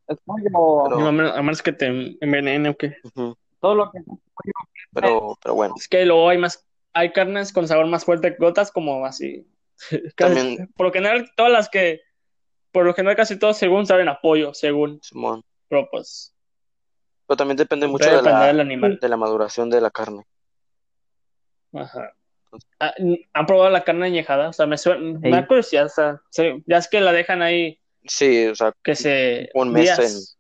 [0.07, 0.45] Es pollo.
[0.85, 1.87] Pero- A menos, a menos que te
[2.21, 2.97] envenene o qué.
[3.61, 4.01] Todo lo que
[4.93, 8.45] Pero, pero bueno, Es que luego hay más, hay carnes con sabor más fuerte que
[8.45, 9.47] otras, como así.
[10.17, 12.01] También- por lo general, todas las que,
[12.73, 15.43] por lo general casi todos según saben a pollo, según, Simón.
[15.69, 16.35] pero pues,
[17.27, 18.99] Pero también depende mucho de del la, animal.
[19.01, 20.25] de la maduración de la carne.
[21.73, 22.13] Ajá.
[22.79, 22.95] Ah,
[23.33, 24.49] ¿Han probado la carne añejada?
[24.51, 25.33] O sea, me suena, me Ey.
[25.35, 28.95] da curiosidad, o sea, sí, ya es que la dejan ahí, Sí, o sea, que
[28.95, 30.37] se, Un mes días.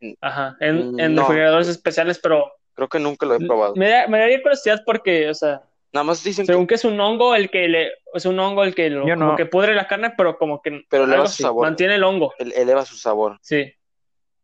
[0.00, 1.22] en- Ajá, en, en No.
[1.22, 3.74] refrigeradores especiales, pero creo que nunca lo he probado.
[3.74, 5.62] me, da- me daría curiosidad porque, o sea,
[5.92, 8.62] Nada más dicen que, según que es un hongo el que le, es un hongo
[8.64, 11.32] el que lo, Yo como que pudre la carne, pero como que Pero eleva su
[11.32, 11.66] así, sabor.
[11.66, 13.38] mantiene el hongo, ele- eleva su sabor.
[13.42, 13.72] sí.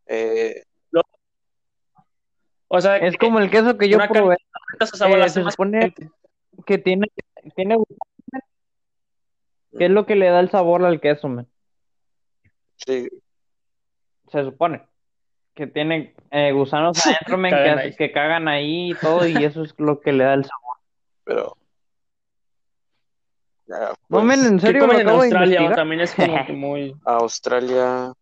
[0.06, 0.64] Eh,
[2.74, 4.34] O sea, es que como el queso que yo carne- probé,
[4.80, 5.94] eh, se supone-
[6.64, 7.06] que tiene,
[7.54, 7.76] tiene
[9.78, 11.46] que es lo que le da el sabor al queso, men.
[12.76, 13.08] sí,
[14.30, 14.82] Se supone
[15.54, 17.96] que tiene eh, gusanos adentro, men, que, Cagan hace- ahí.
[17.96, 20.76] que cagan ahí y todo, y eso es lo que le da el sabor.
[21.24, 21.56] pero.
[23.66, 25.46] Ya, No, pues, men, en ¿Qué serio, comen en de Australia?
[25.46, 25.76] investigar.
[25.76, 28.12] También es como que muy Australia,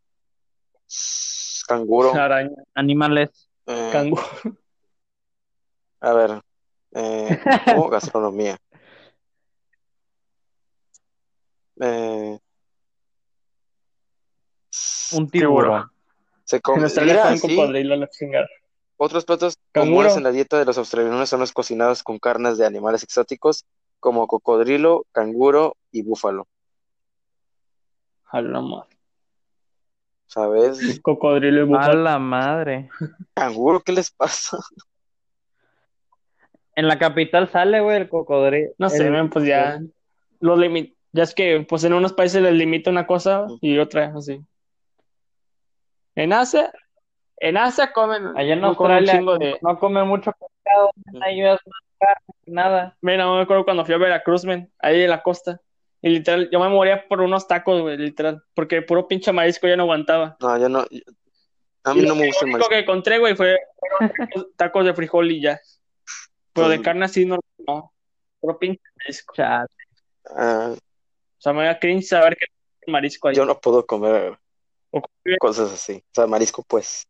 [1.67, 2.15] canguro.
[2.15, 3.49] araña, Animales.
[3.67, 4.23] eh, canguro.
[6.01, 6.41] a ver,
[6.95, 7.39] eh,
[7.77, 8.57] oh, gastronomía.
[11.81, 12.39] Eh,
[15.13, 15.90] Un Tiburón.
[16.51, 18.49] Se come, En Australia cocodrilo a la chingada.
[18.97, 19.93] otros platos Canguro.
[19.95, 23.65] comunes en la dieta de los australianos son los cocinados con carnes de animales exóticos
[24.01, 26.49] como cocodrilo, canguro y búfalo.
[28.33, 28.97] A la madre.
[30.27, 30.79] ¿Sabes?
[31.03, 32.03] Cocodrilo y A búfalo.
[32.03, 32.89] la madre.
[33.35, 34.59] Canguro, ¿qué les pasa?
[36.77, 38.71] En la capital sale, güey, el cocodrilo.
[38.79, 39.81] No sé, El- pues ya
[40.39, 44.15] los limi- ya es que pues en unos países les limita una cosa y otra
[44.17, 44.41] así.
[46.15, 46.73] En Asia,
[47.39, 49.59] en Asia comen, Allá en no comen un Australia chingo de.
[49.63, 50.91] no come mucho pescado,
[51.23, 52.97] ahí es más carne que nada.
[53.01, 55.61] Mira, me acuerdo cuando fui a Veracruz, men, ahí en la costa.
[56.03, 58.43] Y literal, yo me moría por unos tacos, güey, literal.
[58.55, 60.37] Porque puro pinche marisco ya no aguantaba.
[60.41, 60.81] No, yo no.
[61.85, 62.69] A mí Y no me lo gusta el único marisco.
[62.71, 63.59] que encontré, güey, fue
[64.57, 65.61] tacos, de frijol y ya.
[66.55, 67.93] Pero de Pues- carne así no, no.
[68.41, 69.35] Puro pinche marisco.
[69.39, 69.67] Ah,
[70.75, 70.77] O
[71.39, 72.47] sea, me da cringe saber que
[72.87, 73.35] hay marisco ahí.
[73.35, 74.39] yo no puedo comer
[74.93, 75.03] O-
[75.39, 76.03] cosas así.
[76.07, 77.07] O sea, marisco, pues.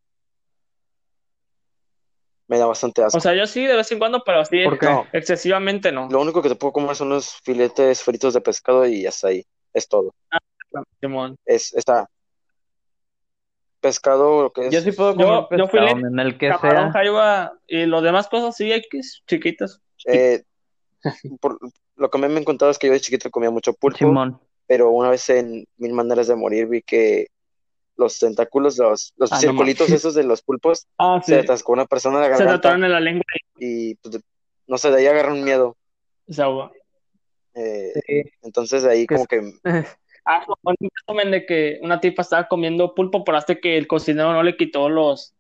[2.49, 3.17] Me da bastante asco.
[3.19, 4.87] O sea, yo sí de vez en cuando, pero sí, ¿Por qué?
[4.87, 6.09] No, excesivamente no.
[6.11, 9.45] lo único que te puedo comer son los filetes fritos de pescado y hasta ahí.
[9.73, 10.13] Es todo.
[11.01, 11.37] Simón.
[11.45, 12.09] Es, está
[13.81, 14.73] pescado, lo que es.
[14.75, 16.93] Yo sí puedo Yo- comer yo fui pescado, le- men, el que Camarón, sea.
[16.93, 19.81] jaiba y los demás cosas sí, X, chiquitas.
[20.07, 20.43] eh,
[21.41, 21.59] por,
[21.97, 24.41] lo que me han contado es que yo de chiquito comía mucho pulpo, Simón.
[24.67, 27.29] pero una vez en Mil Maneras de Morir vi que
[28.01, 31.33] los tentáculos, los, los Ah, circulitos esos de los pulpos, Ah, sí.
[31.33, 33.23] se atascó una persona en la Se garganta trataron en la lengua
[33.59, 34.19] y pues,
[34.67, 35.77] no sé, de ahí agarró un miedo.
[36.27, 36.73] se.
[37.55, 38.23] Eh, Sí.
[38.43, 39.41] entonces de ahí como que
[40.25, 44.33] Ah, un resumen de que una tipa estaba comiendo pulpo, pero hasta que el cocinero
[44.33, 45.35] no le quitó los.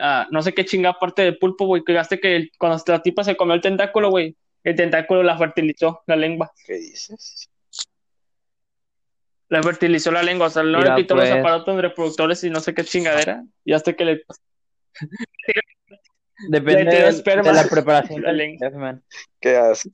[0.00, 1.84] ah, no sé qué chingada parte del pulpo, güey.
[1.84, 4.34] Que hasta que el- cuando la tipa se comió el tentáculo, güey,
[4.64, 6.50] el tentáculo la fertilizó, la lengua.
[6.66, 7.48] ¿Qué dices?
[9.48, 11.38] La fertilizó la lengua, o sea, no Mira, le quitó los pues.
[11.40, 13.44] aparatos reproductores y no sé qué chingadera.
[13.64, 14.22] Y hasta que le.
[16.50, 19.00] Depende Le tiró de, esperma de la preparación la lengua.
[19.40, 19.92] ¿Qué haces?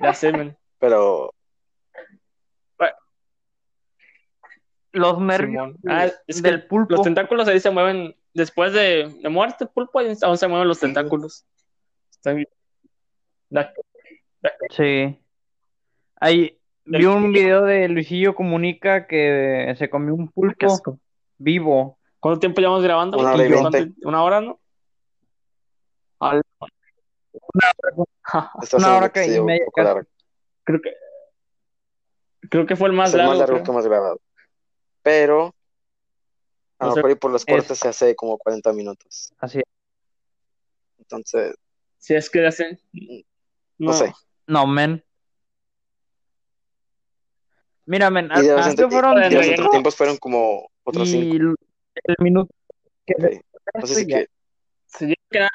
[0.00, 0.56] Ya sé, man.
[0.78, 1.32] Pero,
[4.94, 5.74] Los nervios.
[5.88, 6.94] Ah, es que del pulpo.
[6.94, 8.14] Los tentáculos ahí se mueven.
[8.32, 11.44] Después de, de muerte, el pulpo ahí aún se mueven los tentáculos.
[12.10, 12.48] Está bien.
[13.50, 13.72] La-
[14.70, 15.18] Sí.
[16.16, 20.98] Ahí vi un video de Luisillo Comunica que se comió un pulpo
[21.38, 21.98] vivo.
[22.20, 23.18] ¿Cuánto tiempo llevamos grabando?
[23.18, 24.00] Una hora y ¿Cuánto- veinte.
[24.06, 24.60] ¿Una hora, no?
[26.20, 26.42] Al-
[28.78, 30.02] Una hora que- y media largo.
[30.64, 30.92] creo que
[32.48, 33.40] creo que fue el más Es el más largo.
[33.40, 33.64] largo creo.
[33.64, 34.20] que hemos grabado.
[35.02, 35.54] Pero,
[36.78, 39.32] a lo mejor y por los es- cortes se hace como 40 minutos.
[39.38, 39.64] Así es.
[40.98, 41.54] Entonces,
[41.98, 42.78] Si es que hacen.
[43.78, 44.12] no sé.
[44.46, 45.04] No, men.
[47.86, 51.08] Mira, men, Y de los, que fueron y de los cinco entretiempos fueron como otros
[51.08, 51.24] cinco.
[51.26, 51.54] y el
[52.04, 52.52] el minuto
[53.06, 53.44] que Ok.
[53.74, 54.18] Entonces, si ya.
[54.18, 54.28] que-
[55.08, 55.50] ya queda-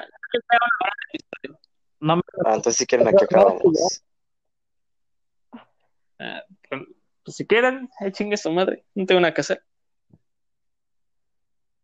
[2.00, 3.62] No me- ah, entonces si quieren, aquí acabamos.
[3.62, 4.04] pues,
[7.36, 8.86] si quieren, eh, chingue su madre.
[8.96, 9.64] No tengo nada que hacer.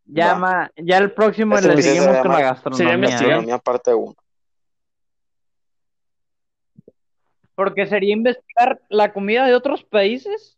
[0.08, 0.40] ya, Va.
[0.40, 3.12] ma- ya el próximo Este le se seguimos a con la gastronomía, se llama ¿eh?
[3.12, 4.16] Gastronomía parte 1.
[7.56, 10.58] Porque sería investigar la comida de otros países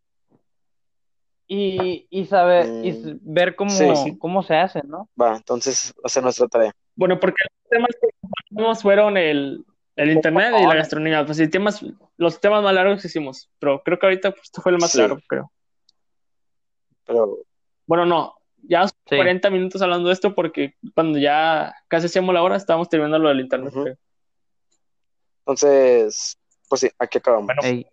[1.47, 4.17] y, y saber y Mm, ver cómo, sí, sí.
[4.17, 5.07] cómo se hace, ¿no?
[5.19, 6.73] Va, entonces va a ser nuestra tarea.
[6.95, 9.63] Bueno, porque los temas que compartimos fueron el,
[9.95, 11.25] el internet y la gastronomía.
[11.25, 11.85] Pues sí, temas,
[12.17, 13.49] los temas más largos que hicimos.
[13.59, 14.97] Pero creo que ahorita pues, esto fue el más Sí.
[14.97, 15.51] largo, creo.
[17.05, 17.37] Pero
[17.85, 18.33] Bueno, no.
[18.63, 18.93] Ya Sí.
[19.15, 23.29] 40 minutos hablando de esto porque cuando ya casi hacíamos la hora estábamos terminando lo
[23.29, 23.71] del internet.
[23.71, 23.95] Creo.
[25.45, 26.37] entonces,
[26.69, 27.47] pues sí, aquí acabamos.
[27.47, 27.87] Bueno, Ey.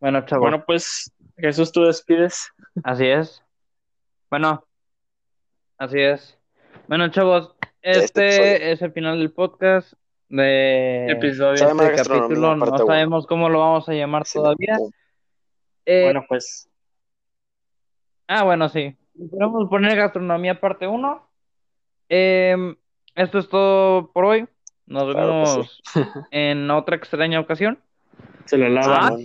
[0.00, 2.48] Bueno, chavos, Bueno, pues Jesús, tú despides.
[2.82, 3.42] así es.
[4.30, 4.66] Bueno,
[5.78, 6.38] así es.
[6.88, 8.72] Bueno, chavos, este episodio.
[8.72, 9.94] es el final del podcast
[10.28, 11.54] de Episodio.
[11.54, 12.56] Este capítulo.
[12.56, 14.76] No sabemos cómo lo vamos a llamar Sí, todavía.
[15.86, 16.68] Eh, Bueno, pues
[18.26, 18.96] Ah, bueno, sí.
[19.30, 21.28] Podemos poner gastronomía parte 1.
[22.08, 24.48] esto es todo por hoy.
[24.86, 25.82] Nos Claro vemos
[26.30, 27.78] en otra extraña ocasión.
[28.44, 29.08] se lo lava.
[29.08, 29.16] Ah.